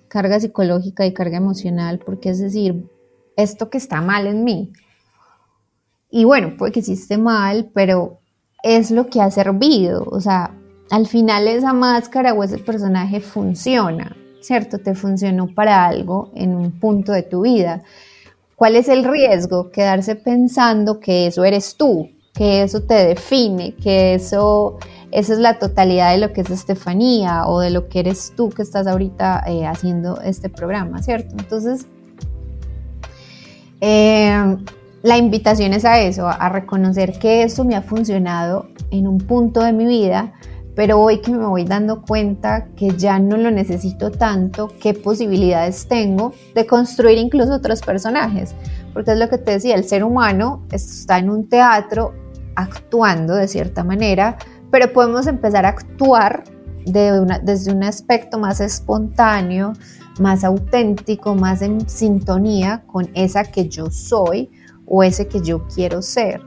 carga 0.08 0.38
psicológica 0.38 1.06
y 1.06 1.14
carga 1.14 1.38
emocional, 1.38 1.98
porque 2.04 2.30
es 2.30 2.38
decir, 2.38 2.84
esto 3.36 3.70
que 3.70 3.78
está 3.78 4.00
mal 4.02 4.26
en 4.26 4.44
mí. 4.44 4.72
Y 6.10 6.24
bueno, 6.24 6.54
puede 6.56 6.72
que 6.72 6.82
sí 6.82 7.16
mal, 7.16 7.70
pero 7.74 8.20
es 8.62 8.90
lo 8.90 9.08
que 9.08 9.20
ha 9.20 9.30
servido. 9.30 10.04
O 10.10 10.20
sea, 10.20 10.54
al 10.90 11.06
final 11.06 11.48
esa 11.48 11.72
máscara 11.72 12.34
o 12.34 12.44
ese 12.44 12.58
personaje 12.58 13.20
funciona, 13.20 14.16
¿cierto? 14.40 14.78
Te 14.78 14.94
funcionó 14.94 15.48
para 15.48 15.86
algo 15.86 16.30
en 16.34 16.54
un 16.54 16.78
punto 16.78 17.12
de 17.12 17.22
tu 17.22 17.40
vida. 17.42 17.82
¿Cuál 18.57 18.74
es 18.74 18.88
el 18.88 19.04
riesgo? 19.04 19.70
Quedarse 19.70 20.16
pensando 20.16 20.98
que 20.98 21.26
eso 21.26 21.44
eres 21.44 21.76
tú, 21.76 22.09
que 22.32 22.62
eso 22.62 22.82
te 22.82 22.94
define, 22.94 23.74
que 23.74 24.14
eso, 24.14 24.78
es 25.12 25.28
la 25.28 25.59
totalidad 25.59 26.12
de 26.12 26.18
lo 26.18 26.32
que 26.32 26.40
es 26.40 26.48
Estefanía 26.48 27.46
o 27.46 27.61
de 27.61 27.68
lo 27.68 27.88
que 27.88 28.00
eres 28.00 28.32
tú 28.34 28.48
que 28.48 28.62
estás 28.62 28.86
ahorita 28.86 29.44
eh, 29.46 29.66
haciendo 29.66 30.22
este 30.22 30.48
programa, 30.48 31.02
¿cierto? 31.02 31.36
Entonces, 31.38 31.86
eh, 33.82 34.57
la 35.02 35.18
invitación 35.18 35.74
es 35.74 35.84
a 35.84 36.00
eso, 36.00 36.26
a 36.26 36.48
reconocer 36.48 37.18
que 37.18 37.42
eso 37.42 37.62
me 37.62 37.76
ha 37.76 37.82
funcionado 37.82 38.68
en 38.90 39.07
un 39.07 39.18
punto 39.18 39.61
de 39.61 39.74
mi 39.74 39.84
vida, 39.84 40.32
pero 40.77 41.01
hoy 41.01 41.22
que 41.22 41.33
me 41.33 41.47
voy 41.47 41.64
dando 41.64 42.03
cuenta 42.03 42.68
que 42.77 42.91
ya 42.91 43.18
no 43.18 43.39
lo 43.39 43.51
necesito 43.51 44.12
tanto, 44.12 44.70
qué 44.79 44.93
posibilidades 44.93 45.89
tengo 45.89 46.35
de 46.55 46.66
construir 46.66 47.16
incluso 47.16 47.55
otros 47.55 47.81
personajes. 47.81 48.55
Porque 48.93 49.12
es 49.12 49.18
lo 49.18 49.29
que 49.31 49.39
te 49.39 49.53
decía, 49.53 49.74
el 49.74 49.85
ser 49.85 50.05
humano 50.05 50.66
está 50.70 51.18
en 51.18 51.31
un 51.31 51.49
teatro 51.49 52.12
actuando 52.55 53.35
de 53.35 53.49
cierta 53.49 53.85
manera, 53.85 54.37
pero 54.70 54.93
podemos 54.93 55.27
empezar 55.27 55.64
a 55.64 55.70
actuar 55.70 56.45
desde 56.85 57.72
un 57.72 57.83
aspecto 57.83 58.39
más 58.39 58.61
espontáneo, 58.61 59.72
más 60.20 60.45
auténtico, 60.45 61.35
más 61.35 61.62
en 61.62 61.89
sintonía 61.89 62.85
con 62.87 63.09
esa 63.14 63.45
que 63.45 63.68
yo 63.68 63.91
soy 63.91 64.51
o 64.87 65.03
ese 65.03 65.27
que 65.27 65.41
yo 65.41 65.66
quiero 65.66 66.03
ser. 66.03 66.43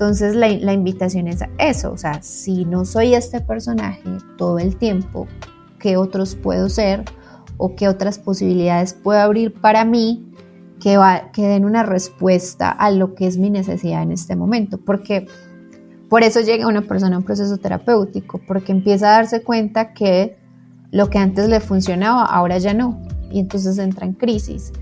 Entonces 0.00 0.34
la, 0.34 0.48
la, 0.48 0.72
invitación 0.72 1.28
es 1.28 1.42
a 1.42 1.50
eso, 1.58 1.92
o 1.92 1.98
sea, 1.98 2.22
si 2.22 2.64
no 2.64 2.86
soy 2.86 3.14
este 3.14 3.42
personaje 3.42 4.08
todo 4.38 4.58
el 4.58 4.76
tiempo, 4.76 5.28
¿qué 5.78 5.98
otros 5.98 6.36
puedo 6.36 6.70
ser 6.70 7.04
o 7.58 7.76
qué 7.76 7.86
otras 7.86 8.18
posibilidades 8.18 8.94
puedo 8.94 9.20
abrir 9.20 9.52
para 9.52 9.84
mí 9.84 10.32
que, 10.80 10.96
va, 10.96 11.30
que 11.32 11.46
den 11.46 11.66
una 11.66 11.82
respuesta 11.82 12.70
a 12.70 12.90
lo 12.90 13.14
que 13.14 13.26
es 13.26 13.36
mi 13.36 13.50
necesidad 13.50 14.02
en 14.02 14.12
este 14.12 14.36
momento? 14.36 14.78
Porque 14.78 15.26
por 16.08 16.22
eso 16.22 16.40
llega 16.40 16.66
una 16.66 16.80
persona 16.80 17.16
a 17.16 17.18
un 17.18 17.24
proceso 17.26 17.58
terapéutico, 17.58 18.40
porque 18.48 18.72
empieza 18.72 19.08
a 19.08 19.16
darse 19.16 19.42
cuenta 19.42 19.92
que 19.92 20.38
lo 20.92 21.10
que 21.10 21.18
antes 21.18 21.46
le 21.46 21.60
funcionaba 21.60 22.24
ahora 22.24 22.56
ya 22.56 22.72
no, 22.72 23.02
y 23.30 23.38
entonces 23.38 23.76
entra 23.76 24.06
en 24.06 24.14
crisis. 24.14 24.72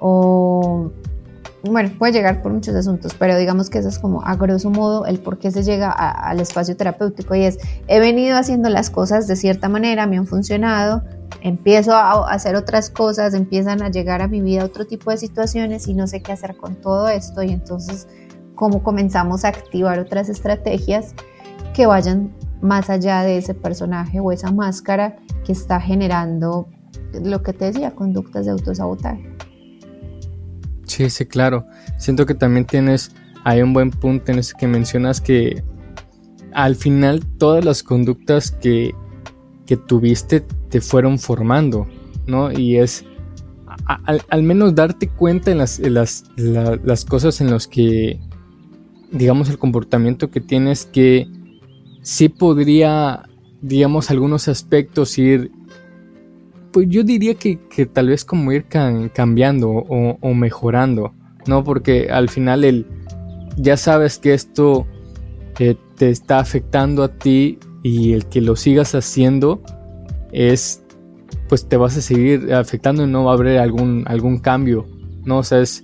O 0.00 0.90
bueno, 1.68 1.90
puede 1.98 2.12
llegar 2.12 2.42
por 2.42 2.52
muchos 2.52 2.74
asuntos, 2.74 3.14
pero 3.18 3.36
digamos 3.36 3.70
que 3.70 3.78
eso 3.78 3.88
es 3.88 3.98
como 3.98 4.22
a 4.22 4.36
grosso 4.36 4.70
modo 4.70 5.06
el 5.06 5.18
por 5.18 5.38
qué 5.38 5.50
se 5.50 5.62
llega 5.62 5.90
al 5.90 6.40
espacio 6.40 6.76
terapéutico 6.76 7.34
y 7.34 7.44
es, 7.44 7.58
he 7.86 8.00
venido 8.00 8.36
haciendo 8.36 8.68
las 8.68 8.90
cosas 8.90 9.26
de 9.26 9.36
cierta 9.36 9.68
manera, 9.68 10.06
me 10.06 10.18
han 10.18 10.26
funcionado, 10.26 11.02
empiezo 11.42 11.94
a 11.94 12.30
hacer 12.30 12.56
otras 12.56 12.90
cosas, 12.90 13.34
empiezan 13.34 13.82
a 13.82 13.90
llegar 13.90 14.22
a 14.22 14.28
mi 14.28 14.40
vida 14.40 14.64
otro 14.64 14.86
tipo 14.86 15.10
de 15.10 15.18
situaciones 15.18 15.88
y 15.88 15.94
no 15.94 16.06
sé 16.06 16.22
qué 16.22 16.32
hacer 16.32 16.56
con 16.56 16.76
todo 16.76 17.08
esto 17.08 17.42
y 17.42 17.50
entonces 17.50 18.08
cómo 18.54 18.82
comenzamos 18.82 19.44
a 19.44 19.48
activar 19.48 19.98
otras 19.98 20.28
estrategias 20.28 21.14
que 21.74 21.86
vayan 21.86 22.34
más 22.60 22.90
allá 22.90 23.22
de 23.22 23.38
ese 23.38 23.54
personaje 23.54 24.20
o 24.20 24.32
esa 24.32 24.50
máscara 24.50 25.16
que 25.44 25.52
está 25.52 25.80
generando 25.80 26.68
lo 27.22 27.42
que 27.42 27.52
te 27.52 27.66
decía, 27.66 27.92
conductas 27.94 28.46
de 28.46 28.52
autosabotaje. 28.52 29.36
Sí, 30.96 31.10
sí, 31.10 31.26
claro. 31.26 31.66
Siento 31.98 32.24
que 32.24 32.34
también 32.34 32.64
tienes 32.64 33.12
hay 33.44 33.60
un 33.60 33.74
buen 33.74 33.90
punto 33.90 34.32
en 34.32 34.38
ese 34.38 34.54
que 34.58 34.66
mencionas 34.66 35.20
que 35.20 35.62
al 36.54 36.74
final 36.74 37.22
todas 37.36 37.62
las 37.66 37.82
conductas 37.82 38.50
que, 38.50 38.94
que 39.66 39.76
tuviste 39.76 40.40
te 40.40 40.80
fueron 40.80 41.18
formando, 41.18 41.86
¿no? 42.26 42.50
Y 42.50 42.78
es 42.78 43.04
al, 43.84 44.42
menos 44.42 44.74
darte 44.74 45.06
cuenta 45.08 45.50
en 45.50 45.58
las, 45.58 45.80
las, 45.80 46.24
las 46.36 47.04
cosas 47.04 47.42
en 47.42 47.50
las 47.50 47.66
que, 47.66 48.18
digamos, 49.12 49.50
el 49.50 49.58
comportamiento 49.58 50.30
que 50.30 50.40
tienes 50.40 50.86
que 50.86 51.28
sí 52.00 52.30
podría, 52.30 53.28
digamos, 53.60 54.10
algunos 54.10 54.48
aspectos 54.48 55.18
ir 55.18 55.52
pues 56.76 56.90
yo 56.90 57.04
diría 57.04 57.32
que, 57.36 57.56
tal 57.90 58.08
vez 58.08 58.22
como 58.22 58.52
ir 58.52 58.66
cambiando 58.66 59.70
o, 59.70 60.34
mejorando, 60.34 61.14
¿no? 61.46 61.64
Porque 61.64 62.08
al 62.10 62.28
final 62.28 62.64
el, 62.64 62.84
ya 63.56 63.78
sabes 63.78 64.18
que 64.18 64.34
esto 64.34 64.86
eh, 65.58 65.76
te 65.96 66.10
está 66.10 66.38
afectando 66.38 67.02
a 67.02 67.08
ti 67.08 67.58
y 67.82 68.12
el 68.12 68.26
que 68.26 68.42
lo 68.42 68.56
sigas 68.56 68.94
haciendo 68.94 69.62
es, 70.32 70.82
pues 71.48 71.66
te 71.66 71.78
vas 71.78 71.96
a 71.96 72.02
seguir 72.02 72.52
afectando 72.52 73.04
y 73.04 73.06
no 73.06 73.24
va 73.24 73.30
a 73.30 73.34
haber 73.36 73.56
algún, 73.56 74.04
algún 74.06 74.36
cambio, 74.36 74.86
¿no? 75.24 75.38
O 75.38 75.42
sea, 75.44 75.60
es 75.60 75.82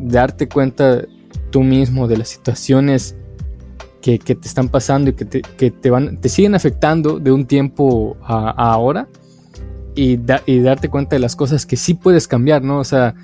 darte 0.00 0.50
cuenta 0.50 1.02
tú 1.48 1.62
mismo 1.62 2.08
de 2.08 2.18
las 2.18 2.28
situaciones 2.28 3.16
que, 4.02 4.18
te 4.18 4.34
están 4.34 4.68
pasando 4.68 5.08
y 5.08 5.12
que 5.14 5.24
te, 5.24 5.40
que 5.40 5.70
te, 5.70 5.88
van, 5.88 6.18
te 6.18 6.28
siguen 6.28 6.54
afectando 6.54 7.18
de 7.18 7.32
un 7.32 7.46
tiempo 7.46 8.18
a 8.20 8.50
ahora 8.50 9.08
y, 9.94 10.16
darte 10.16 10.88
cuenta 10.88 11.16
de 11.16 11.20
las 11.20 11.36
cosas 11.36 11.66
que 11.66 11.76
sí 11.76 11.94
puedes 11.94 12.28
cambiar, 12.28 12.62
¿no? 12.62 12.78
O 12.78 12.84
sea, 12.84 13.14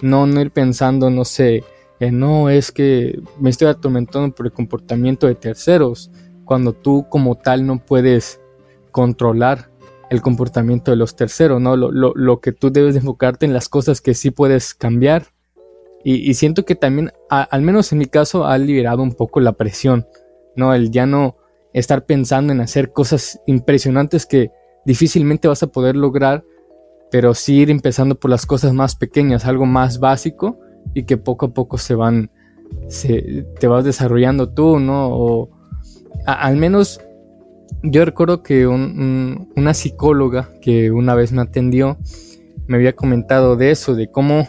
no, 0.00 0.26
no 0.26 0.40
ir 0.40 0.50
pensando, 0.50 1.10
no 1.10 1.24
sé, 1.24 1.64
no 2.10 2.48
es 2.48 2.72
que 2.72 3.20
me 3.38 3.50
estoy 3.50 3.68
atormentando 3.68 4.34
por 4.34 4.46
el 4.46 4.52
comportamiento 4.52 5.26
de 5.26 5.34
terceros, 5.34 6.10
cuando 6.44 6.72
tú 6.72 7.06
como 7.08 7.36
tal 7.36 7.66
no 7.66 7.78
puedes 7.78 8.40
controlar 8.90 9.70
el 10.10 10.22
comportamiento 10.22 10.90
de 10.90 10.96
los 10.96 11.14
terceros, 11.14 11.60
¿no? 11.60 11.76
Lo, 11.76 12.40
que 12.40 12.52
tú 12.52 12.72
debes 12.72 12.96
enfocarte 12.96 13.46
en 13.46 13.52
las 13.52 13.68
cosas 13.68 14.00
que 14.00 14.14
sí 14.14 14.30
puedes 14.30 14.74
cambiar. 14.74 15.26
Y, 16.02 16.34
siento 16.34 16.64
que 16.64 16.74
también, 16.74 17.12
al 17.28 17.62
menos 17.62 17.92
en 17.92 17.98
mi 17.98 18.06
caso, 18.06 18.46
ha 18.46 18.58
liberado 18.58 19.02
un 19.02 19.12
poco 19.12 19.38
la 19.38 19.52
presión, 19.52 20.08
¿no? 20.56 20.74
El 20.74 20.90
ya 20.90 21.06
no 21.06 21.36
estar 21.72 22.06
pensando 22.06 22.52
en 22.52 22.60
hacer 22.60 22.92
cosas 22.92 23.40
impresionantes 23.46 24.26
que 24.26 24.50
difícilmente 24.84 25.48
vas 25.48 25.62
a 25.62 25.68
poder 25.68 25.96
lograr, 25.96 26.44
pero 27.10 27.34
sí 27.34 27.56
ir 27.56 27.70
empezando 27.70 28.14
por 28.14 28.30
las 28.30 28.46
cosas 28.46 28.72
más 28.72 28.94
pequeñas, 28.94 29.44
algo 29.44 29.66
más 29.66 29.98
básico 30.00 30.58
y 30.94 31.04
que 31.04 31.16
poco 31.16 31.46
a 31.46 31.54
poco 31.54 31.78
se 31.78 31.94
van, 31.94 32.30
se, 32.88 33.46
te 33.58 33.66
vas 33.66 33.84
desarrollando 33.84 34.50
tú, 34.50 34.78
¿no? 34.78 35.08
O 35.10 35.50
al 36.26 36.56
menos 36.56 37.00
yo 37.82 38.04
recuerdo 38.04 38.42
que 38.42 38.66
una 38.66 39.74
psicóloga 39.74 40.50
que 40.60 40.90
una 40.90 41.14
vez 41.14 41.32
me 41.32 41.42
atendió 41.42 41.98
me 42.66 42.76
había 42.76 42.94
comentado 42.94 43.56
de 43.56 43.72
eso, 43.72 43.94
de 43.94 44.10
cómo, 44.10 44.46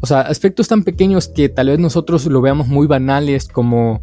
o 0.00 0.06
sea, 0.06 0.22
aspectos 0.22 0.68
tan 0.68 0.84
pequeños 0.84 1.28
que 1.28 1.50
tal 1.50 1.68
vez 1.68 1.78
nosotros 1.78 2.24
lo 2.26 2.40
veamos 2.40 2.66
muy 2.68 2.86
banales 2.86 3.46
como, 3.46 4.02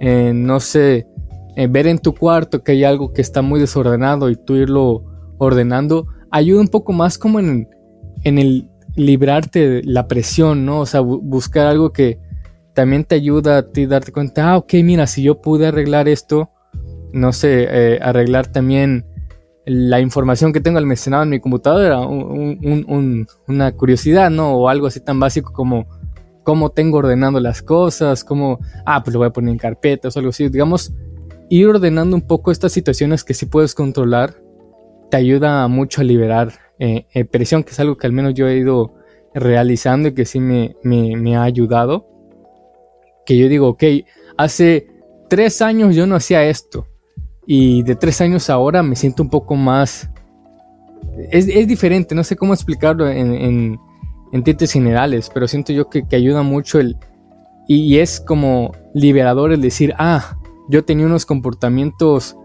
eh, 0.00 0.32
no 0.34 0.60
sé, 0.60 1.06
eh, 1.56 1.66
ver 1.66 1.86
en 1.86 1.98
tu 1.98 2.14
cuarto 2.14 2.62
que 2.62 2.72
hay 2.72 2.84
algo 2.84 3.12
que 3.12 3.22
está 3.22 3.42
muy 3.42 3.60
desordenado 3.60 4.30
y 4.30 4.36
tú 4.36 4.56
irlo 4.56 5.04
ordenando, 5.38 6.06
ayuda 6.30 6.60
un 6.60 6.68
poco 6.68 6.92
más 6.92 7.18
como 7.18 7.40
en, 7.40 7.68
en 8.22 8.38
el 8.38 8.70
librarte 8.96 9.68
de 9.68 9.82
la 9.84 10.06
presión, 10.08 10.64
¿no? 10.64 10.80
O 10.80 10.86
sea, 10.86 11.00
buscar 11.00 11.66
algo 11.66 11.92
que 11.92 12.18
también 12.74 13.04
te 13.04 13.14
ayuda 13.14 13.58
a 13.58 13.70
ti 13.70 13.86
darte 13.86 14.12
cuenta, 14.12 14.50
ah, 14.50 14.56
ok, 14.56 14.74
mira, 14.82 15.06
si 15.06 15.22
yo 15.22 15.40
pude 15.40 15.66
arreglar 15.66 16.08
esto, 16.08 16.50
no 17.12 17.32
sé, 17.32 17.66
eh, 17.68 17.98
arreglar 18.02 18.48
también 18.48 19.06
la 19.66 20.00
información 20.00 20.52
que 20.52 20.60
tengo 20.60 20.78
almacenada 20.78 21.22
en 21.22 21.30
mi 21.30 21.40
computadora, 21.40 22.00
una 22.00 23.72
curiosidad, 23.72 24.30
¿no? 24.30 24.54
O 24.54 24.68
algo 24.68 24.86
así 24.86 25.00
tan 25.00 25.18
básico 25.18 25.52
como 25.52 25.86
cómo 26.42 26.70
tengo 26.70 26.98
ordenando 26.98 27.40
las 27.40 27.62
cosas, 27.62 28.22
cómo, 28.24 28.58
ah, 28.84 29.02
pues 29.02 29.14
lo 29.14 29.20
voy 29.20 29.28
a 29.28 29.32
poner 29.32 29.52
en 29.52 29.58
carpetas 29.58 30.14
o 30.14 30.18
algo 30.18 30.30
así. 30.30 30.48
Digamos, 30.48 30.92
ir 31.48 31.66
ordenando 31.66 32.16
un 32.16 32.22
poco 32.22 32.50
estas 32.50 32.72
situaciones 32.72 33.24
que 33.24 33.34
sí 33.34 33.46
puedes 33.46 33.74
controlar 33.74 34.36
te 35.10 35.16
ayuda 35.16 35.66
mucho 35.68 36.00
a 36.00 36.04
liberar 36.04 36.52
eh, 36.78 37.06
eh, 37.12 37.24
presión, 37.24 37.62
que 37.62 37.70
es 37.70 37.80
algo 37.80 37.96
que 37.96 38.06
al 38.06 38.12
menos 38.12 38.34
yo 38.34 38.48
he 38.48 38.56
ido 38.56 38.94
realizando 39.34 40.08
y 40.08 40.14
que 40.14 40.24
sí 40.24 40.40
me, 40.40 40.76
me 40.82 41.36
ha 41.36 41.42
ayudado. 41.42 42.08
Que 43.26 43.36
yo 43.36 43.48
digo, 43.48 43.68
ok, 43.68 43.84
hace 44.36 44.88
tres 45.28 45.62
años 45.62 45.94
yo 45.94 46.06
no 46.06 46.16
hacía 46.16 46.44
esto 46.44 46.86
y 47.46 47.82
de 47.82 47.96
tres 47.96 48.20
años 48.20 48.50
ahora 48.50 48.82
me 48.82 48.96
siento 48.96 49.22
un 49.22 49.30
poco 49.30 49.54
más... 49.54 50.10
Es, 51.30 51.46
diferente, 51.68 52.14
no 52.14 52.24
sé 52.24 52.34
cómo 52.34 52.54
explicarlo 52.54 53.08
en, 53.08 53.34
en, 53.34 53.78
en 54.32 54.68
generales, 54.68 55.30
pero 55.32 55.46
siento 55.46 55.72
yo 55.72 55.88
que, 55.88 56.04
ayuda 56.12 56.42
mucho 56.42 56.80
el... 56.80 56.96
Y, 57.68 57.98
es 57.98 58.20
como 58.20 58.72
liberador 58.94 59.52
el 59.52 59.60
decir, 59.60 59.94
ah, 59.98 60.36
yo 60.68 60.84
tenía 60.84 61.06
unos 61.06 61.26
comportamientos 61.26 62.36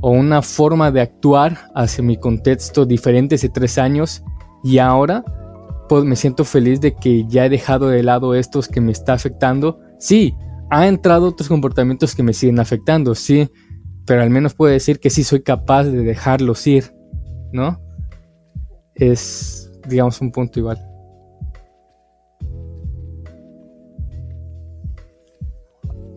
o 0.00 0.10
una 0.10 0.42
forma 0.42 0.90
de 0.90 1.00
actuar 1.00 1.70
hacia 1.74 2.04
mi 2.04 2.16
contexto 2.16 2.84
diferente 2.84 3.36
hace 3.36 3.48
tres 3.48 3.78
años 3.78 4.22
y 4.62 4.78
ahora 4.78 5.24
pues, 5.88 6.04
me 6.04 6.16
siento 6.16 6.44
feliz 6.44 6.80
de 6.80 6.94
que 6.94 7.24
ya 7.26 7.46
he 7.46 7.48
dejado 7.48 7.88
de 7.88 8.02
lado 8.02 8.34
estos 8.34 8.68
que 8.68 8.80
me 8.80 8.92
está 8.92 9.12
afectando. 9.12 9.80
Sí, 9.98 10.34
ha 10.70 10.86
entrado 10.88 11.28
otros 11.28 11.48
comportamientos 11.48 12.14
que 12.14 12.22
me 12.22 12.32
siguen 12.32 12.58
afectando, 12.58 13.14
sí, 13.14 13.48
pero 14.06 14.22
al 14.22 14.30
menos 14.30 14.54
puedo 14.54 14.72
decir 14.72 14.98
que 14.98 15.10
sí 15.10 15.24
soy 15.24 15.42
capaz 15.42 15.84
de 15.84 16.02
dejarlos 16.02 16.66
ir, 16.66 16.94
¿no? 17.52 17.80
Es, 18.94 19.70
digamos, 19.88 20.20
un 20.20 20.32
punto 20.32 20.58
igual. 20.58 20.78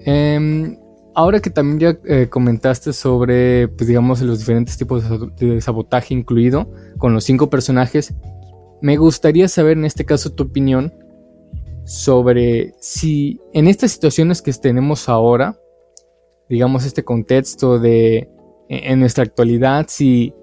Em, 0.06 0.78
ahora 1.18 1.40
que 1.40 1.50
también 1.50 1.80
ya 1.80 2.00
eh, 2.06 2.30
comentaste 2.30 2.94
sobre, 2.94 3.68
pues 3.70 3.88
digamos, 3.88 4.22
los 4.22 4.38
diferentes 4.38 4.78
tipos 4.78 5.04
de 5.36 5.60
sabotaje 5.62 6.14
incluido 6.14 6.72
con 7.00 7.12
los 7.16 7.24
cinco 7.24 7.50
personajes, 7.50 8.14
me 8.84 8.98
gustaría 8.98 9.48
saber 9.48 9.80
en 9.80 9.86
este 9.86 10.06
caso 10.06 10.32
tu 10.32 10.44
opinión 10.44 10.94
sobre 11.86 12.76
si 12.80 13.42
en 13.52 13.68
estas 13.68 13.94
situaciones 13.94 14.44
que 14.44 14.54
tenemos 14.54 15.10
ahora, 15.10 15.60
digamos, 16.50 16.86
este 16.86 17.04
contexto 17.04 17.80
de 17.80 18.30
en 18.70 19.00
nuestra 19.00 19.24
actualidad, 19.24 19.88
si 19.90 20.36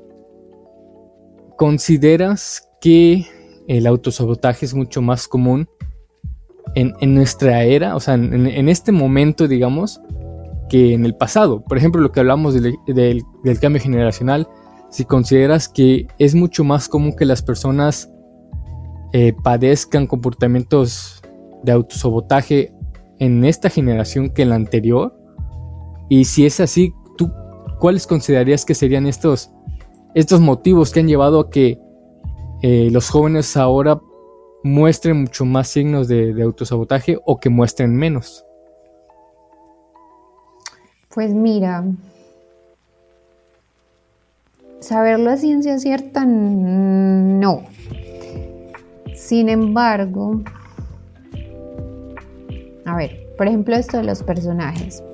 consideras 1.56 2.68
que 2.80 3.24
el 3.68 3.86
autosabotaje 3.86 4.66
es 4.66 4.74
mucho 4.74 5.02
más 5.02 5.28
común 5.28 5.68
en, 6.74 7.14
nuestra 7.14 7.62
era, 7.62 7.94
o 7.94 8.00
sea, 8.00 8.14
en, 8.14 8.68
este 8.68 8.90
momento, 8.90 9.46
digamos, 9.46 10.00
que 10.68 10.94
en 10.94 11.04
el 11.04 11.14
pasado. 11.14 11.62
Por 11.62 11.78
ejemplo, 11.78 12.00
lo 12.00 12.12
que 12.12 12.20
hablamos 12.20 12.54
del, 12.54 13.22
cambio 13.60 13.82
generacional, 13.82 14.48
si 14.90 15.04
consideras 15.04 15.68
que 15.68 16.06
es 16.18 16.34
mucho 16.34 16.64
más 16.64 16.88
común 16.88 17.14
que 17.16 17.24
las 17.24 17.42
personas 17.42 18.10
eh, 19.12 19.32
padezcan 19.42 20.06
comportamientos 20.06 21.22
de 21.62 21.72
autosabotaje 21.72 22.72
en 23.18 23.44
esta 23.44 23.70
generación 23.70 24.30
que 24.30 24.42
en 24.42 24.50
la 24.50 24.56
anterior, 24.56 25.16
y 26.08 26.24
si 26.24 26.46
es 26.46 26.60
así, 26.60 26.92
¿tú 27.16 27.30
cuáles 27.78 28.06
considerarías 28.06 28.64
que 28.64 28.74
serían 28.74 29.06
estos, 29.06 29.50
estos 30.14 30.40
motivos 30.40 30.90
que 30.90 31.00
han 31.00 31.08
llevado 31.08 31.40
a 31.40 31.50
que 31.50 31.78
eh, 32.62 32.88
los 32.90 33.10
jóvenes 33.10 33.56
ahora 33.56 34.00
muestren 34.62 35.22
mucho 35.22 35.44
más 35.44 35.68
signos 35.68 36.08
de, 36.08 36.40
autosabotaje 36.42 37.18
o 37.24 37.38
que 37.38 37.50
muestren 37.50 37.94
menos? 37.94 38.43
Pues 41.14 41.32
mira, 41.32 41.84
saberlo 44.80 45.30
a 45.30 45.36
ciencia 45.36 45.78
cierta, 45.78 46.24
no. 46.24 47.62
Sin 49.14 49.48
embargo, 49.48 50.42
a 52.84 52.96
ver, 52.96 53.28
por 53.38 53.46
ejemplo, 53.46 53.76
esto 53.76 53.98
de 53.98 54.02
los 54.02 54.24
personajes 54.24 55.04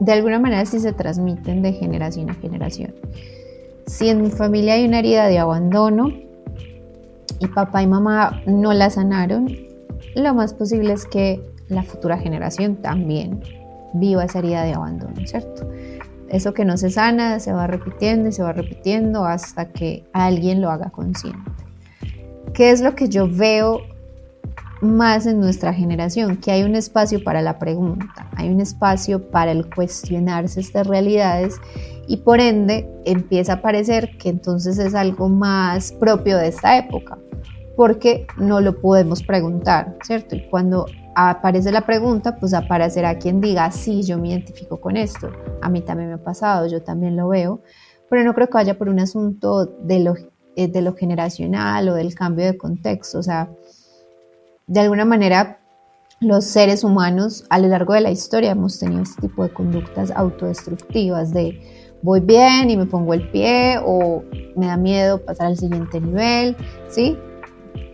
de 0.00 0.12
alguna 0.12 0.38
manera 0.38 0.64
sí 0.64 0.80
se 0.80 0.94
transmiten 0.94 1.60
de 1.60 1.74
generación 1.74 2.30
a 2.30 2.34
generación. 2.34 2.94
Si 3.86 4.08
en 4.08 4.22
mi 4.22 4.30
familia 4.30 4.74
hay 4.74 4.86
una 4.86 5.00
herida 5.00 5.26
de 5.26 5.38
abandono 5.38 6.08
y 7.38 7.46
papá 7.54 7.82
y 7.82 7.86
mamá 7.86 8.40
no 8.46 8.72
la 8.72 8.88
sanaron, 8.88 9.54
lo 10.14 10.34
más 10.34 10.54
posible 10.54 10.94
es 10.94 11.04
que 11.04 11.42
la 11.68 11.82
futura 11.82 12.16
generación 12.16 12.76
también 12.76 13.42
viva 13.94 14.24
esa 14.24 14.38
herida 14.38 14.64
de 14.64 14.74
abandono, 14.74 15.14
¿cierto? 15.26 15.68
Eso 16.28 16.54
que 16.54 16.64
no 16.64 16.76
se 16.76 16.90
sana 16.90 17.40
se 17.40 17.52
va 17.52 17.66
repitiendo 17.66 18.28
y 18.28 18.32
se 18.32 18.42
va 18.42 18.52
repitiendo 18.52 19.24
hasta 19.24 19.66
que 19.66 20.04
alguien 20.12 20.60
lo 20.60 20.70
haga 20.70 20.90
consciente. 20.90 21.50
¿Qué 22.54 22.70
es 22.70 22.80
lo 22.80 22.94
que 22.94 23.08
yo 23.08 23.28
veo 23.28 23.80
más 24.80 25.26
en 25.26 25.40
nuestra 25.40 25.74
generación, 25.74 26.38
que 26.38 26.50
hay 26.50 26.62
un 26.62 26.74
espacio 26.74 27.22
para 27.22 27.42
la 27.42 27.58
pregunta, 27.58 28.28
hay 28.36 28.48
un 28.48 28.60
espacio 28.60 29.30
para 29.30 29.52
el 29.52 29.68
cuestionarse 29.68 30.60
estas 30.60 30.86
realidades 30.86 31.60
y 32.06 32.18
por 32.18 32.40
ende 32.40 32.88
empieza 33.04 33.54
a 33.54 33.62
parecer 33.62 34.16
que 34.18 34.30
entonces 34.30 34.78
es 34.78 34.94
algo 34.94 35.28
más 35.28 35.92
propio 35.92 36.38
de 36.38 36.48
esta 36.48 36.78
época, 36.78 37.18
porque 37.76 38.26
no 38.38 38.60
lo 38.60 38.80
podemos 38.80 39.22
preguntar, 39.22 39.96
¿cierto? 40.02 40.34
Y 40.34 40.46
cuando 40.48 40.86
aparece 41.14 41.72
la 41.72 41.86
pregunta, 41.86 42.36
pues 42.36 42.54
aparecerá 42.54 43.18
quien 43.18 43.40
diga, 43.40 43.70
sí, 43.70 44.02
yo 44.02 44.18
me 44.18 44.28
identifico 44.28 44.80
con 44.80 44.96
esto, 44.96 45.30
a 45.60 45.68
mí 45.68 45.80
también 45.80 46.08
me 46.08 46.14
ha 46.14 46.22
pasado, 46.22 46.66
yo 46.66 46.82
también 46.82 47.16
lo 47.16 47.28
veo, 47.28 47.60
pero 48.08 48.24
no 48.24 48.34
creo 48.34 48.48
que 48.48 48.54
vaya 48.54 48.78
por 48.78 48.88
un 48.88 49.00
asunto 49.00 49.66
de 49.66 50.00
lo, 50.00 50.14
eh, 50.56 50.68
de 50.68 50.82
lo 50.82 50.94
generacional 50.94 51.88
o 51.88 51.94
del 51.94 52.14
cambio 52.14 52.46
de 52.46 52.56
contexto, 52.56 53.18
o 53.18 53.22
sea, 53.22 53.50
de 54.66 54.80
alguna 54.80 55.04
manera 55.04 55.58
los 56.20 56.44
seres 56.44 56.84
humanos 56.84 57.44
a 57.48 57.58
lo 57.58 57.68
largo 57.68 57.94
de 57.94 58.02
la 58.02 58.10
historia 58.10 58.50
hemos 58.50 58.78
tenido 58.78 59.02
este 59.02 59.22
tipo 59.22 59.42
de 59.42 59.52
conductas 59.54 60.10
autodestructivas 60.10 61.32
de 61.32 61.60
voy 62.02 62.20
bien 62.20 62.70
y 62.70 62.76
me 62.76 62.86
pongo 62.86 63.14
el 63.14 63.30
pie 63.30 63.78
o 63.82 64.22
me 64.54 64.66
da 64.66 64.76
miedo 64.76 65.24
pasar 65.24 65.46
al 65.48 65.56
siguiente 65.56 66.00
nivel, 66.00 66.56
¿sí? 66.88 67.16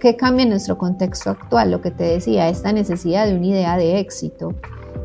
¿Qué 0.00 0.16
cambia 0.16 0.44
en 0.44 0.50
nuestro 0.50 0.78
contexto 0.78 1.30
actual? 1.30 1.70
Lo 1.70 1.80
que 1.80 1.90
te 1.90 2.04
decía, 2.04 2.48
esta 2.48 2.72
necesidad 2.72 3.26
de 3.26 3.34
una 3.34 3.46
idea 3.46 3.76
de 3.76 3.98
éxito 3.98 4.54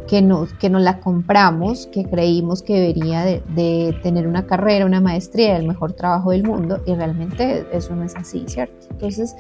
que 0.07 0.22
nos, 0.22 0.53
que 0.53 0.69
nos 0.69 0.82
la 0.82 0.99
compramos, 0.99 1.88
que 1.88 2.03
creímos 2.03 2.61
que 2.61 2.74
debería 2.74 3.24
de, 3.24 3.97
tener 4.03 4.28
una 4.28 4.45
carrera, 4.45 4.86
una 4.86 4.99
maestría, 4.99 5.57
el 5.57 5.67
mejor 5.67 5.93
trabajo 5.93 6.32
del 6.32 6.43
mundo, 6.43 6.82
y 6.86 6.93
realmente 6.93 7.65
eso 7.72 7.95
no 7.95 8.03
es 8.03 8.15
así, 8.15 8.43
¿cierto? 8.47 8.88
Entonces, 8.89 9.36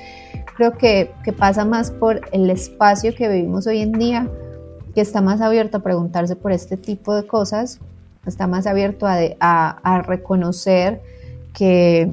creo 0.55 0.77
que, 0.77 1.11
que 1.23 1.33
pasa 1.33 1.65
más 1.65 1.91
por 1.91 2.21
el 2.31 2.49
espacio 2.49 3.13
que 3.13 3.27
vivimos 3.27 3.67
hoy 3.67 3.79
en 3.79 3.91
día, 3.91 4.29
que 4.95 5.01
está 5.01 5.21
más 5.21 5.41
abierto 5.41 5.77
a 5.77 5.79
preguntarse 5.81 6.35
por 6.35 6.51
este 6.51 6.77
tipo 6.77 7.13
de 7.15 7.27
cosas, 7.27 7.79
está 8.25 8.47
más 8.47 8.67
abierto 8.67 9.05
a, 9.07 10.03
reconocer 10.05 11.01
que, 11.53 12.11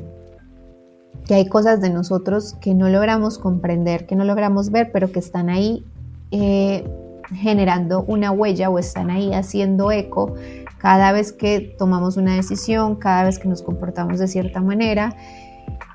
que 1.28 1.34
hay 1.34 1.46
cosas 1.46 1.82
de 1.82 1.90
nosotros 1.90 2.56
que 2.58 2.74
no 2.74 2.88
logramos 2.88 3.38
comprender, 3.38 4.06
que 4.06 4.16
no 4.16 4.24
logramos 4.24 4.70
ver, 4.70 4.90
pero 4.92 5.12
que 5.12 5.18
están 5.18 5.50
ahí 5.50 5.84
eh, 6.30 6.90
generando 7.34 8.02
una 8.02 8.30
huella 8.30 8.70
o 8.70 8.78
están 8.78 9.10
ahí 9.10 9.34
haciendo 9.34 9.92
eco 9.92 10.34
cada 10.78 11.12
vez 11.12 11.32
que 11.32 11.74
tomamos 11.78 12.16
una 12.16 12.34
decisión, 12.34 12.96
cada 12.96 13.24
vez 13.24 13.38
que 13.38 13.46
nos 13.46 13.60
comportamos 13.60 14.18
de 14.18 14.26
cierta 14.26 14.62
manera. 14.62 15.14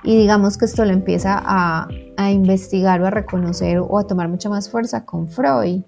Y 0.04 0.18
digamos 0.18 0.56
que 0.58 0.66
esto 0.66 0.86
lo 0.86 0.92
empieza 0.92 1.42
a, 1.44 1.88
investigar 2.32 3.02
o 3.02 3.08
a 3.08 3.10
reconocer 3.10 3.80
o 3.80 3.98
a 3.98 4.06
tomar 4.06 4.30
mucha 4.30 4.50
más 4.50 4.70
fuerza 4.70 5.04
con 5.04 5.30
Freud, 5.30 5.82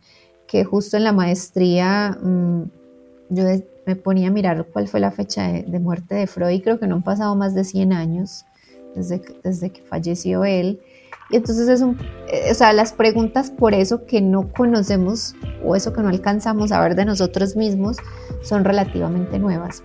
que 0.48 0.64
justo 0.64 0.98
en 0.98 1.04
la 1.04 1.12
maestría 1.12 2.18
mm, 2.20 2.64
yo 3.30 3.44
me 3.86 3.96
ponía 3.96 4.30
a 4.30 4.32
mirar 4.32 4.66
cuál 4.74 4.88
fue 4.88 5.00
la 5.00 5.12
fecha 5.12 5.44
de, 5.44 5.80
muerte 5.80 6.16
de 6.16 6.26
Freud, 6.26 6.64
creo 6.64 6.80
que 6.80 6.88
no 6.88 6.96
han 6.96 7.04
pasado 7.04 7.36
más 7.36 7.54
de 7.54 7.64
100 7.64 7.94
años 7.94 8.46
desde, 8.96 9.22
desde 9.44 9.70
que 9.70 9.82
falleció 9.82 10.46
él. 10.46 10.80
Y 11.30 11.38
entonces 11.38 11.68
es 11.68 11.82
un, 11.82 11.98
eh, 12.28 12.52
o 12.52 12.54
sea, 12.54 12.72
las 12.74 12.94
preguntas 12.94 13.50
por 13.52 13.74
eso 13.74 14.06
que 14.06 14.22
no 14.22 14.52
conocemos 14.52 15.36
o 15.64 15.76
eso 15.76 15.92
que 15.92 16.02
no 16.02 16.10
alcanzamos 16.10 16.72
a 16.72 16.82
ver 16.82 16.96
de 16.96 17.06
nosotros 17.06 17.56
mismos 17.56 17.98
son 18.42 18.64
relativamente 18.64 19.40
nuevas. 19.40 19.84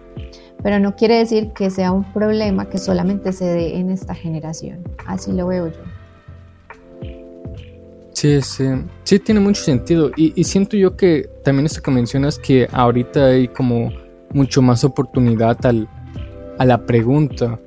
Pero 0.63 0.79
no 0.79 0.95
quiere 0.97 1.17
decir 1.17 1.53
que 1.55 1.71
sea 1.71 1.93
un 1.93 2.13
problema 2.13 2.69
que 2.69 2.79
solamente 2.79 3.33
se 3.33 3.47
dé 3.47 3.79
en 3.79 3.91
esta 3.91 4.15
generación. 4.15 4.85
Así 5.07 5.33
lo 5.33 5.47
veo 5.47 5.69
yo. 5.69 5.81
Sí, 8.13 8.43
sí, 8.43 8.65
sí 9.05 9.19
tiene 9.19 9.41
mucho 9.41 9.63
sentido. 9.63 10.11
Y, 10.15 10.45
siento 10.45 10.77
yo 10.77 10.95
que 10.95 11.31
también 11.43 11.65
esto 11.65 11.81
que 11.81 11.91
mencionas 11.91 12.39
que 12.39 12.69
ahorita 12.71 13.29
hay 13.29 13.49
como 13.49 13.91
mucho 14.35 14.61
más 14.61 14.85
oportunidad 14.85 15.57
al, 15.65 15.89
a 16.59 16.67
la 16.67 16.85
pregunta. 16.85 17.59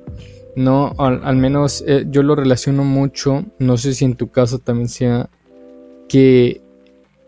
No, 0.56 0.94
al, 0.98 1.36
menos 1.36 1.82
eh, 1.86 2.04
yo 2.08 2.22
lo 2.22 2.36
relaciono 2.36 2.84
mucho, 2.84 3.44
no 3.58 3.76
sé 3.76 3.92
si 3.92 4.04
en 4.04 4.14
tu 4.14 4.30
caso 4.30 4.60
también 4.60 4.88
sea, 4.88 5.28
que 6.08 6.62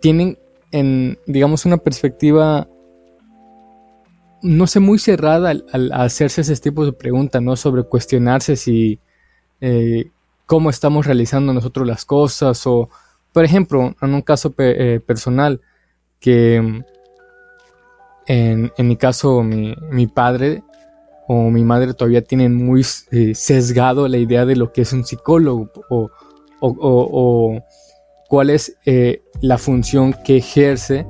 tienen 0.01 0.39
en, 0.71 1.19
digamos, 1.27 1.67
una 1.67 1.79
perspectiva, 1.79 2.69
no 4.43 4.67
sé, 4.69 4.79
muy 4.79 5.01
cerrada 5.01 5.51
al, 5.51 5.93
hacerse 5.93 6.43
ese 6.43 6.57
tipo 6.57 6.85
de 6.85 6.93
preguntas, 6.93 7.43
¿no? 7.43 7.57
Sobre 7.57 7.83
cuestionarse 7.83 8.55
si, 8.55 9.01
eh, 9.61 10.11
cómo 10.47 10.71
estamos 10.71 11.05
realizando 11.05 11.53
nosotros 11.53 11.85
las 11.85 12.05
cosas 12.05 12.65
o, 12.67 12.89
por 13.33 13.45
ejemplo, 13.45 13.97
en 14.01 14.15
un 14.15 14.23
caso 14.23 14.55
eh, 14.59 15.01
personal, 15.05 15.61
que 16.21 16.85
en, 18.27 18.73
mi 18.79 18.97
caso 18.97 19.43
mi, 19.43 19.75
mi 19.91 20.07
padre 20.07 20.63
o 21.29 21.51
mi 21.51 21.65
madre 21.65 21.95
todavía 21.95 22.23
tienen 22.23 22.55
muy 22.55 22.85
eh, 23.11 23.35
sesgado 23.35 24.07
la 24.09 24.17
idea 24.17 24.47
de 24.47 24.57
lo 24.57 24.73
que 24.73 24.83
es 24.83 24.93
un 24.93 25.05
psicólogo 25.05 25.71
o, 25.91 27.61
cuál 28.29 28.51
es 28.51 28.77
eh, 28.87 29.23
la 29.41 29.59
función 29.59 30.15
que 30.25 30.39
ejerce 30.39 31.07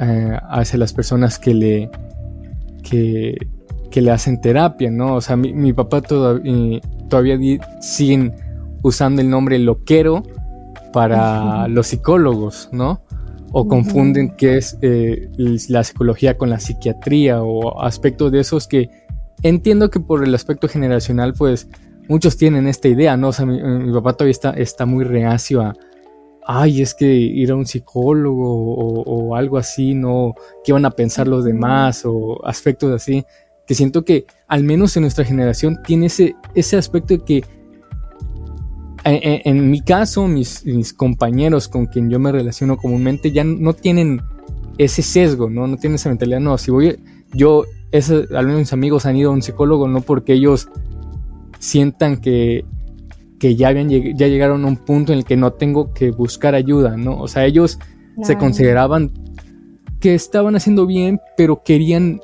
eh, 0.00 0.38
hacia 0.50 0.78
las 0.78 0.92
personas 0.92 1.38
que 1.38 1.54
le, 1.54 1.90
que, 2.82 3.36
le 4.00 4.10
hacen 4.10 4.40
terapia, 4.40 4.90
¿no? 4.90 5.14
O 5.14 5.20
sea, 5.20 5.36
mi, 5.36 5.72
papá 5.72 6.00
todavía, 6.00 6.80
todavía 7.08 7.38
siguen 7.80 8.34
usando 8.82 9.22
el 9.22 9.30
nombre 9.30 9.58
loquero 9.60 10.24
para 10.92 11.68
los 11.68 11.88
psicólogos, 11.88 12.68
¿no? 12.72 13.02
O 13.52 13.68
confunden 13.68 14.34
qué 14.36 14.56
es 14.56 14.76
la 15.68 15.84
psicología 15.84 16.36
con 16.36 16.50
la 16.50 16.58
psiquiatría 16.58 17.42
o 17.42 17.80
aspectos 17.80 18.32
de 18.32 18.40
esos 18.40 18.66
que 18.66 18.90
entiendo 19.44 19.90
que 19.90 20.00
por 20.00 20.24
el 20.24 20.34
aspecto 20.34 20.66
generacional, 20.68 21.34
pues 21.34 21.68
muchos 22.08 22.36
tienen 22.36 22.66
esta 22.66 22.88
idea, 22.88 23.16
¿no? 23.16 23.28
O 23.28 23.32
sea, 23.32 23.46
mi, 23.46 23.92
papá 23.92 24.14
todavía 24.14 24.54
está, 24.56 24.86
muy 24.86 25.04
reacio 25.04 25.60
a, 25.60 25.74
ay, 26.46 26.82
es 26.82 26.94
que 26.94 27.06
ir 27.06 27.52
a 27.52 27.54
un 27.54 27.66
psicólogo 27.66 28.74
o, 29.04 29.36
algo 29.36 29.58
así, 29.58 29.94
¿no? 29.94 30.34
¿Qué 30.64 30.72
van 30.72 30.86
a 30.86 30.90
pensar 30.90 31.28
los 31.28 31.44
demás? 31.44 32.04
O 32.04 32.44
aspectos 32.44 32.90
así. 32.92 33.24
Que 33.66 33.74
siento 33.74 34.04
que, 34.04 34.26
al 34.48 34.64
menos 34.64 34.96
en 34.96 35.02
nuestra 35.02 35.24
generación, 35.24 35.78
tiene 35.86 36.06
ese, 36.06 36.34
ese 36.54 36.76
aspecto 36.76 37.14
de 37.14 37.20
que, 37.20 37.44
en, 39.04 39.70
mi 39.70 39.82
caso, 39.82 40.26
mis, 40.26 40.64
compañeros 40.96 41.68
con 41.68 41.84
quien 41.86 42.08
yo 42.08 42.18
me 42.18 42.32
relaciono 42.32 42.78
comúnmente 42.78 43.30
ya 43.30 43.44
no 43.44 43.74
tienen 43.74 44.22
ese 44.78 45.02
sesgo, 45.02 45.50
¿no? 45.50 45.66
No 45.66 45.76
tienen 45.76 45.96
esa 45.96 46.08
mentalidad, 46.08 46.40
no, 46.40 46.56
si 46.56 46.70
voy, 46.70 46.98
yo 47.34 47.64
al 47.94 48.46
menos 48.46 48.60
mis 48.60 48.72
amigos 48.72 49.06
han 49.06 49.16
ido 49.16 49.30
a 49.30 49.34
un 49.34 49.42
psicólogo 49.42 49.86
no 49.86 50.00
porque 50.00 50.32
ellos 50.32 50.68
sientan 51.60 52.16
que, 52.16 52.64
que 53.38 53.56
ya, 53.56 53.68
habían, 53.68 53.88
ya 53.88 54.26
llegaron 54.26 54.64
a 54.64 54.68
un 54.68 54.76
punto 54.76 55.12
en 55.12 55.18
el 55.18 55.24
que 55.24 55.36
no 55.36 55.52
tengo 55.52 55.92
que 55.92 56.10
buscar 56.10 56.54
ayuda, 56.54 56.96
¿no? 56.96 57.18
O 57.20 57.28
sea, 57.28 57.44
ellos 57.44 57.78
se 58.22 58.36
consideraban 58.36 59.12
que 60.00 60.14
estaban 60.14 60.54
haciendo 60.56 60.86
bien, 60.86 61.20
pero 61.36 61.62
querían 61.62 62.20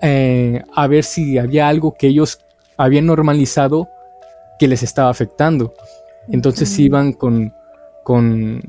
eh, 0.00 0.62
a, 0.74 0.86
ver 0.86 1.04
si 1.04 1.38
había 1.38 1.68
algo 1.68 1.94
que 1.98 2.06
ellos 2.06 2.38
habían 2.76 3.06
normalizado 3.06 3.88
que 4.58 4.68
les 4.68 4.82
estaba 4.82 5.10
afectando. 5.10 5.74
Entonces 6.28 6.78
iban 6.78 7.12
con, 7.12 7.52
con 8.04 8.62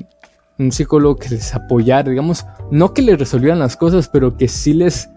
un 0.58 0.72
psicólogo 0.72 1.16
que 1.16 1.28
les 1.30 1.54
apoyara, 1.54 2.10
digamos, 2.10 2.44
no 2.70 2.92
que 2.92 3.02
les 3.02 3.18
resolvieran 3.18 3.60
las 3.60 3.76
cosas, 3.76 4.08
pero 4.08 4.36
que 4.36 4.48
sí 4.48 4.74
les 4.74 5.08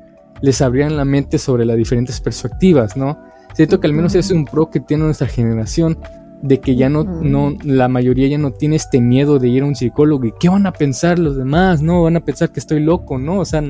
les 0.41 0.61
abrían 0.61 0.97
la 0.97 1.05
mente 1.05 1.37
sobre 1.37 1.65
las 1.65 1.77
diferentes 1.77 2.21
perspectivas, 2.21 2.95
¿no? 2.95 3.17
Siento 3.53 3.79
que 3.79 3.87
al 3.87 3.93
menos 3.93 4.15
es 4.15 4.31
un 4.31 4.45
pro 4.45 4.69
que 4.69 4.79
tiene 4.79 5.05
nuestra 5.05 5.27
generación, 5.27 5.97
de 6.41 6.59
que 6.59 6.75
ya 6.75 6.89
no, 6.89 7.03
no, 7.03 7.55
la 7.63 7.87
mayoría 7.87 8.27
ya 8.27 8.37
no 8.37 8.51
tiene 8.51 8.75
este 8.75 9.01
miedo 9.01 9.39
de 9.39 9.47
ir 9.47 9.63
a 9.63 9.65
un 9.65 9.75
psicólogo 9.75 10.25
y 10.25 10.33
qué 10.39 10.49
van 10.49 10.67
a 10.67 10.71
pensar 10.71 11.17
los 11.17 11.35
demás, 11.35 11.81
no, 11.81 12.03
van 12.03 12.17
a 12.17 12.19
pensar 12.23 12.51
que 12.51 12.59
estoy 12.59 12.79
loco, 12.79 13.17
¿no? 13.17 13.39
O 13.39 13.45
sea, 13.45 13.63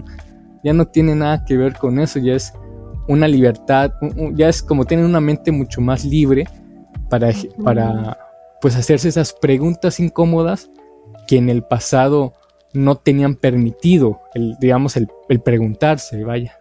ya 0.63 0.74
no 0.74 0.86
tiene 0.86 1.15
nada 1.15 1.45
que 1.45 1.55
ver 1.55 1.76
con 1.76 1.99
eso, 1.99 2.20
ya 2.20 2.34
es 2.34 2.53
una 3.07 3.28
libertad, 3.28 3.93
ya 4.34 4.49
es 4.49 4.61
como 4.61 4.86
tienen 4.86 5.05
una 5.05 5.22
mente 5.22 5.51
mucho 5.51 5.80
más 5.80 6.03
libre 6.03 6.45
para, 7.09 7.32
para 7.63 8.18
pues 8.59 8.76
hacerse 8.76 9.07
esas 9.07 9.32
preguntas 9.34 9.99
incómodas 9.99 10.70
que 11.26 11.38
en 11.38 11.49
el 11.49 11.63
pasado 11.63 12.34
no 12.74 12.95
tenían 12.95 13.36
permitido 13.36 14.20
el, 14.34 14.57
digamos, 14.59 14.97
el, 14.97 15.07
el 15.30 15.39
preguntarse, 15.39 16.24
vaya. 16.24 16.57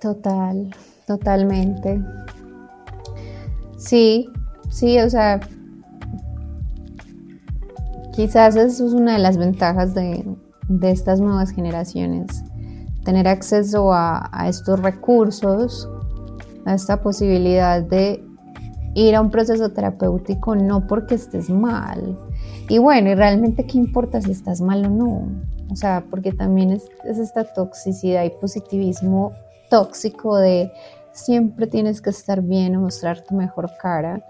Total, 0.00 0.70
totalmente. 1.06 2.00
Sí, 3.76 4.28
sí, 4.70 4.98
o 5.00 5.10
sea, 5.10 5.40
quizás 8.14 8.54
eso 8.54 8.86
es 8.86 8.92
una 8.92 9.14
de 9.14 9.18
las 9.18 9.36
ventajas 9.36 9.94
de, 9.94 10.24
estas 10.82 11.20
nuevas 11.20 11.50
generaciones, 11.50 12.44
tener 13.04 13.26
acceso 13.26 13.92
a, 13.92 14.28
a, 14.32 14.48
estos 14.48 14.80
recursos, 14.80 15.88
a 16.64 16.74
esta 16.74 17.02
posibilidad 17.02 17.82
de 17.82 18.24
ir 18.94 19.16
a 19.16 19.20
un 19.20 19.30
proceso 19.30 19.70
terapéutico 19.70 20.54
no 20.54 20.86
porque 20.86 21.16
estés 21.16 21.50
mal. 21.50 22.18
Y 22.68 22.78
bueno, 22.78 23.10
y 23.10 23.14
realmente 23.14 23.66
qué 23.66 23.78
importa 23.78 24.20
si 24.20 24.30
estás 24.30 24.60
mal 24.60 24.84
o 24.86 24.90
no. 24.90 25.28
O 25.70 25.76
sea, 25.76 26.04
porque 26.08 26.32
también 26.32 26.70
es, 26.70 26.84
es 27.04 27.18
esta 27.18 27.44
toxicidad 27.44 28.24
y 28.24 28.30
positivismo 28.30 29.32
tóxico 29.68 30.36
de 30.36 30.72
siempre 31.12 31.66
tienes 31.66 32.00
que 32.00 32.10
estar 32.10 32.42
bien 32.42 32.76
o 32.76 32.80
mostrar 32.80 33.22
tu 33.22 33.34
mejor 33.34 33.70
cara. 33.80 34.22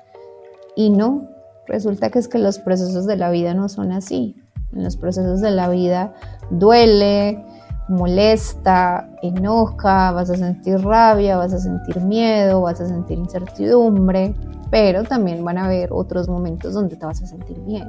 Y 0.74 0.90
no, 0.90 1.28
resulta 1.66 2.10
que 2.10 2.18
es 2.18 2.28
que 2.28 2.38
los 2.38 2.58
procesos 2.58 3.06
de 3.06 3.16
la 3.16 3.30
vida 3.30 3.54
no 3.54 3.68
son 3.68 3.92
así. 3.92 4.36
En 4.72 4.84
los 4.84 4.96
procesos 4.96 5.40
de 5.40 5.50
la 5.50 5.68
vida 5.68 6.14
duele, 6.50 7.44
molesta, 7.88 9.08
enoja, 9.22 10.12
vas 10.12 10.30
a 10.30 10.36
sentir 10.36 10.80
rabia, 10.80 11.36
vas 11.36 11.52
a 11.52 11.58
sentir 11.58 12.00
miedo, 12.00 12.60
vas 12.60 12.80
a 12.80 12.86
sentir 12.86 13.18
incertidumbre, 13.18 14.34
pero 14.70 15.04
también 15.04 15.44
van 15.44 15.58
a 15.58 15.64
haber 15.64 15.92
otros 15.92 16.28
momentos 16.28 16.74
donde 16.74 16.96
te 16.96 17.06
vas 17.06 17.22
a 17.22 17.26
sentir 17.26 17.58
bien. 17.60 17.88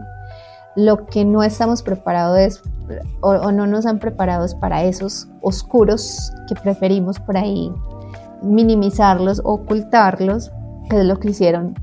Lo 0.75 1.05
que 1.07 1.25
no 1.25 1.43
estamos 1.43 1.81
preparados 1.81 2.37
es, 2.39 2.61
o, 3.21 3.51
no 3.51 3.67
nos 3.67 3.85
han 3.85 3.99
preparado 3.99 4.45
es 4.45 4.55
para 4.55 4.83
esos 4.83 5.27
oscuros 5.41 6.31
que 6.47 6.55
preferimos 6.55 7.19
por 7.19 7.37
ahí 7.37 7.71
minimizarlos, 8.41 9.41
ocultarlos, 9.43 10.51
que 10.89 10.99
es 10.99 11.05
lo 11.05 11.19
que 11.19 11.29
hicieron 11.29 11.75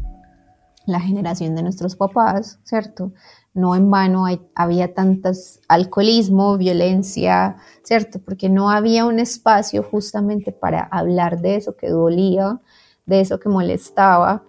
la 0.87 1.01
generación 1.01 1.55
de 1.57 1.62
nuestros 1.62 1.97
papás, 1.97 2.61
¿cierto? 2.62 3.12
No 3.55 3.74
en 3.74 3.91
vano 3.91 4.26
había 4.55 4.95
tantas 4.95 5.61
alcoholismo, 5.68 6.57
violencia, 6.57 7.57
¿cierto? 7.82 8.20
Porque 8.24 8.49
no 8.49 8.70
había 8.70 9.05
un 9.05 9.18
espacio 9.18 9.82
justamente 9.82 10.53
para 10.53 10.80
hablar 10.84 11.41
de 11.41 11.57
eso 11.57 11.76
que 11.76 11.91
dolía, 11.91 12.61
de 13.05 13.20
eso 13.20 13.41
que 13.41 13.49
molestaba. 13.49 14.45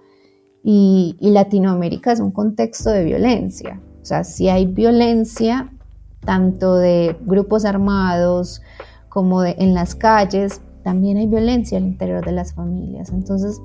y 0.64 1.16
Latinoamérica 1.22 2.12
es 2.12 2.20
un 2.20 2.32
contexto 2.32 2.90
de 2.90 3.06
violencia, 3.06 3.82
sea, 4.08 4.24
si 4.24 4.50
hay 4.50 4.66
violencia, 4.66 5.70
tanto 6.26 6.76
de 6.76 7.16
grupos 7.22 7.66
armados 7.66 8.62
como 9.10 9.44
en 9.44 9.74
las 9.74 9.96
calles, 9.96 10.62
también 10.84 11.18
hay 11.18 11.28
violencia 11.28 11.78
al 11.78 11.86
interior 11.86 12.26
de 12.26 12.32
las 12.32 12.54
familias. 12.54 13.10
Entonces, 13.10 13.62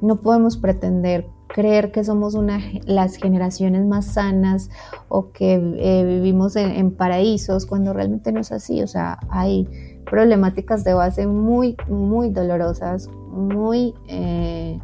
no 0.00 0.20
podemos 0.20 0.56
pretender 0.56 1.26
creer 1.48 1.92
que 1.92 2.02
somos 2.02 2.34
una, 2.34 2.60
las 2.86 3.16
generaciones 3.16 3.86
más 3.86 4.06
sanas 4.06 4.70
o 5.08 5.30
que 5.32 5.54
eh, 5.54 6.04
vivimos 6.04 6.56
en, 6.56 6.90
paraísos 6.92 7.66
cuando 7.66 7.92
realmente 7.92 8.32
no 8.32 8.40
es 8.40 8.52
así. 8.52 8.82
O 8.82 8.86
sea, 8.86 9.18
hay 9.30 9.68
problemáticas 10.10 10.84
de 10.84 10.94
base 10.94 11.26
muy, 11.26 11.76
muy 11.88 12.30
dolorosas, 12.30 13.08
muy 13.30 13.94
eh, 14.08 14.80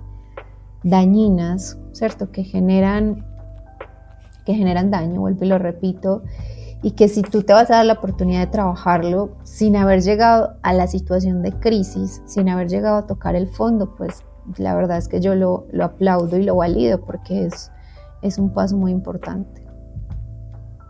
dañinas, 0.83 1.79
¿cierto? 1.93 2.31
Que 2.31 2.45
generan 2.45 3.25
que 4.49 4.55
generan 4.55 4.91
daño, 4.91 5.21
vuelvo 5.21 5.45
y 5.45 5.49
lo 5.49 5.59
repito, 5.59 6.23
y 6.83 6.93
que 6.93 7.09
si 7.09 7.21
tú 7.21 7.43
te 7.43 7.53
vas 7.53 7.71
a 7.71 7.75
dar 7.75 7.85
la 7.85 7.93
oportunidad 7.93 8.41
de 8.41 8.47
trabajarlo 8.47 9.37
sin 9.43 9.77
haber 9.77 10.01
llegado 10.01 10.55
a 10.63 10.73
la 10.73 10.87
situación 10.87 11.43
de 11.43 11.53
crisis, 11.53 12.23
sin 12.25 12.49
haber 12.49 12.67
llegado 12.69 12.97
a 12.97 13.07
tocar 13.07 13.37
el 13.37 13.47
fondo, 13.47 13.95
pues 13.95 14.25
la 14.57 14.75
verdad 14.75 14.97
es 14.97 15.07
que 15.07 15.21
yo 15.21 15.35
lo, 15.35 15.67
lo 15.71 15.85
aplaudo 15.85 16.39
y 16.39 16.45
lo 16.45 16.57
valido 16.57 17.05
porque 17.05 17.45
es, 17.45 17.71
es 18.23 18.39
un 18.39 18.55
paso 18.55 18.75
muy 18.75 18.91
importante. 18.91 19.67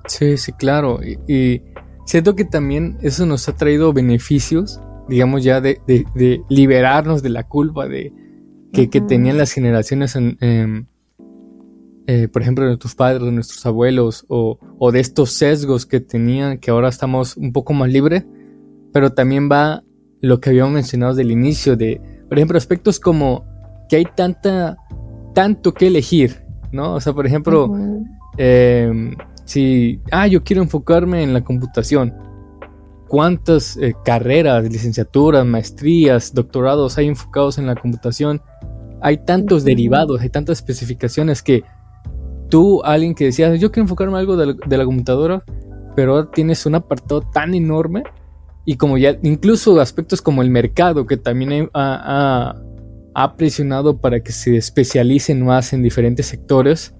Sí, 0.07 0.37
sí, 0.37 0.53
claro. 0.53 1.01
Y, 1.03 1.61
siento 2.05 2.37
que 2.37 2.45
también 2.45 2.97
eso 3.03 3.27
nos 3.27 3.49
ha 3.49 3.57
traído 3.57 3.93
beneficios, 3.93 4.81
digamos 5.09 5.43
ya 5.43 5.61
de, 5.61 5.81
de, 5.85 6.43
liberarnos 6.49 7.25
de 7.25 7.31
la 7.31 7.43
culpa 7.43 7.89
de 7.89 8.13
que, 8.73 8.89
que 8.89 9.01
tenían 9.01 9.37
las 9.37 9.51
generaciones 9.51 10.15
en 10.15 10.87
eh, 12.11 12.27
por 12.27 12.41
ejemplo, 12.41 12.65
de 12.65 12.71
nuestros 12.71 12.95
padres, 12.95 13.23
de 13.23 13.33
nuestros 13.33 13.67
abuelos, 13.67 14.25
o, 14.29 14.59
de 14.91 14.99
estos 14.99 15.31
sesgos 15.33 15.85
que 15.85 16.01
tenían, 16.01 16.57
que 16.57 16.71
ahora 16.71 16.89
estamos 16.89 17.37
un 17.37 17.53
poco 17.53 17.75
más 17.75 17.91
libres, 17.91 18.25
pero 18.95 19.13
también 19.13 19.51
va 19.53 19.85
lo 20.23 20.41
que 20.41 20.49
habíamos 20.49 20.73
mencionado 20.73 21.13
desde 21.13 21.25
el 21.25 21.33
inicio, 21.33 21.77
de 21.77 22.01
por 22.27 22.39
ejemplo, 22.39 22.57
aspectos 22.57 22.99
como 22.99 23.45
que 23.91 23.97
hay 23.97 24.07
tanta, 24.17 24.79
tanto 25.35 25.75
que 25.75 25.89
elegir, 25.89 26.47
¿no? 26.73 26.95
O 26.95 27.01
sea, 27.03 27.13
por 27.13 27.27
ejemplo, 27.27 27.71
em, 28.39 29.15
si, 29.45 30.01
ah, 30.11 30.27
yo 30.27 30.43
quiero 30.43 30.63
enfocarme 30.63 31.23
en 31.23 31.35
la 31.35 31.45
computación, 31.45 32.15
¿cuántas 33.07 33.77
eh, 33.77 33.95
carreras, 34.03 34.65
licenciaturas, 34.65 35.45
maestrías, 35.45 36.33
doctorados 36.33 36.97
hay 36.97 37.09
enfocados 37.09 37.59
en 37.59 37.67
la 37.67 37.75
computación? 37.75 38.41
Hay 39.03 39.19
tantos 39.27 39.63
derivados, 39.63 40.23
hay 40.23 40.31
tantas 40.31 40.57
especificaciones 40.59 41.43
que 41.43 41.65
tú, 42.49 42.83
alguien 42.85 43.15
que 43.15 43.27
decía, 43.27 43.55
yo 43.57 43.71
quiero 43.71 43.85
enfocarme 43.85 44.15
en 44.15 44.19
algo 44.19 44.37
de 44.37 44.77
la, 44.77 44.85
computadora, 44.85 45.45
pero 45.95 46.17
ahora 46.17 46.31
tienes 46.31 46.65
un 46.67 46.75
apartado 46.75 47.23
tan 47.23 47.55
enorme 47.55 48.05
y 48.65 48.77
como 48.77 48.99
ya, 48.99 49.19
incluso 49.23 49.81
aspectos 49.81 50.23
como 50.23 50.43
el 50.43 50.51
mercado, 50.51 51.07
que 51.07 51.17
también 51.17 51.71
ha, 51.75 52.55
presionado 53.37 53.99
para 53.99 54.21
que 54.21 54.31
se 54.31 54.57
especialicen 54.57 55.45
más 55.45 55.73
en 55.73 55.83
diferentes 55.83 56.27
sectores, 56.27 56.95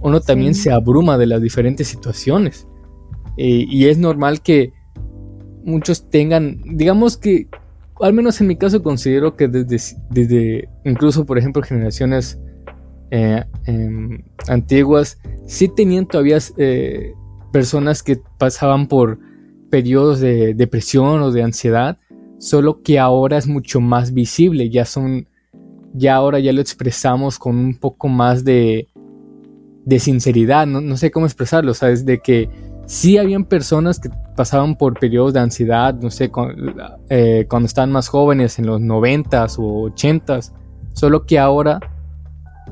uno 0.00 0.20
también 0.20 0.54
se 0.54 0.72
abruma 0.72 1.18
de 1.18 1.26
las 1.26 1.42
diferentes 1.42 1.88
situaciones. 1.88 2.66
Eh, 3.36 3.66
y 3.68 3.86
es 3.86 3.98
normal 3.98 4.40
que 4.40 4.72
muchos 5.64 6.08
tengan, 6.10 6.60
digamos 6.64 7.16
que, 7.16 7.48
al 8.00 8.12
menos 8.12 8.40
en 8.40 8.46
mi 8.46 8.56
caso 8.56 8.82
considero 8.82 9.36
que 9.36 9.48
desde, 9.48 9.96
desde 10.10 10.68
incluso 10.84 11.24
por 11.24 11.38
ejemplo 11.38 11.62
generaciones 11.62 12.38
eh, 13.14 13.44
em, 13.66 14.24
antiguas, 14.48 15.18
sí 15.46 15.68
tenían 15.68 16.06
todavía 16.06 16.38
eh, 16.56 17.12
personas 17.52 18.02
que 18.02 18.18
pasaban 18.38 18.88
por 18.88 19.18
periodos 19.70 20.18
de 20.20 20.54
depresión 20.54 21.20
o 21.20 21.30
de 21.30 21.42
ansiedad, 21.42 21.98
solo 22.38 22.82
que 22.82 22.98
ahora 22.98 23.36
es 23.36 23.46
mucho 23.46 23.82
más 23.82 24.14
visible, 24.14 24.70
ya 24.70 24.86
son, 24.86 25.28
ya 25.92 26.14
ahora 26.14 26.40
ya 26.40 26.54
lo 26.54 26.62
expresamos 26.62 27.38
con 27.38 27.56
un 27.58 27.74
poco 27.74 28.08
más 28.08 28.44
de, 28.44 28.88
de 29.84 29.98
sinceridad, 29.98 30.66
no, 30.66 30.96
sé 30.96 31.10
cómo 31.10 31.26
expresarlo, 31.26 31.74
sabes, 31.74 32.06
de 32.06 32.18
que 32.20 32.48
sí 32.86 33.18
habían 33.18 33.44
personas 33.44 34.00
que 34.00 34.08
pasaban 34.34 34.74
por 34.74 34.98
periodos 34.98 35.34
de 35.34 35.40
ansiedad, 35.40 35.92
no 36.00 36.10
sé, 36.10 36.30
eh, 37.10 37.44
cuando 37.46 37.66
estaban 37.66 37.92
más 37.92 38.08
jóvenes, 38.08 38.58
en 38.58 38.64
los 38.68 38.80
noventas 38.80 39.58
o 39.58 39.82
ochentas, 39.82 40.54
solo 40.94 41.26
que 41.26 41.38
ahora 41.38 41.78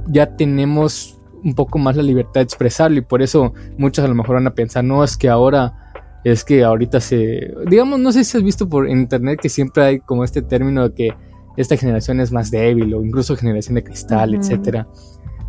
ya 0.08 0.36
tenemos 0.36 1.20
un 1.42 1.54
poco 1.54 1.78
más 1.78 1.96
la 1.96 2.02
libertad 2.02 2.34
de 2.34 2.42
expresarlo 2.42 2.98
y 2.98 3.02
por 3.02 3.22
eso 3.22 3.54
muchos 3.78 4.04
a 4.04 4.08
lo 4.08 4.14
mejor 4.14 4.36
van 4.36 4.46
a 4.46 4.54
pensar, 4.54 4.84
no, 4.84 5.02
es 5.02 5.16
que 5.16 5.28
ahora, 5.28 5.74
es 6.24 6.44
que 6.44 6.64
ahorita 6.64 7.00
se, 7.00 7.54
digamos, 7.66 7.98
no 7.98 8.12
sé 8.12 8.24
si 8.24 8.36
has 8.36 8.44
visto 8.44 8.68
por 8.68 8.88
internet 8.88 9.38
que 9.40 9.48
siempre 9.48 9.82
hay 9.82 10.00
como 10.00 10.24
este 10.24 10.42
término 10.42 10.88
de 10.88 10.94
que 10.94 11.14
esta 11.56 11.76
generación 11.76 12.20
es 12.20 12.32
más 12.32 12.50
débil 12.50 12.94
o 12.94 13.04
incluso 13.04 13.36
generación 13.36 13.74
de 13.74 13.84
cristal, 13.84 14.34
etcétera, 14.34 14.86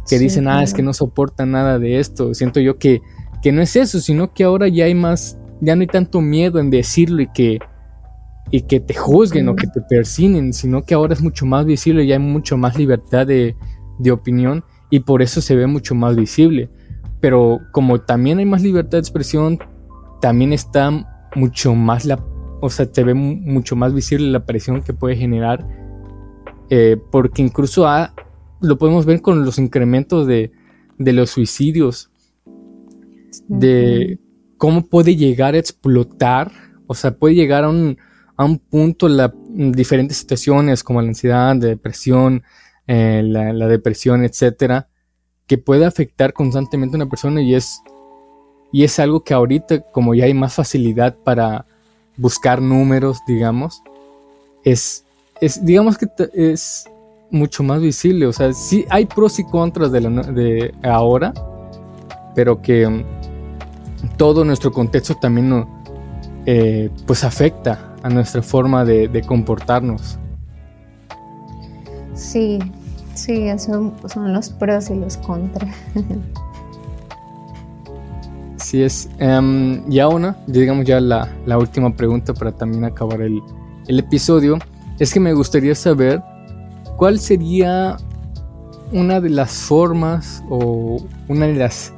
que 0.10 0.20
dicen, 0.20 0.48
ah, 0.48 0.64
es 0.64 0.74
que 0.74 0.82
no 0.82 0.94
soportan 0.94 1.52
nada 1.52 1.80
de 1.80 2.00
esto. 2.00 2.34
Siento 2.34 2.60
yo 2.60 2.78
que, 2.78 3.02
que 3.42 3.52
no 3.52 3.62
es 3.62 3.76
eso, 3.76 4.00
sino 4.00 4.34
que 4.34 4.44
ahora 4.44 4.68
ya 4.68 4.86
hay 4.86 4.96
más, 4.96 5.38
ya 5.62 5.76
no 5.76 5.82
hay 5.82 5.88
tanto 5.88 6.22
miedo 6.22 6.60
en 6.60 6.70
decirlo 6.70 7.22
y 7.22 7.28
que, 7.28 7.60
y 8.50 8.64
que 8.64 8.80
te 8.80 8.94
juzguen 8.94 9.48
o 9.48 9.56
que 9.56 9.68
te 9.68 9.82
persinen, 9.82 10.54
sino 10.54 10.84
que 10.84 10.96
ahora 10.96 11.14
es 11.14 11.22
mucho 11.22 11.46
más 11.46 11.66
visible 11.66 12.04
y 12.04 12.12
hay 12.12 12.20
mucho 12.20 12.58
más 12.58 12.78
libertad 12.78 13.28
de, 13.28 13.56
de 14.02 14.12
opinión 14.12 14.64
y 14.90 15.02
por 15.02 15.22
eso 15.22 15.42
se 15.42 15.56
ve 15.56 15.68
mucho 15.68 15.96
más 15.96 16.16
visible. 16.16 16.70
Pero 17.20 17.60
como 17.72 18.02
también 18.02 18.40
hay 18.40 18.46
más 18.46 18.62
libertad 18.62 18.94
de 18.94 19.00
expresión, 19.00 19.60
también 20.22 20.54
está 20.54 21.30
mucho 21.36 21.76
más 21.76 22.06
la, 22.06 22.24
o 22.62 22.70
sea, 22.70 22.88
se 22.92 23.04
ve 23.04 23.14
mucho 23.14 23.76
más 23.76 23.94
visible 23.94 24.30
la 24.30 24.46
presión 24.46 24.82
que 24.82 24.94
puede 24.94 25.16
generar, 25.16 25.68
eh, 26.70 26.98
porque 27.12 27.42
incluso 27.42 27.88
lo 28.60 28.78
podemos 28.78 29.06
ver 29.06 29.22
con 29.22 29.46
los 29.46 29.58
incrementos 29.58 30.28
de, 30.28 30.52
de 30.98 31.14
los 31.14 31.32
suicidios, 31.32 32.12
de 33.48 34.20
cómo 34.58 34.88
puede 34.88 35.16
llegar 35.16 35.56
a 35.56 35.60
explotar, 35.60 36.52
o 36.88 36.94
sea, 36.94 37.16
puede 37.16 37.36
llegar 37.36 37.64
a 37.64 37.70
un, 37.70 37.98
a 38.38 38.46
un 38.46 38.60
punto 38.60 39.08
la 39.08 39.34
diferentes 39.54 40.18
situaciones 40.18 40.84
como 40.84 41.02
la 41.02 41.10
ansiedad, 41.10 41.56
la 41.56 41.68
depresión, 41.68 42.44
eh, 42.88 43.22
la, 43.24 43.68
depresión, 43.68 44.24
etcétera, 44.24 44.88
que 45.48 45.58
puede 45.58 45.86
afectar 45.86 46.34
constantemente 46.34 46.96
a 46.96 47.00
una 47.00 47.10
persona 47.10 47.42
y 47.42 47.56
es, 47.56 47.82
y 48.72 48.84
es 48.84 49.00
algo 49.00 49.24
que 49.24 49.34
ahorita, 49.34 49.82
como 49.92 50.16
ya 50.16 50.26
hay 50.26 50.34
más 50.34 50.56
facilidad 50.56 51.16
para 51.24 51.66
buscar 52.18 52.62
números, 52.62 53.20
digamos, 53.28 53.82
es, 54.64 55.06
es 55.40 55.64
digamos 55.66 55.98
que 55.98 56.08
es 56.34 56.86
mucho 57.30 57.64
más 57.64 57.82
visible. 57.82 58.26
O 58.28 58.34
sea, 58.34 58.54
sí 58.54 58.86
hay 58.90 59.06
pros 59.06 59.40
y 59.40 59.46
contras 59.46 59.92
de, 59.92 60.74
ahora, 60.84 61.34
pero 62.36 62.62
que 62.62 62.86
um, 62.86 63.04
todo 64.18 64.44
nuestro 64.44 64.72
contexto 64.72 65.16
también 65.16 65.66
eh, 66.46 66.90
pues 67.06 67.24
afecta 67.24 67.96
a 68.04 68.10
nuestra 68.10 68.42
forma 68.42 68.86
de 68.86 69.24
comportarnos. 69.26 70.18
Sí, 72.22 72.60
sí, 73.16 73.48
eso 73.48 73.92
son 74.06 74.32
los 74.32 74.50
pros 74.52 74.90
y 74.92 74.96
los 74.96 75.18
contras. 75.18 75.76
Sí 78.58 78.84
es. 78.84 79.10
Um, 79.20 79.92
y 79.92 80.00
ahora, 80.00 80.38
digamos 80.46 80.86
ya 80.86 81.02
la, 81.02 81.28
última 81.58 81.94
pregunta 81.94 82.34
para 82.34 82.52
también 82.52 82.86
acabar 82.86 83.22
el, 83.22 83.42
episodio, 83.88 84.60
es 85.00 85.12
que 85.12 85.20
me 85.20 85.34
gustaría 85.34 85.74
saber 85.76 86.22
cuál 86.96 87.20
sería 87.20 87.98
una 88.94 89.20
de 89.20 89.30
las 89.32 89.52
formas 89.52 90.44
o 90.50 91.04
una 91.28 91.48
de 91.48 91.56
las 91.56 91.92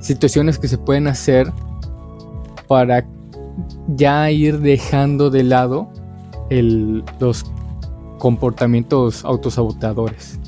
situaciones 0.00 0.58
que 0.58 0.66
se 0.66 0.78
pueden 0.78 1.06
hacer 1.06 1.52
para 2.66 3.06
ya 3.88 4.30
ir 4.30 4.58
dejando 4.60 5.30
de 5.30 5.44
lado 5.44 5.88
el, 6.50 7.04
los 7.20 7.44
comportamientos 8.18 9.24
autosabotadores? 9.24 10.38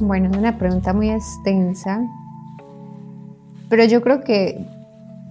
Bueno, 0.00 0.30
es 0.30 0.36
una 0.36 0.58
pregunta 0.58 0.92
muy 0.92 1.10
extensa, 1.10 2.00
pero 3.68 3.84
yo 3.84 4.02
creo 4.02 4.22
que 4.22 4.66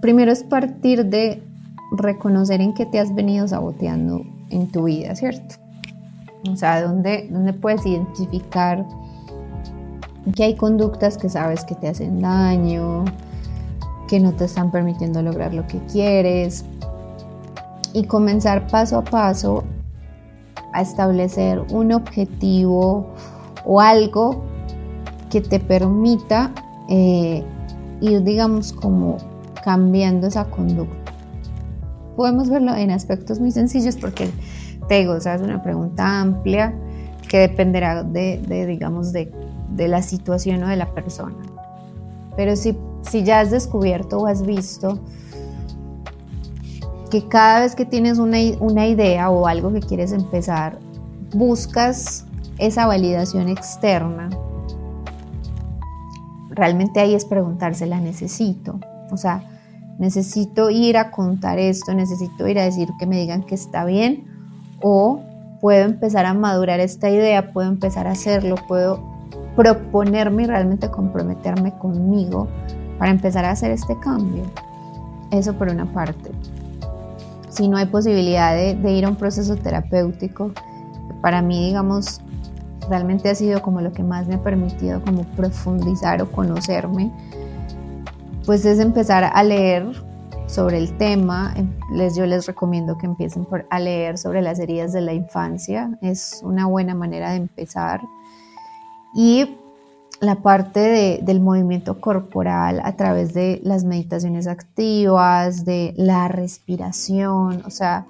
primero 0.02 0.32
es 0.32 0.44
partir 0.44 1.06
de 1.06 1.44
reconocer 1.98 2.62
en 2.62 2.74
qué 2.74 2.86
te 2.86 3.00
has 3.00 3.14
venido 3.14 3.48
saboteando 3.48 4.24
en 4.50 4.72
tu 4.72 4.86
vida, 4.86 5.16
¿cierto? 5.16 5.56
O 6.50 6.56
sea, 6.56 6.82
¿dónde, 6.82 7.28
dónde 7.32 7.54
puedes 7.54 7.86
identificar 7.86 8.86
que 10.36 10.44
hay 10.44 10.56
conductas 10.56 11.18
que 11.18 11.30
sabes 11.30 11.64
que 11.66 11.76
te 11.76 11.90
hacen 11.90 12.22
daño, 12.22 13.06
que 14.08 14.20
no 14.20 14.34
te 14.34 14.46
están 14.46 14.72
permitiendo 14.72 15.22
lograr 15.22 15.54
lo 15.54 15.66
que 15.68 15.80
quieres, 15.92 16.66
y 17.94 18.06
comenzar 18.06 18.68
paso 18.68 18.98
a 18.98 19.04
paso 19.04 19.64
a 20.74 20.82
establecer 20.82 21.62
un 21.72 21.92
objetivo 21.92 23.08
o 23.66 23.80
algo 23.80 24.44
que 25.30 25.42
te 25.42 25.60
permita 25.60 26.52
eh, 26.90 27.44
ir, 28.02 28.24
digamos, 28.24 28.74
como 28.74 29.18
cambiando 29.64 30.28
esa 30.28 30.46
conducta. 30.46 31.14
Podemos 32.16 32.50
verlo 32.50 32.76
en 32.76 32.92
aspectos 32.92 33.40
muy 33.40 33.52
sencillos 33.52 33.96
porque 33.96 34.30
te 34.88 34.96
digo, 34.96 35.16
es 35.16 35.26
una 35.26 35.64
pregunta 35.64 36.22
amplia 36.22 36.74
que 37.30 37.40
dependerá 37.40 38.04
de, 38.04 38.66
digamos, 38.68 39.12
de, 39.12 39.32
la 39.76 40.02
situación 40.02 40.64
o 40.64 40.68
de 40.68 40.76
la 40.76 40.94
persona. 40.94 41.36
Pero 42.36 42.56
si, 42.56 42.78
si 43.02 43.24
ya 43.24 43.40
has 43.40 43.50
descubierto 43.50 44.20
o 44.20 44.28
has 44.28 44.46
visto 44.46 45.00
que 47.14 47.28
cada 47.28 47.60
vez 47.60 47.76
que 47.76 47.86
tienes 47.86 48.18
una, 48.18 48.40
idea 48.40 49.30
o 49.30 49.46
algo 49.46 49.72
que 49.72 49.82
quieres 49.82 50.12
empezar, 50.12 50.80
buscas 51.32 52.26
esa 52.58 52.88
validación 52.88 53.50
externa, 53.50 54.32
realmente 56.50 57.02
ahí 57.02 57.14
es 57.14 57.26
preguntarse, 57.26 57.86
¿la 57.86 58.00
necesito? 58.00 58.80
O 59.12 59.18
sea, 59.18 59.44
necesito 60.00 60.72
ir 60.72 60.98
a 60.98 61.12
contar 61.12 61.60
esto, 61.60 61.94
necesito 61.94 62.48
ir 62.48 62.58
a 62.58 62.64
decir 62.64 62.90
que 62.98 63.06
me 63.06 63.20
digan 63.20 63.44
que 63.44 63.54
está 63.54 63.86
bien 63.86 64.26
o 64.82 65.22
puedo 65.62 65.86
empezar 65.86 66.26
a 66.26 66.34
madurar 66.34 66.80
esta 66.80 67.12
idea, 67.12 67.54
puedo 67.54 67.70
empezar 67.70 68.08
a 68.08 68.14
hacerlo, 68.14 68.56
puedo 68.68 69.00
proponerme 69.56 70.42
y 70.42 70.46
realmente 70.48 70.90
comprometerme 70.90 71.78
conmigo 71.78 72.48
para 72.98 73.12
empezar 73.12 73.46
a 73.46 73.52
hacer 73.52 73.70
este 73.70 74.00
cambio. 74.00 74.46
Eso 75.30 75.54
por 75.54 75.70
una 75.70 75.86
parte 75.94 76.32
si 77.54 77.68
no 77.68 77.78
hay 77.78 77.86
posibilidad 77.86 78.56
de, 78.56 78.92
ir 78.92 79.06
a 79.06 79.10
un 79.10 79.16
proceso 79.16 79.56
terapéutico, 79.56 80.52
para 81.22 81.42
mí, 81.42 81.68
digamos, 81.68 82.20
realmente 82.90 83.30
ha 83.30 83.36
sido 83.36 83.62
como 83.62 83.80
lo 83.80 83.94
que 83.94 84.04
más 84.04 84.28
me 84.28 84.36
ha 84.36 84.44
permitido 84.44 85.02
como 85.04 85.24
profundizar 85.36 86.22
o 86.22 86.32
conocerme, 86.32 87.12
pues 88.46 88.66
es 88.66 88.80
empezar 88.80 89.32
a 89.32 89.44
leer 89.44 89.86
sobre 90.48 90.78
el 90.80 90.98
tema, 90.98 91.54
em, 91.56 91.72
les, 91.94 92.16
yo 92.16 92.26
les 92.26 92.48
recomiendo 92.48 92.98
que 92.98 93.06
empiecen 93.06 93.46
por, 93.46 93.66
a 93.70 93.80
leer 93.80 94.18
sobre 94.18 94.42
las 94.42 94.60
heridas 94.60 94.92
de 94.92 95.02
la 95.02 95.14
infancia. 95.14 95.98
Es 96.02 96.42
una 96.44 96.66
buena 96.66 96.96
manera 96.96 97.32
de 97.32 97.38
empezar. 97.38 98.02
Y 99.16 99.58
la 100.24 100.42
parte 100.42 101.20
del 101.22 101.42
movimiento 101.42 102.00
corporal 102.00 102.82
a 102.84 102.96
través 102.96 103.34
de 103.34 103.60
las 103.64 103.84
meditaciones 103.84 104.48
activas, 104.48 105.66
de 105.66 105.94
la 105.98 106.28
respiración, 106.30 107.62
o 107.66 107.70
sea, 107.70 108.08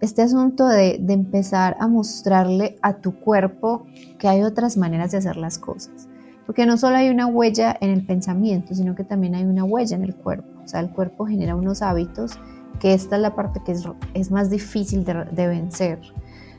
este 0.00 0.22
asunto 0.22 0.66
de, 0.66 0.98
de, 1.00 1.12
empezar 1.12 1.76
a 1.78 1.88
mostrarle 1.88 2.78
a 2.80 2.94
tu 2.94 3.18
cuerpo 3.20 3.86
que 4.18 4.28
hay 4.28 4.42
otras 4.42 4.76
maneras 4.76 5.10
de 5.10 5.18
hacer 5.18 5.36
las 5.36 5.58
cosas. 5.58 6.08
Porque 6.46 6.64
no 6.64 6.78
solo 6.78 6.96
hay 6.96 7.10
una 7.10 7.26
huella 7.26 7.76
en 7.80 7.90
el 7.90 8.06
pensamiento, 8.06 8.74
sino 8.74 8.94
que 8.94 9.04
también 9.04 9.34
hay 9.34 9.44
una 9.44 9.64
huella 9.64 9.96
en 9.96 10.04
el 10.04 10.14
cuerpo. 10.14 10.48
O 10.64 10.68
sea, 10.68 10.80
el 10.80 10.90
cuerpo 10.90 11.26
genera 11.26 11.54
unos 11.54 11.82
hábitos 11.82 12.38
que 12.80 12.94
esta 12.94 13.16
es 13.16 13.22
la 13.22 13.34
parte 13.34 13.60
que 13.64 13.72
es, 13.72 13.84
es 14.14 14.30
más 14.30 14.48
difícil 14.48 15.04
de, 15.04 15.24
de 15.24 15.46
vencer. 15.48 16.00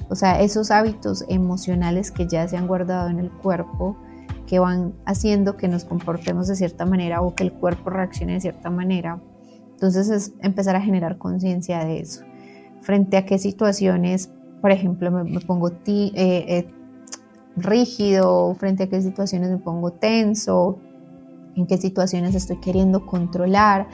O 0.09 0.15
sea, 0.15 0.41
esos 0.41 0.71
hábitos 0.71 1.25
emocionales 1.29 2.11
que 2.11 2.27
ya 2.27 2.47
se 2.47 2.57
han 2.57 2.67
guardado 2.67 3.09
en 3.09 3.19
el 3.19 3.31
cuerpo, 3.31 3.97
que 4.47 4.59
van 4.59 4.93
haciendo 5.05 5.57
que 5.57 5.67
nos 5.67 5.85
comportemos 5.85 6.47
de 6.47 6.55
cierta 6.55 6.85
manera 6.85 7.21
o 7.21 7.35
que 7.35 7.43
el 7.43 7.53
cuerpo 7.53 7.89
reaccione 7.89 8.33
de 8.33 8.41
cierta 8.41 8.69
manera. 8.69 9.21
Entonces 9.71 10.09
es 10.09 10.33
empezar 10.41 10.75
a 10.75 10.81
generar 10.81 11.17
conciencia 11.17 11.83
de 11.85 11.99
eso 11.99 12.23
frente 12.81 13.17
a 13.17 13.25
qué 13.25 13.37
situaciones, 13.37 14.31
por 14.59 14.71
ejemplo, 14.71 15.11
me, 15.11 15.39
pongo 15.39 15.69
eh, 15.69 16.11
eh, 16.15 16.67
rígido, 17.55 18.53
frente 18.55 18.83
a 18.83 18.89
qué 18.89 19.01
situaciones 19.01 19.49
me 19.49 19.57
pongo 19.57 19.91
tenso, 19.91 20.79
en 21.55 21.67
qué 21.67 21.77
situaciones 21.77 22.35
estoy 22.35 22.59
queriendo 22.59 23.05
controlar. 23.05 23.87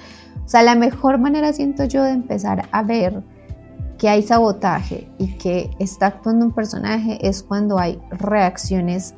O 0.45 0.47
sea, 0.47 0.63
la 0.63 0.75
mejor 0.75 1.19
manera 1.19 1.53
siento 1.53 1.83
yo 1.85 2.03
de 2.03 2.11
empezar 2.11 2.67
a 2.71 2.83
ver 2.83 3.23
que 3.97 4.09
hay 4.09 4.21
sabotaje 4.21 5.09
y 5.17 5.37
que 5.37 5.71
está 5.79 6.07
actuando 6.07 6.45
un 6.45 6.51
personaje 6.51 7.17
es 7.27 7.43
cuando 7.43 7.79
hay 7.79 7.99
reacciones 8.11 9.15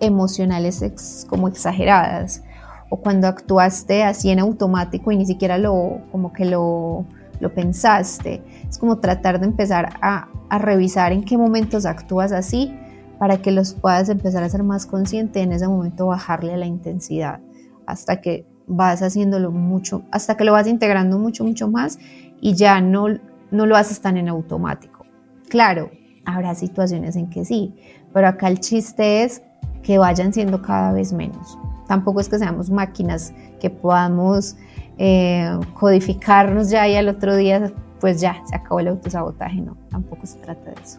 emocionales 0.00 1.26
como 1.28 1.48
exageradas 1.48 2.42
o 2.88 2.96
cuando 2.96 3.28
actuaste 3.28 4.02
así 4.02 4.30
en 4.30 4.40
automático 4.40 5.12
y 5.12 5.16
ni 5.16 5.26
siquiera 5.26 5.58
lo 5.58 6.00
como 6.10 6.32
que 6.32 6.44
lo 6.44 7.06
lo 7.40 7.52
pensaste. 7.54 8.42
Es 8.68 8.78
como 8.78 8.98
tratar 8.98 9.40
de 9.40 9.46
empezar 9.46 9.94
a, 10.00 10.28
revisar 10.58 11.12
en 11.12 11.24
qué 11.24 11.38
momentos 11.38 11.86
actúas 11.86 12.32
así 12.32 12.76
para 13.18 13.38
que 13.38 13.50
los 13.50 13.74
puedas 13.74 14.08
empezar 14.08 14.42
a 14.42 14.48
ser 14.48 14.62
más 14.62 14.86
consciente 14.86 15.40
en 15.40 15.52
ese 15.52 15.68
momento 15.68 16.06
bajarle 16.06 16.54
a 16.54 16.56
la 16.56 16.66
intensidad 16.66 17.40
hasta 17.86 18.20
que 18.20 18.46
vas 18.66 19.02
haciéndolo 19.02 19.52
mucho, 19.52 20.02
hasta 20.10 20.36
que 20.36 20.44
lo 20.44 20.52
vas 20.52 20.66
integrando 20.66 21.18
mucho, 21.18 21.44
mucho 21.44 21.68
más 21.68 21.98
y 22.40 22.54
ya 22.54 22.80
no, 22.80 23.06
no 23.50 23.66
lo 23.66 23.76
haces 23.76 24.00
tan 24.00 24.16
en 24.16 24.28
automático. 24.28 25.06
Claro, 25.48 25.90
habrá 26.24 26.54
situaciones 26.54 27.14
en 27.16 27.30
que 27.30 27.44
sí, 27.44 27.74
pero 28.12 28.26
acá 28.26 28.48
el 28.48 28.58
chiste 28.58 29.22
es 29.22 29.42
que 29.82 29.98
vayan 29.98 30.32
siendo 30.32 30.62
cada 30.62 30.92
vez 30.92 31.12
menos. 31.12 31.58
Tampoco 31.86 32.20
es 32.20 32.28
que 32.28 32.38
seamos 32.38 32.70
máquinas 32.70 33.32
que 33.60 33.70
podamos 33.70 34.56
eh, 34.98 35.58
codificarnos 35.74 36.70
ya 36.70 36.86
y 36.88 36.96
al 36.96 37.08
otro 37.08 37.36
día 37.36 37.72
pues 38.00 38.20
ya 38.20 38.36
se 38.46 38.56
acabó 38.56 38.80
el 38.80 38.88
autosabotaje, 38.88 39.60
no, 39.60 39.76
tampoco 39.90 40.26
se 40.26 40.38
trata 40.38 40.70
de 40.70 40.82
eso. 40.82 40.98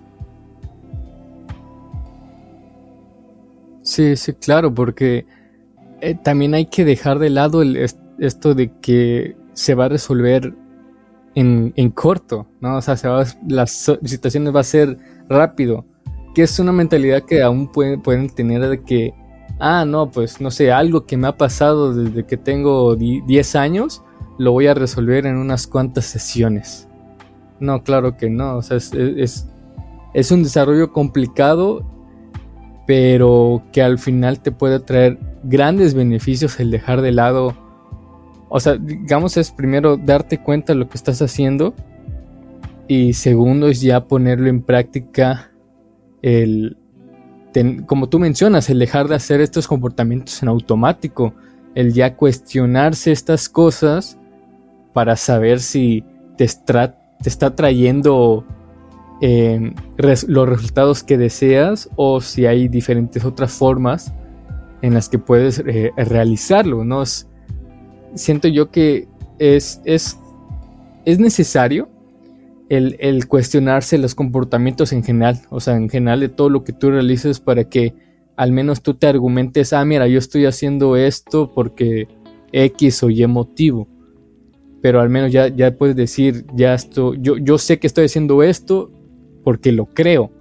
Sí, 3.81 4.15
sí, 4.15 4.33
claro, 4.33 4.73
porque 4.73 5.25
eh, 6.01 6.15
también 6.15 6.53
hay 6.53 6.65
que 6.65 6.85
dejar 6.85 7.19
de 7.19 7.29
lado 7.29 7.63
esto 8.19 8.53
de 8.53 8.71
que 8.79 9.35
se 9.53 9.75
va 9.75 9.85
a 9.85 9.89
resolver 9.89 10.53
en, 11.33 11.73
en, 11.75 11.89
corto, 11.89 12.45
¿no? 12.59 12.77
O 12.77 12.81
sea, 12.81 12.95
se 12.95 13.07
va, 13.07 13.25
las 13.47 13.91
situaciones 14.03 14.55
va 14.55 14.59
a 14.59 14.63
ser 14.63 14.97
rápido, 15.29 15.85
que 16.33 16.43
es 16.43 16.59
una 16.59 16.71
mentalidad 16.71 17.23
que 17.23 17.41
aún 17.41 17.67
pueden, 17.67 18.29
tener 18.29 18.67
de 18.67 18.81
que 18.81 19.13
ah, 19.59 19.85
no, 19.85 20.09
pues 20.09 20.41
no 20.41 20.49
sé, 20.51 20.71
algo 20.71 21.05
que 21.05 21.17
me 21.17 21.27
ha 21.27 21.37
pasado 21.37 21.93
desde 21.93 22.25
que 22.25 22.35
tengo 22.35 22.95
10 22.95 23.55
años, 23.55 24.01
lo 24.37 24.51
voy 24.51 24.67
a 24.67 24.73
resolver 24.73 25.25
en 25.27 25.37
unas 25.37 25.67
cuantas 25.67 26.05
sesiones. 26.05 26.87
No, 27.59 27.83
claro 27.83 28.17
que 28.17 28.29
no, 28.29 28.57
o 28.57 28.61
sea, 28.63 28.77
es, 28.77 28.91
es, 30.13 30.31
un 30.31 30.41
desarrollo 30.41 30.91
complicado, 30.91 31.85
pero 32.87 33.61
que 33.71 33.83
al 33.83 33.99
final 33.99 34.41
te 34.41 34.51
puede 34.51 34.79
traer 34.79 35.19
grandes 35.43 35.93
beneficios 35.93 36.59
el 36.59 36.71
dejar 36.71 37.01
de 37.01 37.11
lado. 37.11 37.55
O 38.49 38.59
sea, 38.59 38.77
digamos 38.77 39.37
es 39.37 39.51
primero 39.51 39.95
darte 39.95 40.41
cuenta 40.41 40.73
de 40.73 40.79
lo 40.79 40.89
que 40.89 40.97
estás 40.97 41.21
haciendo 41.21 41.75
y 42.87 43.13
segundo 43.13 43.67
es 43.67 43.79
ya 43.79 44.07
ponerlo 44.07 44.49
en 44.49 44.63
práctica 44.63 45.50
el, 46.21 46.77
como 47.85 48.09
tú 48.09 48.19
mencionas, 48.19 48.69
el 48.69 48.79
dejar 48.79 49.07
de 49.07 49.15
hacer 49.15 49.41
estos 49.41 49.67
comportamientos 49.67 50.41
en 50.41 50.49
automático, 50.49 51.33
el 51.75 51.93
ya 51.93 52.15
cuestionarse 52.15 53.11
estas 53.11 53.49
cosas 53.49 54.17
para 54.93 55.15
saber 55.15 55.59
si 55.59 56.03
te, 56.37 56.43
está, 56.43 56.97
te 57.21 57.29
está 57.29 57.55
trayendo 57.55 58.45
em, 59.21 59.73
los 59.97 60.49
resultados 60.49 61.03
que 61.03 61.17
deseas 61.17 61.89
o 61.95 62.21
si 62.21 62.45
hay 62.45 62.67
diferentes 62.67 63.23
otras 63.25 63.51
formas 63.51 64.13
en 64.81 64.93
las 64.93 65.09
que 65.09 65.19
puedes 65.19 65.59
eh, 65.59 65.91
realizarlo, 65.95 66.83
¿no? 66.83 67.03
siento 68.15 68.47
yo 68.47 68.71
que 68.71 69.07
es, 69.39 69.81
es, 69.85 70.17
es 71.05 71.19
necesario 71.19 71.89
el, 72.71 73.27
cuestionarse 73.27 73.97
los 73.97 74.15
comportamientos 74.15 74.93
en 74.93 75.03
general, 75.03 75.41
o 75.49 75.59
sea, 75.59 75.75
en 75.75 75.89
general 75.89 76.21
de 76.21 76.29
todo 76.29 76.49
lo 76.49 76.63
que 76.63 76.71
tú 76.71 76.89
realices 76.89 77.41
para 77.41 77.65
que 77.65 77.93
al 78.37 78.53
menos 78.53 78.81
tú 78.81 78.93
te 78.93 79.07
argumentes, 79.07 79.73
ah, 79.73 79.83
mira, 79.83 80.07
yo 80.07 80.17
estoy 80.17 80.45
haciendo 80.45 80.95
esto 80.95 81.51
porque 81.53 82.07
X 82.53 83.03
o 83.03 83.09
Y 83.09 83.27
motivo. 83.27 83.89
Pero 84.81 85.01
al 85.01 85.09
menos 85.09 85.33
ya, 85.33 85.49
ya 85.49 85.75
puedes 85.75 85.97
decir, 85.97 86.45
ya 86.55 86.73
esto, 86.73 87.13
yo, 87.13 87.37
yo 87.37 87.57
sé 87.57 87.77
que 87.77 87.87
estoy 87.87 88.05
haciendo 88.05 88.41
esto 88.41 88.89
porque 89.43 89.73
lo 89.73 89.87
creo. 89.87 90.31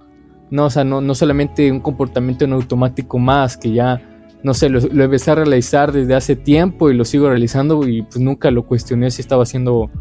No, 0.49 0.65
o 0.65 0.69
sea, 0.69 0.85
no, 0.85 1.01
no 1.01 1.13
solamente 1.15 1.69
un 1.69 1.81
comportamiento 1.81 2.45
en 2.45 2.53
automático 2.53 3.19
más, 3.19 3.57
que 3.57 3.73
ya, 3.73 4.01
no 4.41 4.53
sé, 4.53 4.69
lo, 4.69 4.79
lo 4.79 5.03
empecé 5.03 5.31
a 5.31 5.35
realizar 5.35 5.91
desde 5.91 6.15
hace 6.15 6.37
tiempo 6.37 6.89
y 6.89 6.95
lo 6.95 7.03
sigo 7.03 7.29
realizando 7.29 7.85
y 7.87 8.03
pues 8.03 8.19
nunca 8.19 8.51
lo 8.51 8.65
cuestioné 8.65 9.11
si 9.11 9.21
estaba 9.21 9.43
haciendo 9.43 9.91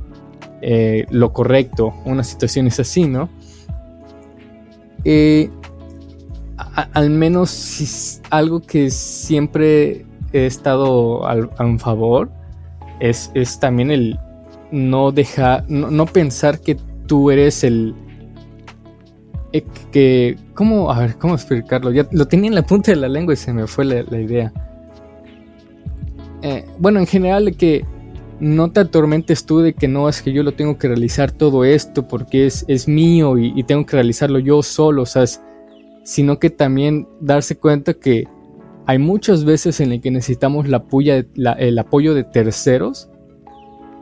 eh, 0.63 1.07
lo 1.11 1.33
correcto, 1.33 1.95
una 2.05 2.23
situación 2.23 2.67
es 2.67 2.81
así, 2.81 3.07
¿no? 3.07 3.29
Eh, 5.05 5.51
al 6.93 7.11
menos 7.11 7.51
si 7.51 8.21
algo 8.29 8.61
que 8.61 8.91
siempre 8.91 10.05
he 10.33 10.47
estado 10.47 11.27
a 11.27 11.79
favor 11.79 12.31
es, 13.01 13.31
es, 13.35 13.59
también 13.59 13.91
el 13.91 14.19
no 14.71 15.11
dejar, 15.11 15.65
no, 15.69 16.05
pensar 16.05 16.61
que 16.61 16.77
tú 17.07 17.31
eres 17.31 17.65
el, 17.65 17.95
eh, 19.53 19.65
que, 19.91 20.37
¿cómo? 20.55 20.93
A 20.93 21.01
ver, 21.01 21.17
¿cómo 21.17 21.35
explicarlo? 21.35 21.91
Ya 21.93 22.07
lo 22.13 22.29
tenía 22.29 22.49
en 22.49 22.55
la 22.55 22.63
punta 22.63 22.91
de 22.91 22.99
la 22.99 23.09
lengua 23.09 23.33
y 23.33 23.39
se 23.39 23.55
me 23.55 23.67
fue 23.67 23.87
la, 23.87 24.21
idea. 24.21 24.53
bueno, 26.79 27.01
en 27.01 27.07
general 27.07 27.57
que 27.57 27.85
no 28.41 28.73
te 28.73 28.81
atormentes 28.81 29.45
tú 29.45 29.61
de 29.61 29.75
que 29.75 29.87
no 29.87 30.09
es 30.09 30.23
que 30.23 30.33
yo 30.33 30.43
lo 30.43 30.53
tengo 30.53 30.79
que 30.79 30.89
realizar 30.89 31.31
todo 31.31 31.65
esto 31.65 32.09
porque 32.09 32.47
es, 32.47 32.65
es 32.69 32.89
mío 32.89 33.39
y, 33.39 33.63
tengo 33.65 33.87
que 33.87 33.97
realizarlo 33.97 34.39
yo 34.39 34.63
solo, 34.63 35.03
o 35.03 35.07
sea, 35.07 35.25
sino 36.05 36.39
que 36.39 36.51
también 36.51 37.07
darse 37.21 37.57
cuenta 37.57 37.95
que 37.95 38.27
hay 38.87 38.99
muchas 38.99 39.45
veces 39.45 39.81
en 39.81 39.91
las 39.91 40.01
que 40.01 40.11
necesitamos 40.11 40.67
el 40.67 40.75
apoyo 41.79 42.15
de 42.15 42.25
terceros 42.25 43.09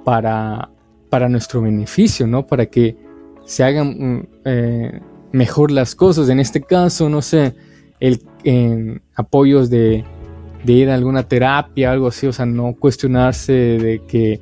para, 0.05 0.71
para 1.11 1.29
nuestro 1.29 1.61
beneficio, 1.61 2.27
¿no? 2.27 2.47
Para 2.47 2.67
que 2.67 2.97
se 3.45 3.65
hagan 3.65 3.89
mm, 3.89 4.27
eh, 4.45 5.01
mejor 5.33 5.71
las 5.71 5.95
cosas. 5.95 6.29
En 6.29 6.41
este 6.41 6.63
caso, 6.63 7.09
no 7.09 7.23
sé, 7.23 7.55
el, 8.01 8.21
apoyos 9.15 9.71
de 9.71 10.05
de 10.65 10.73
ir 10.73 10.91
a 10.91 10.95
alguna 10.95 11.23
terapia, 11.23 11.93
algo 11.93 12.09
así, 12.09 12.27
o 12.27 12.33
sea, 12.33 12.47
no 12.47 12.75
cuestionarse 12.75 13.53
de 13.53 14.03
que 14.07 14.41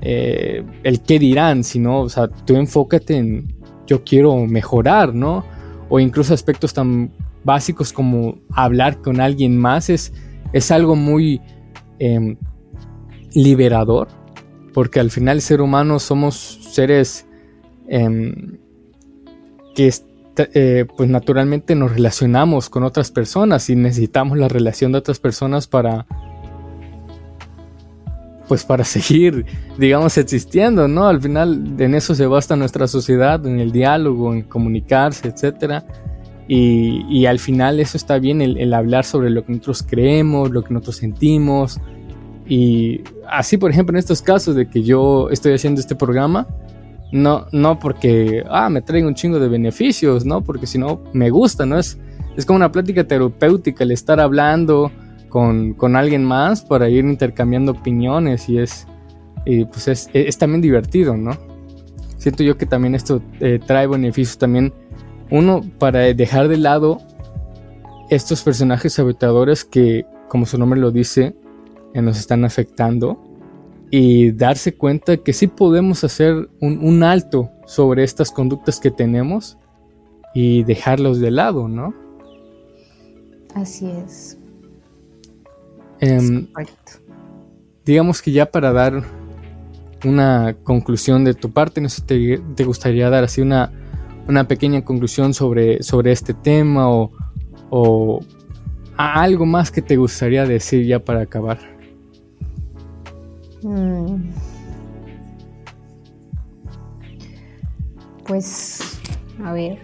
eh, 0.00 0.64
el 0.82 1.00
qué 1.02 1.18
dirán, 1.18 1.64
sino, 1.64 2.00
o 2.00 2.08
sea, 2.08 2.28
tú 2.28 2.56
enfócate 2.56 3.16
en 3.16 3.60
yo 3.86 4.04
quiero 4.04 4.36
mejorar, 4.46 5.14
¿no? 5.14 5.44
O 5.88 5.98
incluso 5.98 6.32
aspectos 6.32 6.72
tan 6.72 7.10
básicos 7.42 7.92
como 7.92 8.38
hablar 8.52 9.02
con 9.02 9.20
alguien 9.20 9.58
más 9.58 9.90
es, 9.90 10.12
es 10.52 10.70
algo 10.70 10.94
muy 10.94 11.40
em, 11.98 12.36
liberador, 13.34 14.06
porque 14.72 15.00
al 15.00 15.10
final 15.10 15.38
el 15.38 15.42
ser 15.42 15.60
humano 15.60 15.98
somos 15.98 16.60
seres 16.70 17.26
em, 17.88 18.58
que 19.74 19.92
eh, 20.36 20.86
pues 20.96 21.08
naturalmente 21.08 21.74
nos 21.74 21.92
relacionamos 21.92 22.70
con 22.70 22.82
otras 22.84 23.10
personas 23.10 23.68
y 23.68 23.76
necesitamos 23.76 24.38
la 24.38 24.48
relación 24.48 24.92
de 24.92 24.98
otras 24.98 25.18
personas 25.18 25.66
para 25.66 26.06
pues 28.50 28.64
para 28.64 28.82
seguir, 28.96 29.46
digamos, 29.78 30.18
existiendo, 30.18 30.88
¿no? 30.88 31.06
Al 31.06 31.20
final 31.20 31.76
en 31.78 31.94
eso 31.94 32.16
se 32.16 32.26
basa 32.26 32.56
nuestra 32.56 32.88
sociedad, 32.88 33.46
en 33.46 33.60
el 33.60 33.70
diálogo, 33.70 34.34
en 34.34 34.42
comunicarse, 34.42 35.28
etcétera. 35.28 35.84
Y, 36.52 37.26
al 37.26 37.38
final 37.38 37.78
eso 37.78 37.96
está 37.96 38.18
bien, 38.18 38.42
el, 38.42 38.74
hablar 38.74 39.04
sobre 39.04 39.30
lo 39.30 39.44
que 39.44 39.52
nosotros 39.52 39.84
creemos, 39.88 40.50
lo 40.50 40.64
que 40.64 40.74
nosotros 40.74 40.96
sentimos. 40.96 41.78
Y 42.48 43.02
así, 43.30 43.56
por 43.56 43.70
ejemplo, 43.70 43.94
en 43.94 44.00
estos 44.00 44.20
casos 44.20 44.56
de 44.56 44.68
que 44.68 44.82
yo 44.82 45.30
estoy 45.30 45.52
haciendo 45.52 45.80
este 45.80 45.94
programa, 45.94 46.48
no, 47.12 47.46
no 47.52 47.78
porque, 47.78 48.44
ah, 48.48 48.70
me 48.70 48.82
traigo 48.82 49.08
un 49.08 49.14
chingo 49.14 49.38
de 49.38 49.48
beneficios, 49.48 50.24
¿no? 50.24 50.42
Porque 50.42 50.66
si 50.66 50.78
no, 50.78 51.02
me 51.12 51.30
gusta, 51.30 51.66
¿no? 51.66 51.78
Es, 51.78 51.98
es 52.36 52.46
como 52.46 52.56
una 52.58 52.70
plática 52.70 53.04
terapéutica 53.04 53.84
el 53.84 53.90
estar 53.90 54.20
hablando 54.20 54.92
con, 55.28 55.74
con 55.74 55.96
alguien 55.96 56.24
más 56.24 56.62
para 56.62 56.88
ir 56.88 57.04
intercambiando 57.04 57.72
opiniones 57.72 58.48
y 58.48 58.58
es, 58.58 58.86
y 59.44 59.64
pues 59.64 59.88
es, 59.88 60.10
es, 60.12 60.38
también 60.38 60.60
divertido, 60.60 61.16
¿no? 61.16 61.36
Siento 62.18 62.42
yo 62.42 62.56
que 62.56 62.66
también 62.66 62.94
esto 62.94 63.22
eh, 63.40 63.58
trae 63.64 63.86
beneficios 63.86 64.38
también 64.38 64.72
uno, 65.30 65.62
para 65.78 66.00
dejar 66.12 66.48
de 66.48 66.58
lado 66.58 66.98
estos 68.10 68.42
personajes 68.42 68.98
habitadores 68.98 69.64
que, 69.64 70.04
como 70.28 70.44
su 70.44 70.58
nombre 70.58 70.78
lo 70.78 70.90
dice, 70.90 71.34
eh, 71.94 72.02
nos 72.02 72.18
están 72.18 72.44
afectando 72.44 73.29
y 73.90 74.30
darse 74.32 74.74
cuenta 74.74 75.16
que 75.16 75.32
sí 75.32 75.46
podemos 75.46 76.04
hacer 76.04 76.48
un, 76.60 77.02
alto 77.02 77.50
sobre 77.66 78.04
estas 78.04 78.30
conductas 78.30 78.78
que 78.78 78.90
tenemos 78.90 79.58
y 80.34 80.62
dejarlos 80.62 81.18
de 81.18 81.30
lado, 81.30 81.66
¿no? 81.66 81.92
Así 83.54 83.90
es. 83.90 84.38
Em, 85.98 86.46
digamos 87.84 88.22
que 88.22 88.30
ya 88.30 88.46
para 88.46 88.72
dar 88.72 89.02
una 90.04 90.56
conclusión 90.62 91.24
de 91.24 91.34
tu 91.34 91.50
parte, 91.50 91.80
no 91.80 91.88
sé 91.88 92.02
si 92.06 92.38
te 92.54 92.64
gustaría 92.64 93.10
dar 93.10 93.24
así 93.24 93.40
una, 93.40 93.72
una 94.30 94.46
pequeña 94.46 94.84
conclusión 94.84 95.34
sobre, 95.34 95.82
sobre 95.82 96.12
este 96.12 96.34
tema 96.34 96.88
o, 96.88 98.20
algo 98.96 99.46
más 99.46 99.70
que 99.70 99.80
te 99.80 99.96
gustaría 99.96 100.44
decir 100.44 100.86
ya 100.86 100.98
para 100.98 101.22
acabar. 101.22 101.58
Mm. 103.62 104.30
Pues, 108.26 109.00
a 109.44 109.52
ver. 109.52 109.78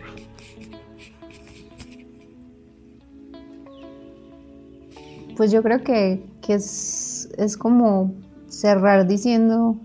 Pues 5.37 5.51
yo 5.51 5.63
creo 5.63 5.83
que, 5.83 6.25
que 6.41 6.55
es, 6.55 7.29
es 7.37 7.57
como 7.57 8.15
cerrar 8.49 9.07
diciendo 9.07 9.77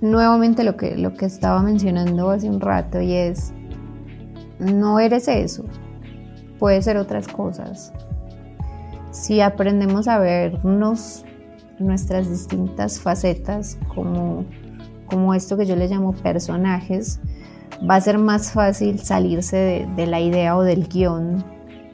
nuevamente 0.00 0.62
lo 0.62 0.76
que, 0.76 0.96
lo 0.96 1.14
que 1.14 1.24
estaba 1.24 1.62
mencionando 1.62 2.30
hace 2.30 2.48
un 2.48 2.60
rato 2.60 3.00
y 3.00 3.12
es, 3.12 3.52
no 4.58 5.00
eres 5.00 5.26
eso, 5.28 5.64
puede 6.58 6.82
ser 6.82 6.98
otras 6.98 7.26
cosas. 7.26 7.92
Si 9.10 9.40
aprendemos 9.40 10.06
a 10.06 10.18
vernos 10.18 11.23
nuestras 11.78 12.28
distintas 12.28 13.00
facetas 13.00 13.78
como, 13.94 14.44
como 15.06 15.34
esto 15.34 15.56
que 15.56 15.66
yo 15.66 15.76
le 15.76 15.88
llamo 15.88 16.12
personajes, 16.12 17.20
va 17.88 17.96
a 17.96 18.00
ser 18.00 18.18
más 18.18 18.52
fácil 18.52 18.98
salirse 19.00 19.88
de, 19.96 20.06
la 20.06 20.20
idea 20.20 20.56
o 20.56 20.62
del 20.62 20.88
guion 20.88 21.44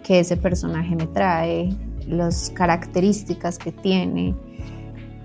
que 0.02 0.20
ese 0.20 0.36
personaje 0.36 0.94
me 0.96 1.06
trae, 1.06 1.70
las 2.06 2.50
características 2.50 3.58
que 3.58 3.72
tiene 3.72 4.34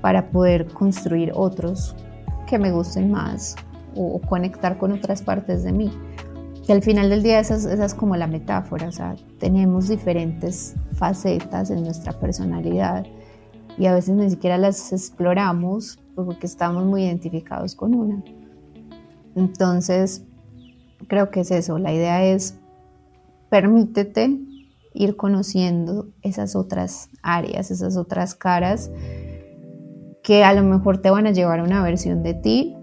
para 0.02 0.30
poder 0.30 0.68
construir 0.68 1.32
otros 1.34 1.95
que 2.48 2.60
me 2.60 2.72
gusten 2.72 3.11
más 3.11 3.56
o, 3.95 4.19
conectar 4.22 4.77
con 4.77 4.91
otras 4.91 5.22
partes 5.22 5.64
de 5.64 5.72
mí. 5.72 5.91
Que 6.65 6.73
al 6.73 6.82
final 6.82 7.10
del 7.10 7.23
día 7.23 7.40
esa 7.40 7.56
es, 7.56 7.94
como 7.94 8.15
la 8.15 8.27
metáfora, 8.27 8.88
o 8.88 8.91
sea, 8.91 9.15
tenemos 9.40 9.88
diferentes 9.88 10.76
facetas 10.94 11.69
en 11.69 11.84
nuestra 11.84 12.14
personalidad 12.14 13.06
y 13.77 13.85
a 13.88 13.93
veces 13.93 14.15
ni 14.15 14.30
siquiera 14.30 14.57
las 14.57 14.93
exploramos 14.93 15.99
porque 16.15 16.45
estamos 16.45 16.85
muy 16.85 17.03
identificados 17.03 17.76
con 17.76 17.93
una. 17.93 18.23
Entonces, 19.35 20.23
creo 21.07 21.30
que 21.30 21.41
es 21.41 21.52
eso, 21.52 21.77
la 21.77 21.93
idea 21.93 22.23
es 22.23 22.57
permítete 23.49 24.39
ir 24.93 25.18
conociendo 25.18 26.07
esas 26.22 26.56
otras 26.56 27.10
áreas, 27.22 27.69
esas 27.69 27.97
otras 27.97 28.34
caras 28.34 28.91
que 30.23 30.43
a 30.43 30.53
lo 30.53 30.64
mejor 30.64 30.97
te 30.97 31.11
van 31.11 31.27
a 31.27 31.31
llevar 31.31 31.60
a 31.60 31.64
una 31.64 31.84
versión 31.84 32.23
de 32.23 32.34
ti 32.34 32.76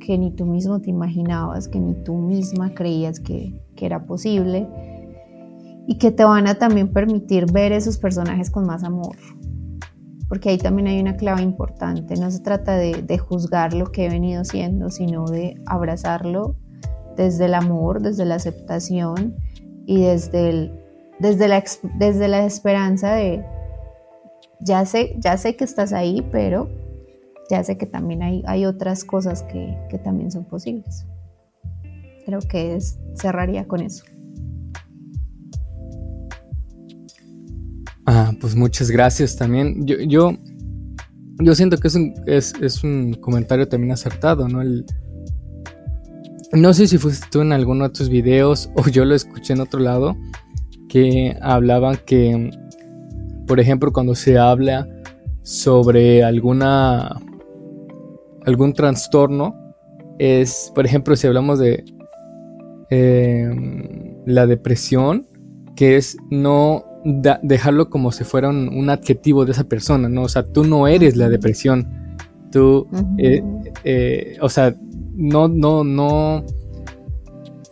que 0.00 0.18
ni 0.18 0.30
tú 0.30 0.46
mismo 0.46 0.80
te 0.80 0.90
imaginabas, 0.90 1.68
que 1.68 1.78
ni 1.78 1.94
tú 2.02 2.14
misma 2.16 2.74
creías 2.74 3.20
que, 3.20 3.60
era 3.76 4.06
posible 4.06 4.66
y 5.86 5.98
que 5.98 6.10
te 6.10 6.24
van 6.24 6.48
a 6.48 6.56
también 6.56 6.88
permitir 6.88 7.50
ver 7.52 7.72
esos 7.72 7.96
personajes 7.96 8.50
con 8.50 8.66
más 8.66 8.82
amor. 8.82 9.16
Porque 10.28 10.50
ahí 10.50 10.58
también 10.58 10.88
hay 10.88 11.00
una 11.00 11.16
clave 11.16 11.42
importante. 11.42 12.14
No 12.16 12.30
se 12.30 12.40
trata 12.40 12.76
de, 12.76 13.18
juzgar 13.18 13.72
lo 13.72 13.90
que 13.90 14.06
he 14.06 14.08
venido 14.10 14.44
siendo, 14.44 14.90
sino 14.90 15.24
de 15.26 15.54
abrazarlo 15.66 16.56
desde 17.16 17.46
el 17.46 17.54
amor, 17.54 18.00
desde 18.02 18.24
la 18.24 18.34
aceptación 18.34 19.36
y 19.86 20.02
desde, 20.02 20.50
el, 20.50 20.80
desde, 21.18 21.48
la, 21.48 21.64
desde 21.98 22.28
la 22.28 22.44
esperanza 22.44 23.14
de, 23.14 23.44
ya 24.60 24.84
sé, 24.84 25.16
ya 25.18 25.36
sé 25.36 25.56
que 25.56 25.64
estás 25.64 25.92
ahí, 25.92 26.26
pero 26.30 26.68
ya 27.48 27.64
sé 27.64 27.78
que 27.78 27.86
también 27.86 28.22
hay, 28.22 28.42
hay 28.46 28.66
otras 28.66 29.04
cosas 29.04 29.42
que, 29.42 29.76
también 30.04 30.30
son 30.30 30.44
posibles. 30.44 31.06
Creo 32.26 32.40
que 32.40 32.78
cerraría 33.14 33.66
con 33.66 33.80
eso. 33.80 34.04
Ah, 38.10 38.32
pues 38.40 38.56
muchas 38.56 38.90
gracias 38.90 39.36
también. 39.36 39.86
Yo, 39.86 39.96
yo, 40.00 41.54
siento 41.54 41.76
que 41.76 41.88
es 41.88 41.94
un, 41.94 42.14
es, 42.26 42.82
un 42.82 43.12
comentario 43.12 43.68
también 43.68 43.92
acertado, 43.92 44.48
¿no? 44.48 44.62
El, 44.62 44.86
no 46.52 46.72
sé 46.72 46.86
si 46.86 46.96
fuiste 46.96 47.26
tú 47.30 47.42
en 47.42 47.52
alguno 47.52 47.84
de 47.84 47.90
tus 47.90 48.08
videos 48.08 48.70
o 48.76 48.88
yo 48.88 49.04
lo 49.04 49.14
escuché 49.14 49.52
en 49.52 49.60
otro 49.60 49.78
lado, 49.78 50.16
que 50.88 51.36
hablaban 51.42 51.98
que 52.06 52.50
por 53.46 53.58
ejemplo, 53.58 53.92
cuando 53.92 54.14
se 54.14 54.38
habla 54.38 54.86
sobre 55.42 56.22
alguna 56.22 57.18
algún 58.44 58.74
trastorno, 58.74 59.54
es, 60.18 60.70
por 60.74 60.86
ejemplo, 60.86 61.16
si 61.16 61.26
hablamos 61.26 61.58
de 61.58 61.84
em, 62.90 64.22
la 64.26 64.46
depresión, 64.46 65.26
que 65.76 65.96
es 65.96 66.16
no 66.30 66.84
dejarlo 67.42 67.90
como 67.90 68.12
si 68.12 68.24
fuera 68.24 68.48
un, 68.48 68.90
adjetivo 68.90 69.44
de 69.44 69.52
esa 69.52 69.64
persona, 69.64 70.08
¿no? 70.08 70.22
O 70.22 70.28
sea, 70.28 70.44
tú 70.44 70.64
no 70.64 70.88
eres 70.88 71.16
la 71.16 71.28
depresión, 71.28 72.16
tú, 72.52 72.86
eh, 73.18 73.42
eh, 73.84 74.36
o 74.40 74.48
sea, 74.48 74.74
no, 75.16 75.48
no, 75.48 75.84
no 75.84 76.44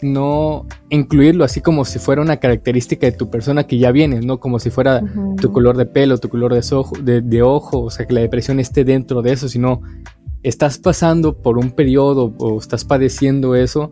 no 0.03 0.67
incluirlo 0.91 1.45
así 1.45 1.61
como 1.61 1.85
si 1.85 1.99
fuera 1.99 2.23
una 2.23 2.37
característica 2.37 3.07
de 3.07 3.13
tu 3.13 3.31
persona 3.31 3.65
que 3.65 3.79
ya 3.79 3.93
viene, 3.93 4.21
no 4.21 4.39
como 4.41 4.59
si 4.59 4.71
fuera 4.71 5.03
tu 5.41 5.53
color 5.53 5.77
de 5.77 5.87
pelo, 5.87 6.19
tu 6.19 6.29
color 6.29 6.55
de, 6.55 6.75
ojo, 6.75 6.97
de, 7.03 7.43
ojo, 7.43 7.83
o 7.83 7.91
sea, 7.91 8.07
que 8.07 8.15
la 8.15 8.21
depresión 8.21 8.61
esté 8.61 8.85
dentro 8.85 9.23
de 9.23 9.33
eso, 9.33 9.49
sino 9.49 9.83
estás 10.43 10.79
pasando 10.79 11.41
por 11.41 11.59
un 11.59 11.71
periodo 11.71 12.35
o 12.39 12.59
estás 12.59 12.85
padeciendo 12.85 13.55
eso, 13.55 13.91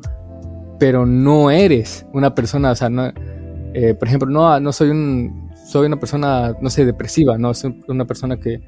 pero 0.79 1.07
no 1.07 1.51
eres 1.51 2.07
una 2.13 2.35
persona, 2.35 2.73
o 2.73 2.77
sea, 2.77 2.91
no, 2.91 3.13
eh, 3.75 3.95
por 3.95 4.09
ejemplo, 4.09 4.31
no, 4.31 4.59
no 4.61 4.73
soy 4.73 4.91
un, 4.91 5.51
soy 5.67 5.87
una 5.87 5.99
persona, 5.99 6.57
no 6.61 6.71
sé, 6.71 6.85
depresiva, 6.85 7.37
no 7.37 7.53
soy 7.55 7.79
una 7.89 8.07
persona 8.07 8.39
que 8.39 8.61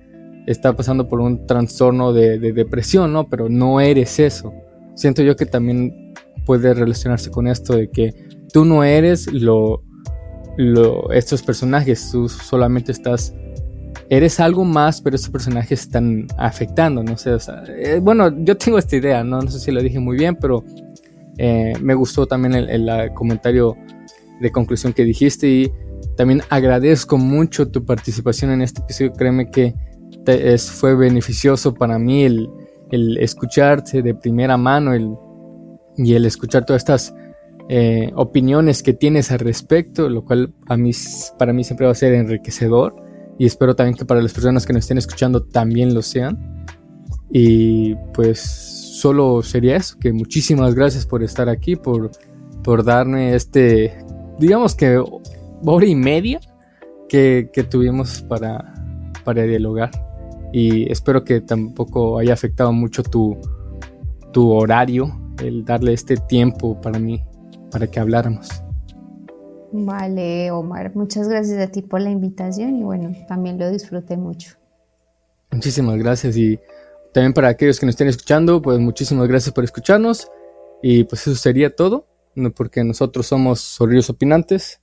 está 0.47 0.74
pasando 0.74 1.09
por 1.09 1.20
un 1.20 1.47
trastorno 1.47 2.12
de, 2.12 2.39
de 2.39 2.53
depresión, 2.53 3.12
¿no? 3.12 3.28
Pero 3.28 3.49
no 3.49 3.81
eres 3.81 4.19
eso. 4.19 4.53
Siento 4.95 5.23
yo 5.23 5.37
que 5.37 5.47
también 5.47 6.12
puede 6.45 6.73
relacionarse 6.74 7.31
con 7.31 7.49
esto 7.49 7.77
de 7.77 7.91
que 7.91 8.15
tú 8.53 8.65
no 8.65 8.85
eres 8.85 9.31
lo, 9.33 9.83
lo, 10.57 11.11
estos 11.12 11.43
personajes, 11.43 12.11
tú 12.11 12.28
solamente 12.28 12.93
estás, 12.93 13.35
eres 14.09 14.41
algo 14.41 14.65
más, 14.65 15.01
pero 15.01 15.16
estos 15.16 15.31
personajes 15.31 15.83
están 15.83 16.27
afectando, 16.39 17.03
no 17.03 17.16
sé, 17.19 17.37
eh, 17.77 18.01
bueno, 18.01 18.33
yo 18.45 18.57
tengo 18.57 18.78
esta 18.78 18.97
idea, 18.97 19.23
¿no? 19.23 19.41
no 19.41 19.51
sé 19.51 19.59
si 19.59 19.70
lo 19.70 19.83
dije 19.83 19.99
muy 19.99 20.16
bien, 20.16 20.37
pero 20.37 20.65
eh, 21.39 21.74
me 21.81 21.95
gustó 21.95 22.27
también 22.27 22.55
el, 22.55 23.12
comentario 23.12 23.77
de 24.41 24.51
conclusión 24.51 24.93
que 24.93 25.05
dijiste 25.05 25.49
y 25.49 25.73
también 26.17 26.43
agradezco 26.51 27.19
mucho 27.19 27.69
tu 27.69 27.85
participación 27.85 28.51
en 28.51 28.63
este 28.63 28.83
episodio, 28.83 29.13
créeme 29.13 29.51
que 29.51 29.75
es, 30.27 30.71
fue 30.71 30.95
beneficioso 30.95 31.75
para 31.75 31.99
mí 31.99 32.25
el, 32.25 32.49
el 32.91 33.19
escucharte 33.19 34.03
de 34.03 34.15
primera 34.15 34.57
mano, 34.57 34.93
el 34.93 35.15
y 35.97 36.15
el 36.15 36.27
escuchar 36.27 36.65
todas 36.65 36.83
estas 36.83 37.15
eh, 37.69 38.11
opiniones 38.15 38.83
que 38.83 38.93
tienes 38.93 39.33
al 39.33 39.41
respecto, 39.41 40.09
lo 40.09 40.25
cual 40.25 40.55
a 40.67 40.77
mí, 40.77 40.91
para 41.39 41.53
mí 41.53 41.65
siempre 41.65 41.87
va 41.87 41.93
a 41.93 41.97
ser 41.97 42.15
enriquecedor 42.15 42.95
y 43.39 43.47
espero 43.47 43.75
también 43.75 43.97
que 43.97 44.05
para 44.05 44.23
las 44.23 44.33
personas 44.33 44.67
que 44.67 44.73
nos 44.73 44.85
estén 44.85 44.99
escuchando 44.99 45.43
también 45.43 45.95
lo 45.95 46.03
sean. 46.03 46.65
Y 47.31 47.95
pues 48.15 48.41
solo 48.41 49.43
sería 49.43 49.77
eso, 49.77 49.99
que 49.99 50.13
muchísimas 50.13 50.75
gracias 50.75 51.07
por 51.07 51.23
estar 51.23 51.49
aquí, 51.49 51.77
por, 51.77 52.11
por 52.63 52.85
darme 52.85 53.35
este, 53.35 53.99
digamos 54.39 54.75
que 54.75 55.03
hora 55.65 55.87
y 55.87 55.95
media 55.95 56.41
que, 57.09 57.51
tuvimos 57.71 58.23
para, 58.23 58.75
para 59.25 59.43
dialogar. 59.43 59.91
Y 60.53 60.91
espero 60.91 61.25
que 61.25 61.41
tampoco 61.41 62.19
haya 62.19 62.33
afectado 62.33 62.73
mucho 62.73 63.03
tu, 63.03 63.37
tu 64.33 64.51
horario, 64.51 65.19
el 65.43 65.65
darle 65.65 65.93
este 65.93 66.17
tiempo 66.17 66.81
para 66.81 66.99
mí, 66.99 67.23
para 67.71 67.87
que 67.87 68.01
habláramos. 68.01 68.49
Vale, 69.73 70.51
Omar, 70.53 70.95
muchas 70.95 71.29
gracias 71.29 71.59
a 71.59 71.71
ti 71.71 71.83
por 71.83 72.01
la 72.01 72.11
invitación 72.11 72.77
y 72.79 72.83
bueno, 72.83 73.13
también 73.29 73.59
lo 73.59 73.71
disfruté 73.71 74.17
mucho. 74.17 74.57
Muchísimas 75.51 75.97
gracias 75.97 76.37
y 76.37 76.59
también 77.13 77.33
para 77.33 77.49
aquellos 77.49 77.79
que 77.79 77.87
nos 77.87 77.95
estén 77.95 78.09
escuchando, 78.09 78.63
pues 78.63 78.79
muchísimas 78.79 79.29
gracias 79.29 79.55
por 79.55 79.65
escucharnos 79.65 80.31
y 80.83 81.05
pues 81.05 81.27
eso 81.27 81.35
sería 81.35 81.75
todo, 81.75 82.07
porque 82.55 82.85
nosotros 82.85 83.27
somos 83.27 83.61
zorrillos 83.61 84.11
opinantes, 84.11 84.81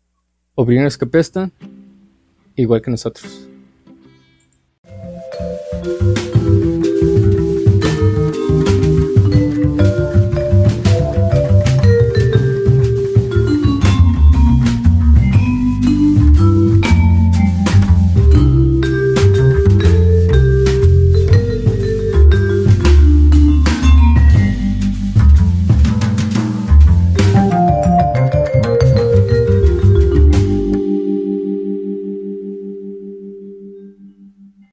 opiniones 0.56 0.98
que 0.98 1.06
pestan, 1.06 1.52
igual 2.56 2.82
que 2.82 2.92
nosotros. 2.92 3.48